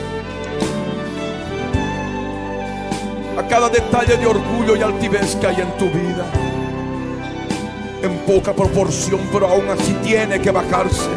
cada 3.49 3.69
detalle 3.71 4.17
de 4.17 4.27
orgullo 4.27 4.77
y 4.77 4.83
altivez 4.83 5.37
que 5.37 5.47
hay 5.47 5.57
en 5.61 5.77
tu 5.79 5.87
vida. 5.87 6.27
En 8.03 8.19
poca 8.19 8.53
proporción, 8.53 9.21
pero 9.33 9.49
aún 9.49 9.69
así 9.71 9.95
tiene 10.05 10.41
que 10.41 10.51
bajarse. 10.51 11.09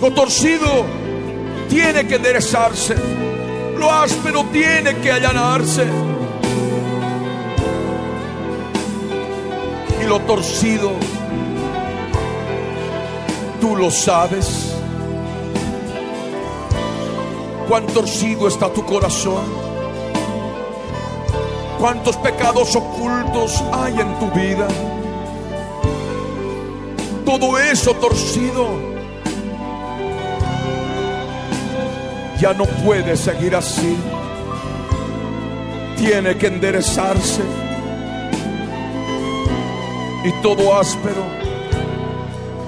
Lo 0.00 0.10
torcido 0.12 0.86
tiene 1.68 2.06
que 2.06 2.16
enderezarse. 2.16 2.96
Lo 3.76 3.92
áspero 3.92 4.44
tiene 4.50 4.96
que 4.96 5.12
allanarse. 5.12 5.86
Y 10.02 10.06
lo 10.06 10.20
torcido, 10.20 10.92
tú 13.60 13.76
lo 13.76 13.90
sabes. 13.90 14.74
Cuán 17.68 17.86
torcido 17.88 18.48
está 18.48 18.72
tu 18.72 18.84
corazón 18.84 19.68
cuántos 21.78 22.16
pecados 22.16 22.74
ocultos 22.76 23.62
hay 23.72 24.00
en 24.00 24.18
tu 24.18 24.30
vida. 24.32 24.68
Todo 27.24 27.58
eso 27.58 27.94
torcido 27.94 28.66
ya 32.40 32.52
no 32.54 32.64
puede 32.64 33.16
seguir 33.16 33.54
así. 33.54 33.96
Tiene 35.96 36.36
que 36.36 36.46
enderezarse. 36.46 37.42
Y 40.24 40.32
todo 40.42 40.76
áspero, 40.76 41.22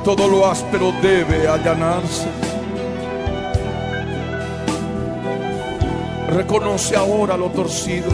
todo 0.05 0.29
lo 0.29 0.47
áspero 0.47 0.93
debe 1.03 1.49
allanarse. 1.49 2.29
Reconoce 6.29 6.95
ahora 6.95 7.37
lo 7.37 7.51
torcido 7.51 8.09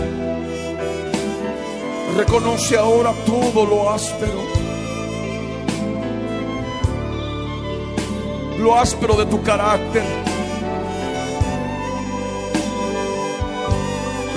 Reconoce 2.17 2.79
ahora 2.79 3.13
todo 3.27 3.67
lo 3.67 3.91
áspero. 3.91 4.41
Lo 8.59 8.75
áspero 8.75 9.17
de 9.17 9.27
tu 9.27 9.43
carácter. 9.43 10.03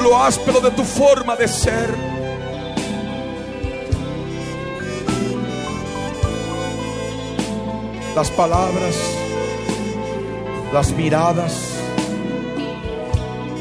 Lo 0.03 0.21
áspero 0.21 0.59
de 0.59 0.71
tu 0.71 0.83
forma 0.83 1.37
de 1.37 1.47
ser. 1.47 2.18
Las 8.20 8.32
palabras, 8.32 8.97
las 10.74 10.91
miradas, 10.91 11.53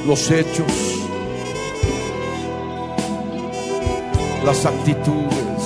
los 0.05 0.29
hechos 0.33 0.99
las 4.45 4.67
actitudes 4.67 5.63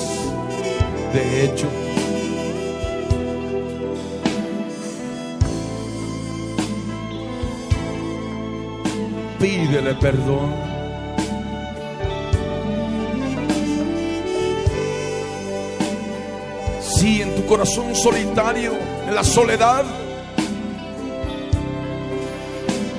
de 1.11 1.45
hecho. 1.45 1.67
Pídele 9.39 9.95
perdón. 9.95 10.72
Corazón 17.53 17.95
solitario, 17.95 18.71
en 19.07 19.13
la 19.13 19.23
soledad, 19.23 19.85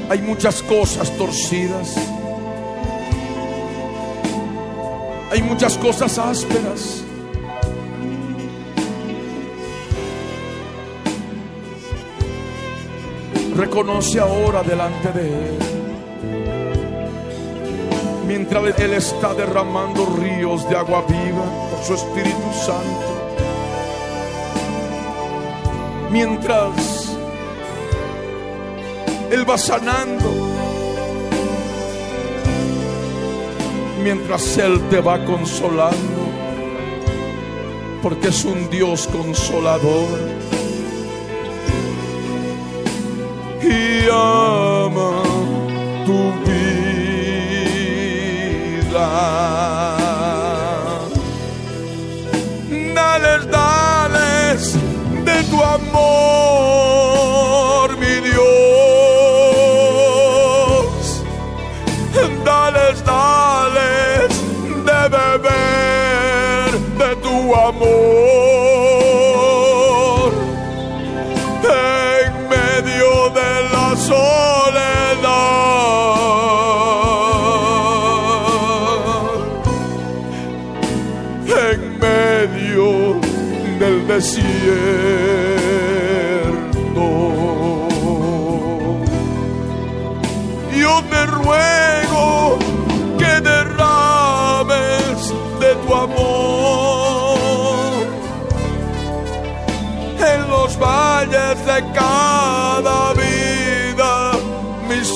hay 0.08 0.22
muchas 0.22 0.62
cosas 0.62 1.10
torcidas 1.16 1.96
Hay 5.32 5.42
muchas 5.42 5.76
cosas 5.78 6.16
ásperas. 6.16 7.02
Reconoce 13.56 14.20
ahora 14.20 14.62
delante 14.62 15.10
de 15.10 15.28
Él. 15.28 15.58
Mientras 18.28 18.78
Él 18.78 18.94
está 18.94 19.34
derramando 19.34 20.06
ríos 20.06 20.68
de 20.68 20.76
agua 20.76 21.04
viva 21.08 21.44
por 21.72 21.82
su 21.84 21.94
Espíritu 21.94 22.52
Santo. 22.64 23.13
Mientras 26.14 27.18
Él 29.32 29.50
va 29.50 29.58
sanando 29.58 30.30
mientras 34.04 34.58
Él 34.58 34.80
te 34.90 35.00
va 35.00 35.24
consolando. 35.24 36.22
porque 38.00 38.28
es 38.28 38.44
un 38.44 38.70
Dios 38.70 39.08
consolador. 39.08 40.06
Y 43.60 44.08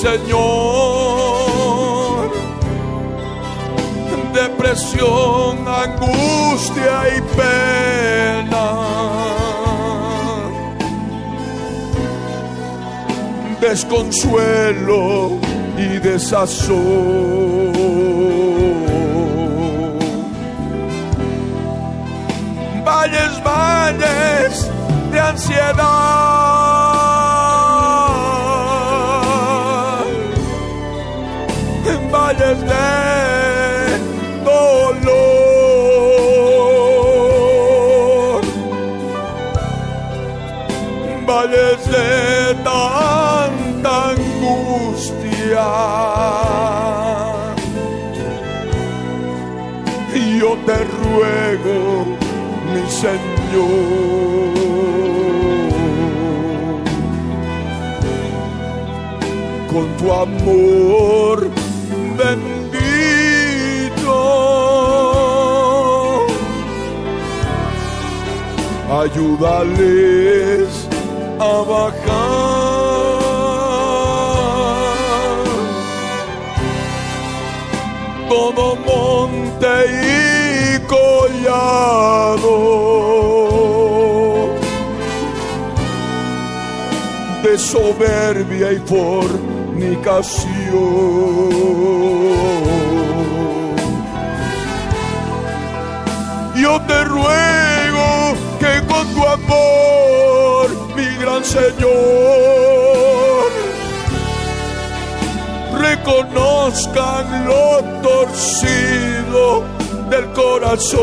Señor. 0.01 1.09
Depresión, 4.33 5.67
angustia 5.67 6.93
y 7.17 7.21
pena. 7.35 8.89
desconsuelo 13.59 15.37
y 15.77 15.99
desazón. 15.99 16.79
Valles, 22.85 23.43
valles 23.43 24.71
de 25.11 25.19
ansiedad, 25.19 26.28
valles 32.39 32.61
de 32.61 32.87
dolor, 34.43 35.11
valles 41.27 41.85
de 41.85 42.55
tanta 42.63 43.91
angustia. 44.11 45.67
Yo 50.39 50.51
te 50.65 50.77
ruego, 51.03 51.77
mi 52.71 52.83
Señor, 52.89 53.69
con 59.69 59.85
tu 59.97 60.05
amor 60.13 61.48
ayúdales 68.91 70.87
a 71.39 71.63
bajar 71.69 72.09
todo 78.27 78.75
monte 78.77 79.73
y 79.93 80.79
collado 80.87 82.57
de 87.43 87.57
soberbia 87.57 88.71
y 88.73 88.79
fornicación. 88.79 90.49
Yo 96.55 96.81
te 96.81 97.03
ruego 97.05 97.58
amor, 99.49 100.69
mi 100.95 101.09
gran 101.17 101.43
Señor, 101.43 101.89
reconozcan 105.79 107.45
lo 107.47 107.83
torcido 108.01 109.63
del 110.09 110.25
corazón 110.33 110.99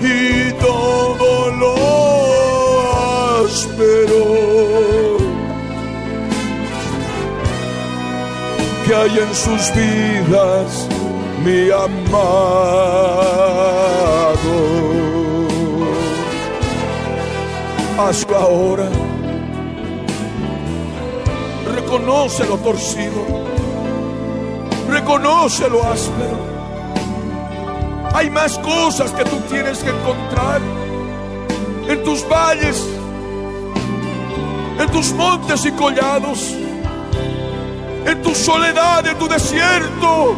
y 0.00 0.52
todo 0.60 1.50
lo 1.62 1.74
áspero 3.44 4.24
que 8.86 8.94
hay 8.94 9.18
en 9.18 9.34
sus 9.34 9.72
vidas, 9.74 10.88
mi 11.44 11.70
Hazlo 17.98 18.36
ahora. 18.36 18.88
Reconoce 21.74 22.46
lo 22.46 22.56
torcido. 22.58 23.26
Reconoce 24.88 25.68
lo 25.68 25.82
áspero. 25.82 26.38
Hay 28.14 28.30
más 28.30 28.56
cosas 28.60 29.10
que 29.10 29.24
tú 29.24 29.40
tienes 29.50 29.78
que 29.78 29.90
encontrar 29.90 30.60
en 31.88 32.04
tus 32.04 32.24
valles, 32.28 32.86
en 34.78 34.90
tus 34.92 35.12
montes 35.14 35.66
y 35.66 35.72
collados, 35.72 36.54
en 38.06 38.22
tu 38.22 38.32
soledad, 38.32 39.04
en 39.08 39.18
tu 39.18 39.26
desierto. 39.26 40.36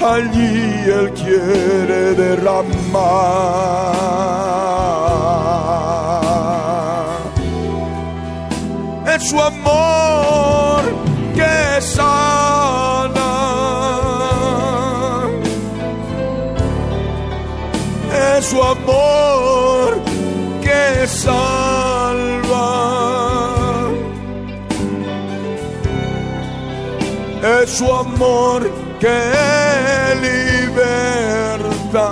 Allí 0.00 0.84
Él 0.86 1.12
quiere 1.14 2.14
derramar 2.14 3.96
es 9.16 9.30
su 9.30 9.40
amor 9.40 10.82
que 11.34 11.80
sana. 11.80 13.32
Es 18.36 18.46
su 18.46 18.62
amor 18.62 19.98
que 20.62 21.06
salva. 21.06 22.68
Es 27.62 27.70
su 27.70 27.92
amor 27.92 28.70
que 29.00 29.65
liberta. 30.14 32.06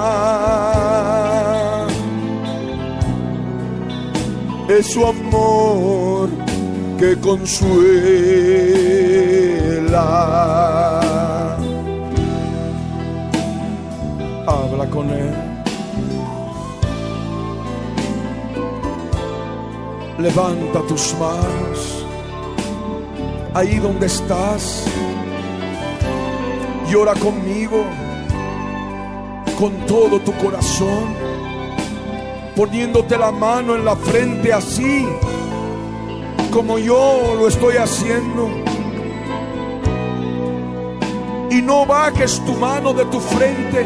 Es 4.69 4.87
su 4.93 5.07
amor 5.07 6.29
que 6.99 7.19
consuela. 7.21 7.81
Habla 14.47 14.87
con 14.91 15.11
Él. 15.11 15.35
Levanta 20.19 20.81
tus 20.89 21.15
manos 21.19 22.05
ahí 23.55 23.79
donde 23.79 24.07
estás. 24.07 24.85
Llora 26.95 27.15
conmigo 27.15 27.85
con 29.59 29.73
todo 29.85 30.21
tu 30.21 30.33
corazón, 30.35 31.13
poniéndote 32.55 33.19
la 33.19 33.33
mano 33.33 33.75
en 33.75 33.85
la 33.85 33.97
frente 33.97 34.53
así 34.53 35.05
como 36.53 36.79
yo 36.79 37.35
lo 37.37 37.49
estoy 37.49 37.79
haciendo. 37.79 38.49
no 41.65 41.85
bajes 41.85 42.41
tu 42.47 42.53
mano 42.53 42.93
de 42.93 43.05
tu 43.07 43.19
frente. 43.19 43.85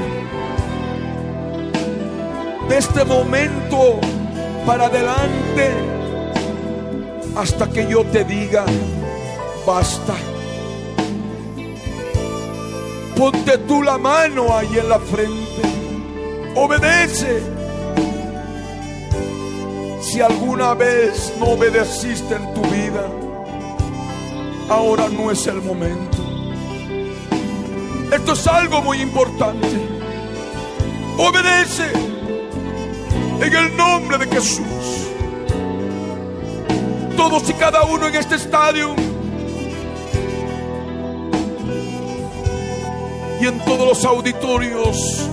De 2.68 2.76
este 2.76 3.06
momento 3.06 4.00
para 4.66 4.84
adelante 4.84 5.72
hasta 7.34 7.70
que 7.70 7.88
yo 7.88 8.04
te 8.04 8.22
diga, 8.24 8.66
basta. 9.66 10.14
Ponte 13.18 13.58
tú 13.66 13.82
la 13.82 13.98
mano 13.98 14.56
ahí 14.56 14.78
en 14.78 14.88
la 14.88 15.00
frente. 15.00 15.62
Obedece. 16.54 17.42
Si 20.00 20.20
alguna 20.20 20.74
vez 20.74 21.32
no 21.40 21.46
obedeciste 21.46 22.36
en 22.36 22.54
tu 22.54 22.62
vida, 22.62 23.04
ahora 24.68 25.08
no 25.08 25.32
es 25.32 25.44
el 25.48 25.60
momento. 25.60 26.16
Esto 28.12 28.34
es 28.34 28.46
algo 28.46 28.82
muy 28.82 29.00
importante. 29.00 29.66
Obedece 31.18 31.90
en 33.40 33.52
el 33.52 33.76
nombre 33.76 34.18
de 34.18 34.26
Jesús. 34.28 35.08
Todos 37.16 37.50
y 37.50 37.52
cada 37.54 37.82
uno 37.82 38.06
en 38.06 38.14
este 38.14 38.36
estadio 38.36 39.07
y 43.40 43.46
en 43.46 43.58
todos 43.64 43.86
los 43.86 44.04
auditorios 44.04 45.28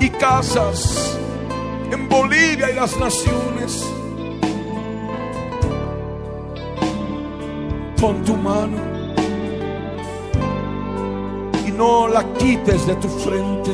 y 0.00 0.10
casas 0.10 1.18
en 1.90 2.08
Bolivia 2.08 2.70
y 2.70 2.74
las 2.74 2.98
naciones. 2.98 3.84
Pon 8.00 8.22
tu 8.24 8.36
mano 8.36 8.78
y 11.66 11.70
no 11.70 12.08
la 12.08 12.24
quites 12.34 12.86
de 12.86 12.94
tu 12.96 13.08
frente. 13.08 13.70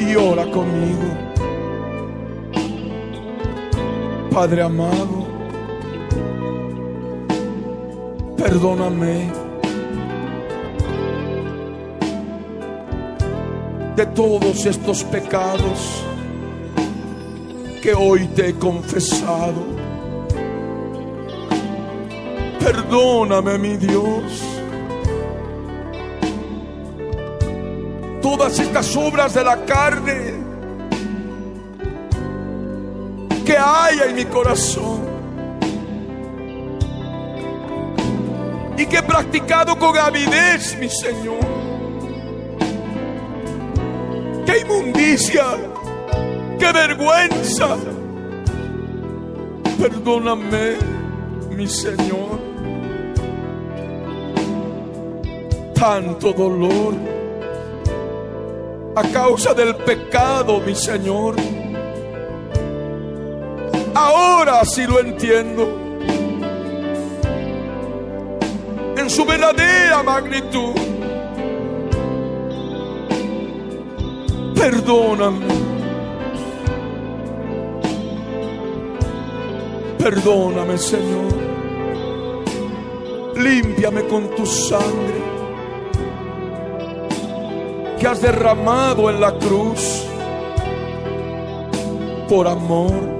Y 0.00 0.16
ora 0.16 0.44
conmigo. 0.50 1.28
Padre 4.30 4.62
amado, 4.62 5.27
perdóname 8.38 9.32
de 13.96 14.06
todos 14.06 14.64
estos 14.64 15.02
pecados 15.02 16.04
que 17.82 17.92
hoy 17.94 18.28
te 18.28 18.50
he 18.50 18.54
confesado. 18.54 19.66
Perdóname, 22.60 23.58
mi 23.58 23.76
Dios. 23.76 24.22
Todas 28.22 28.58
estas 28.60 28.96
obras 28.96 29.34
de 29.34 29.42
la 29.42 29.64
carne 29.64 30.34
que 33.44 33.56
hay 33.56 33.98
en 34.08 34.14
mi 34.14 34.24
corazón 34.26 35.07
que 38.88 38.98
he 38.98 39.02
practicado 39.02 39.78
con 39.78 39.96
avidez, 39.96 40.76
mi 40.78 40.88
Señor. 40.88 41.38
¡Qué 44.46 44.58
inmundicia! 44.60 45.44
¡Qué 46.58 46.72
vergüenza! 46.72 47.76
Perdóname, 49.78 50.76
mi 51.50 51.66
Señor. 51.66 52.40
Tanto 55.74 56.32
dolor 56.32 56.94
a 58.96 59.02
causa 59.12 59.54
del 59.54 59.76
pecado, 59.76 60.60
mi 60.60 60.74
Señor. 60.74 61.36
Ahora 63.94 64.64
sí 64.64 64.86
lo 64.86 64.98
entiendo. 64.98 65.87
Su 69.18 69.24
verdadera 69.24 70.00
magnitud. 70.04 70.74
Perdóname. 74.54 75.46
Perdóname, 79.98 80.78
Señor. 80.78 81.34
Límpiame 83.34 84.04
con 84.04 84.36
tu 84.36 84.46
sangre 84.46 85.20
que 87.98 88.06
has 88.06 88.22
derramado 88.22 89.10
en 89.10 89.20
la 89.20 89.32
cruz 89.36 90.04
por 92.28 92.46
amor. 92.46 93.17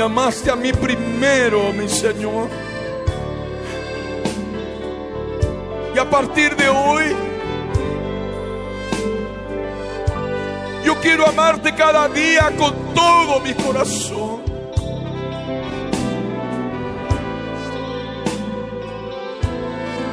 Amaste 0.00 0.50
a 0.50 0.56
mí 0.56 0.72
primero, 0.72 1.72
mi 1.72 1.86
Señor. 1.88 2.48
Y 5.94 5.98
a 5.98 6.08
partir 6.08 6.56
de 6.56 6.68
hoy, 6.68 7.04
yo 10.84 10.98
quiero 11.00 11.26
amarte 11.26 11.74
cada 11.74 12.08
día 12.08 12.50
con 12.56 12.74
todo 12.94 13.40
mi 13.40 13.52
corazón. 13.52 14.40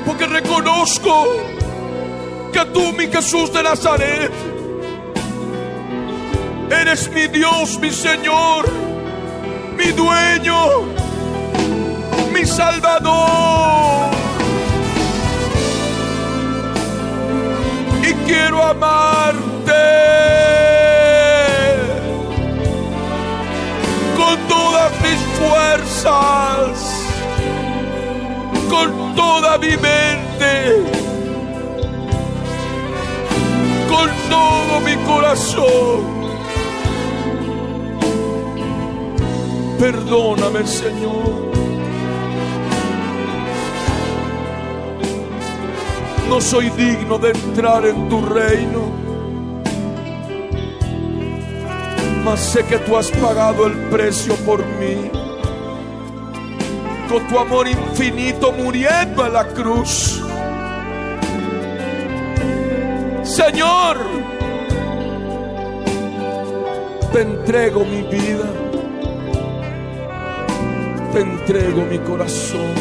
Porque 0.06 0.26
reconozco 0.26 1.28
que 2.52 2.66
tú, 2.74 2.92
mi 2.94 3.08
Jesús 3.08 3.54
de 3.54 3.64
Nazaret, 3.64 4.32
eres 6.70 7.10
mi 7.12 7.28
Dios, 7.28 7.80
mi 7.80 7.92
Señor, 7.92 8.87
mi 9.78 9.92
dueño, 9.92 10.58
mi 12.34 12.46
Salvador. 12.46 14.12
Y 18.02 18.14
quiero 18.26 18.64
amarte 18.64 19.74
con 24.16 24.38
todas 24.48 24.92
mis 25.02 25.20
fuerzas 25.40 26.98
con 28.70 29.16
toda 29.16 29.58
mi 29.58 29.76
mente, 29.78 30.84
con 33.90 34.10
todo 34.30 34.80
mi 34.82 34.96
corazón. 35.06 36.17
Perdóname, 39.80 40.66
Señor. 40.66 41.48
No 46.30 46.42
soy 46.42 46.70
digno 46.72 47.18
de 47.18 47.32
entrar 47.32 47.86
en 47.86 48.10
tu 48.10 48.26
reino, 48.26 48.92
mas 52.26 52.40
sé 52.40 52.66
que 52.66 52.78
tú 52.80 52.98
has 52.98 53.10
pagado 53.12 53.66
el 53.68 53.74
precio 53.90 54.36
por 54.46 54.66
mí 54.66 55.10
con 57.08 57.26
tu 57.28 57.40
amor 57.40 57.68
infinito 57.68 58.52
muriendo 58.52 59.26
en 59.26 59.34
la 59.34 59.48
cruz. 59.48 60.22
Señor, 63.24 63.98
te 67.14 67.22
entrego 67.22 67.86
mi 67.86 68.02
vida, 68.04 68.46
entrego 71.48 71.86
mi 71.86 71.98
corazón. 72.00 72.74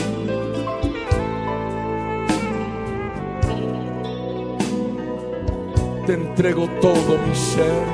Te 6.04 6.14
entrego 6.14 6.68
todo 6.80 7.18
mi 7.18 7.34
ser, 7.34 7.84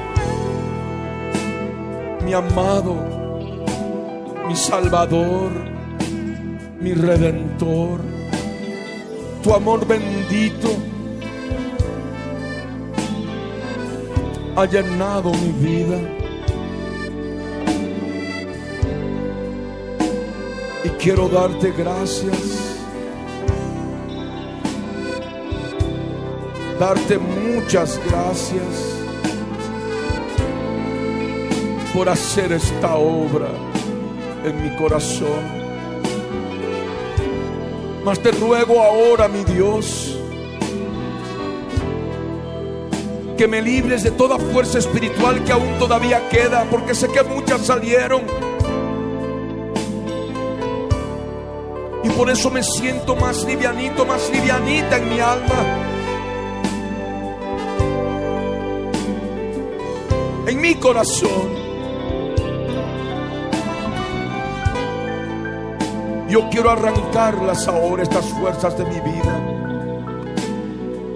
mi 2.25 2.33
amado, 2.33 2.95
mi 4.49 4.57
salvador 4.57 5.51
mi 6.81 6.95
redentor, 6.95 8.01
tu 9.43 9.55
amor 9.55 9.87
bendito 9.87 10.69
ha 14.57 14.67
llenado 14.67 15.31
mi 15.33 15.53
vida. 15.61 16.22
Y 20.85 20.89
quiero 20.91 21.29
darte 21.29 21.71
gracias, 21.71 22.77
darte 26.79 27.19
muchas 27.19 28.01
gracias 28.09 28.93
por 31.95 32.09
hacer 32.09 32.53
esta 32.53 32.97
obra 32.97 33.49
en 34.45 34.63
mi 34.63 34.77
corazón. 34.77 35.63
Mas 38.05 38.19
te 38.19 38.33
ruego 38.33 38.83
ahora, 38.83 39.29
mi 39.29 39.45
Dios, 39.45 40.19
que 43.39 43.47
me 43.47 43.63
libres 43.63 44.03
de 44.03 44.11
toda 44.11 44.39
fuerza 44.39 44.79
espiritual 44.79 45.45
que 45.45 45.53
aún 45.53 45.79
todavía 45.79 46.29
queda, 46.29 46.65
porque 46.69 46.95
sé 46.95 47.07
que 47.09 47.23
muchas 47.23 47.67
salieron. 47.67 48.52
Por 52.17 52.31
eso 52.31 52.51
me 52.51 52.63
siento 52.63 53.17
más 53.17 53.45
livianito, 53.45 54.05
más 54.05 54.31
livianita 54.31 54.97
en 54.97 55.09
mi 55.09 55.21
alma. 55.21 55.79
En 60.47 60.61
mi 60.61 60.75
corazón. 60.75 61.63
Yo 66.29 66.49
quiero 66.51 66.71
arrancarlas 66.71 67.69
ahora, 67.69 68.03
estas 68.03 68.25
fuerzas 68.27 68.77
de 68.79 68.85
mi 68.85 69.01
vida. 69.01 69.41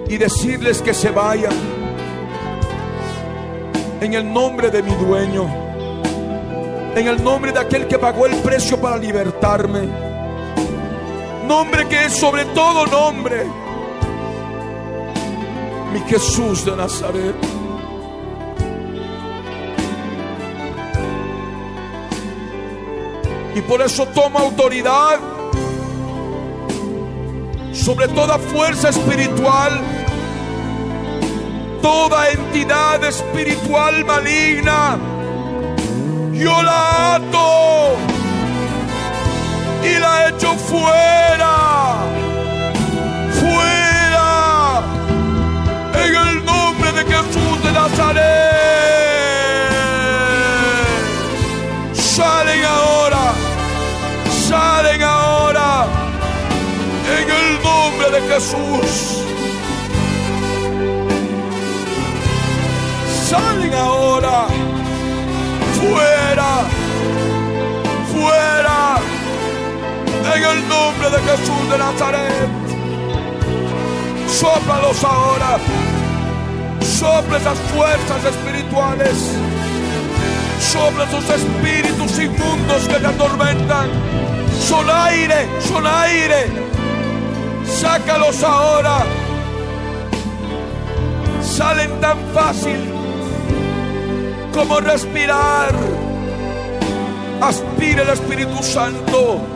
Y 0.08 0.16
decirles 0.18 0.82
que 0.82 0.94
se 0.94 1.10
vayan. 1.10 1.54
En 4.00 4.14
el 4.14 4.32
nombre 4.32 4.70
de 4.70 4.82
mi 4.82 4.94
dueño. 4.94 5.46
En 6.94 7.08
el 7.08 7.22
nombre 7.22 7.52
de 7.52 7.60
aquel 7.60 7.86
que 7.86 7.98
pagó 7.98 8.26
el 8.26 8.36
precio 8.36 8.80
para 8.80 8.96
libertarme. 8.98 10.05
Nombre 11.46 11.86
que 11.86 12.06
es 12.06 12.12
sobre 12.12 12.44
todo 12.46 12.86
nombre. 12.86 13.46
Mi 15.92 16.00
Jesús 16.00 16.64
de 16.64 16.76
Nazaret. 16.76 17.36
Y 23.54 23.60
por 23.62 23.80
eso 23.80 24.06
toma 24.06 24.40
autoridad 24.40 25.20
sobre 27.72 28.08
toda 28.08 28.38
fuerza 28.38 28.88
espiritual, 28.88 29.80
toda 31.80 32.30
entidad 32.30 33.04
espiritual 33.04 34.04
maligna. 34.04 34.98
Yo 36.32 36.62
la 36.62 37.14
ato 37.14 38.15
y 39.86 39.98
la 39.98 40.28
echo 40.28 40.54
fuera, 40.54 41.54
fuera, 43.40 44.82
en 46.04 46.14
el 46.14 46.44
nombre 46.44 46.92
de 46.92 47.04
Jesús 47.04 47.62
de 47.64 47.72
Nazaret. 47.72 48.46
Salen 51.92 52.64
ahora. 52.64 53.24
Salen 54.48 55.02
ahora. 55.02 55.86
En 57.18 57.30
el 57.38 57.62
nombre 57.62 58.06
de 58.10 58.20
Jesús. 58.28 59.22
Salen 63.28 63.74
ahora. 63.74 64.46
Fuera 65.78 66.75
en 70.34 70.44
el 70.44 70.68
nombre 70.68 71.10
de 71.10 71.18
Jesús 71.18 71.70
de 71.70 71.78
Nazaret. 71.78 72.48
Sóplalos 74.28 75.04
ahora, 75.04 75.58
sopla 76.80 77.38
esas 77.38 77.58
fuerzas 77.74 78.24
espirituales 78.24 79.14
sobre 80.60 81.04
esos 81.04 81.30
espíritus 81.30 82.18
inmundos 82.18 82.88
que 82.88 82.94
te 82.94 83.06
atormentan. 83.06 83.88
Son 84.60 84.86
aire, 84.90 85.46
son 85.60 85.86
aire. 85.86 86.46
Sácalos 87.66 88.42
ahora. 88.42 89.04
Salen 91.42 92.00
tan 92.00 92.18
fácil 92.34 92.78
como 94.52 94.80
respirar. 94.80 95.72
Aspira 97.40 98.02
el 98.02 98.08
Espíritu 98.08 98.62
Santo 98.62 99.55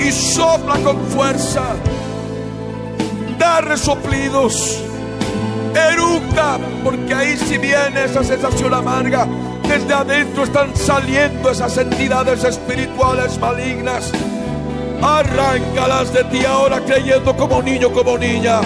y 0.00 0.12
sopla 0.12 0.76
con 0.76 0.98
fuerza. 1.08 1.62
Da 3.38 3.60
resoplidos. 3.60 4.82
Eructa, 5.74 6.58
porque 6.82 7.14
ahí 7.14 7.36
si 7.36 7.58
viene 7.58 8.04
esa 8.04 8.24
sensación 8.24 8.74
amarga 8.74 9.26
desde 9.70 9.94
adentro 9.94 10.42
están 10.42 10.74
saliendo 10.74 11.48
esas 11.48 11.78
entidades 11.78 12.42
espirituales 12.42 13.38
malignas. 13.38 14.10
Arráncalas 15.00 16.12
de 16.12 16.24
ti 16.24 16.44
ahora 16.44 16.80
creyendo 16.80 17.36
como 17.36 17.62
niño, 17.62 17.92
como 17.92 18.18
niña. 18.18 18.60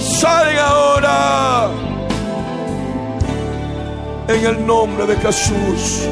Salen 0.00 0.58
ahora. 0.58 1.70
En 4.26 4.44
el 4.44 4.66
nombre 4.66 5.06
de 5.06 5.16
Jesús. 5.16 6.08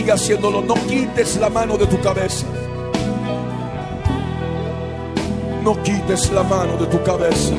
Sigue 0.00 0.12
haciéndolo, 0.12 0.62
no 0.62 0.72
quites 0.88 1.36
la 1.36 1.50
mano 1.50 1.76
de 1.76 1.86
tu 1.86 2.00
cabeza. 2.00 2.46
No 5.62 5.74
quites 5.82 6.32
la 6.32 6.42
mano 6.42 6.78
de 6.78 6.86
tu 6.86 7.02
cabeza. 7.02 7.54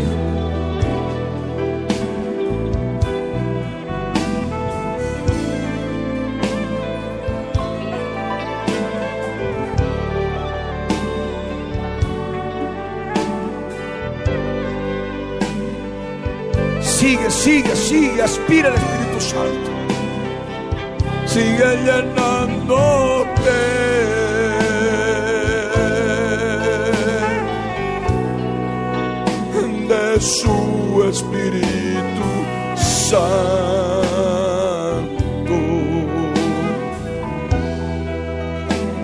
Sigue, 16.82 17.30
sigue, 17.30 17.76
sigue, 17.76 18.24
aspira 18.24 18.70
el 18.70 18.74
Espíritu 18.74 19.22
Santo 19.22 19.71
sigue 21.34 21.70
llenándote. 21.86 23.60
De 29.92 30.22
su 30.22 31.04
Espíritu 31.10 32.30
Santo. 32.78 33.22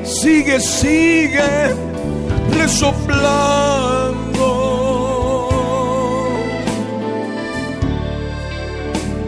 Sigue, 0.03 0.59
sigue 0.59 1.75
resoplando. 2.57 3.39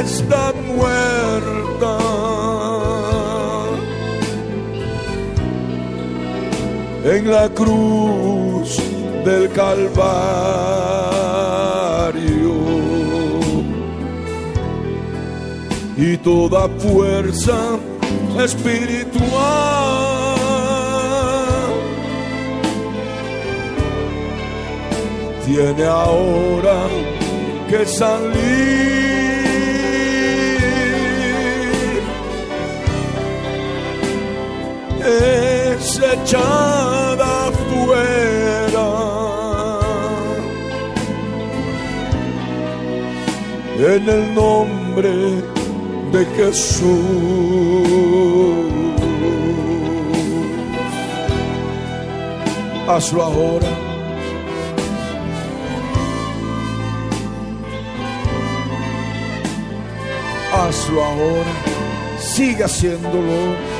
está 0.00 0.52
muerta. 0.74 1.98
En 7.04 7.30
la 7.30 7.48
cruz 7.50 8.78
del 9.26 9.50
Calvario. 9.52 9.92
Y 15.96 16.16
toda 16.16 16.68
fuerza 16.78 17.78
espiritual 18.42 20.21
tiene 25.52 25.84
ahora 25.84 26.78
que 27.68 27.84
salir. 27.84 28.32
Es 35.04 36.00
echada 36.14 37.50
fuera. 37.68 38.88
En 43.94 44.08
el 44.08 44.34
nombre 44.34 45.12
de 46.12 46.24
Jesús. 46.36 46.82
Hazlo 52.88 53.22
ahora. 53.22 53.91
Hazlo 60.72 61.04
ahora. 61.04 61.52
Sigue 62.18 62.64
haciéndolo. 62.64 63.71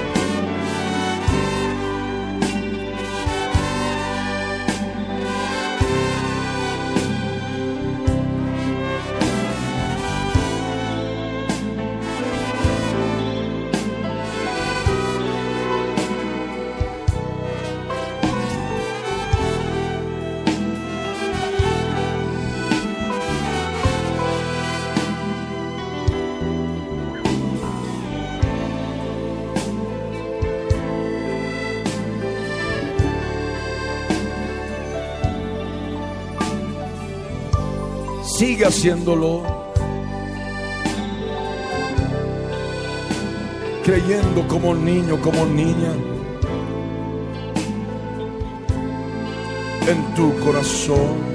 Haciéndolo. 38.65 39.43
Creyendo 43.85 44.47
como 44.47 44.75
niño, 44.75 45.21
como 45.21 45.45
niña. 45.47 45.93
En 49.89 50.15
tu 50.15 50.39
corazón. 50.45 51.32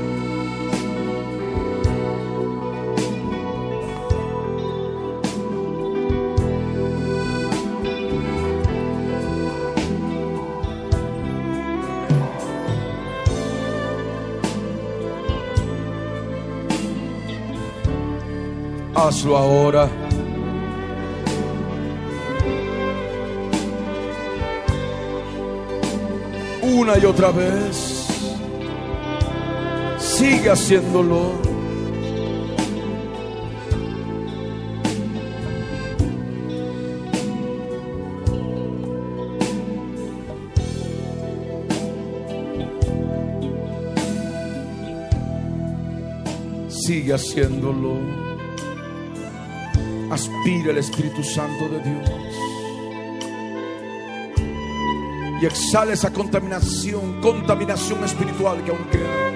Hazlo 19.17 19.35
ahora. 19.35 19.89
Una 26.61 26.99
y 26.99 27.05
otra 27.05 27.31
vez. 27.31 28.05
Sigue 29.97 30.51
haciéndolo. 30.51 31.31
Sigue 46.69 47.15
haciéndolo. 47.15 48.36
Aspira 50.17 50.71
el 50.71 50.79
Espíritu 50.79 51.23
Santo 51.23 51.69
de 51.69 51.79
Dios. 51.79 52.09
Y 55.39 55.45
exhala 55.45 55.93
esa 55.93 56.11
contaminación, 56.11 57.21
contaminación 57.21 58.03
espiritual 58.03 58.63
que 58.63 58.71
aún 58.71 58.83
queda. 58.91 59.29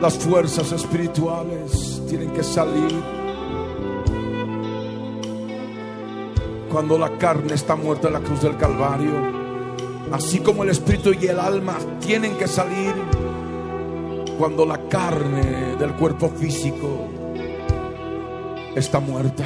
Las 0.00 0.16
fuerzas 0.16 0.72
espirituales 0.72 2.00
tienen 2.08 2.32
que 2.32 2.42
salir. 2.42 2.90
Cuando 6.72 6.96
la 6.96 7.18
carne 7.18 7.52
está 7.52 7.76
muerta 7.76 8.08
en 8.08 8.14
la 8.14 8.20
cruz 8.20 8.40
del 8.40 8.56
Calvario, 8.56 9.12
así 10.10 10.38
como 10.38 10.62
el 10.62 10.70
espíritu 10.70 11.12
y 11.12 11.26
el 11.26 11.38
alma 11.38 11.76
tienen 12.00 12.38
que 12.38 12.48
salir 12.48 12.94
cuando 14.38 14.64
la 14.64 14.88
carne 14.88 15.74
del 15.80 15.94
cuerpo 15.94 16.28
físico 16.28 17.08
está 18.76 19.00
muerta. 19.00 19.44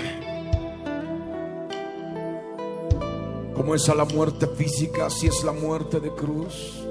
Como 3.55 3.75
es 3.75 3.89
a 3.89 3.95
la 3.95 4.05
muerte 4.05 4.47
física, 4.47 5.07
así 5.07 5.29
es 5.29 5.43
la 5.45 5.53
muerte 5.53 5.99
de 5.99 6.11
cruz. 6.11 6.85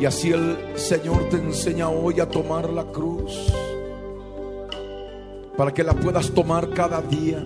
Y 0.00 0.06
así 0.06 0.30
el 0.30 0.56
Señor 0.76 1.28
te 1.28 1.36
enseña 1.36 1.90
hoy 1.90 2.20
a 2.20 2.28
tomar 2.28 2.70
la 2.70 2.84
cruz 2.84 3.52
para 5.58 5.74
que 5.74 5.82
la 5.82 5.92
puedas 5.92 6.30
tomar 6.30 6.70
cada 6.70 7.02
día. 7.02 7.44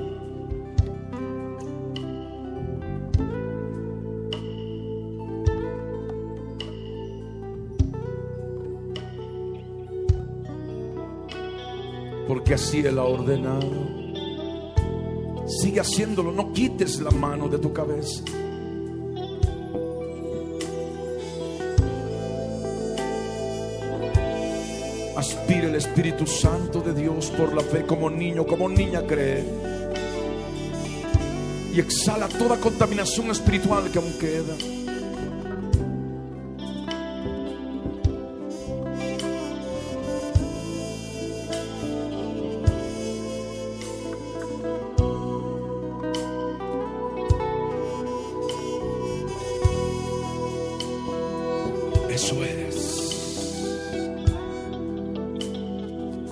Así 12.52 12.80
Él 12.80 12.98
ha 12.98 13.04
ordenado. 13.04 13.70
Sigue 15.46 15.80
haciéndolo, 15.80 16.32
no 16.32 16.52
quites 16.52 17.00
la 17.00 17.10
mano 17.10 17.48
de 17.48 17.58
tu 17.58 17.72
cabeza. 17.72 18.22
Aspira 25.16 25.68
el 25.68 25.76
Espíritu 25.76 26.26
Santo 26.26 26.80
de 26.80 26.92
Dios 26.92 27.30
por 27.30 27.54
la 27.54 27.62
fe 27.62 27.86
como 27.86 28.10
niño, 28.10 28.46
como 28.46 28.68
niña 28.68 29.02
cree. 29.06 29.44
Y 31.74 31.80
exhala 31.80 32.28
toda 32.28 32.58
contaminación 32.58 33.30
espiritual 33.30 33.90
que 33.90 33.98
aún 33.98 34.12
queda. 34.18 34.81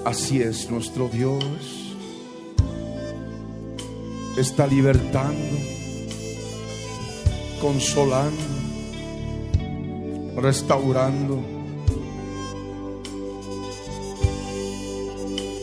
Así 0.04 0.40
es 0.40 0.70
nuestro 0.70 1.08
Dios. 1.08 1.44
Está 4.38 4.66
libertando, 4.66 5.56
consolando, 7.60 8.42
restaurando. 10.36 11.38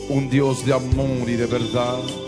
Un 0.08 0.30
Dios 0.30 0.64
de 0.64 0.72
amor 0.72 1.28
y 1.28 1.34
de 1.34 1.46
verdad. 1.46 2.27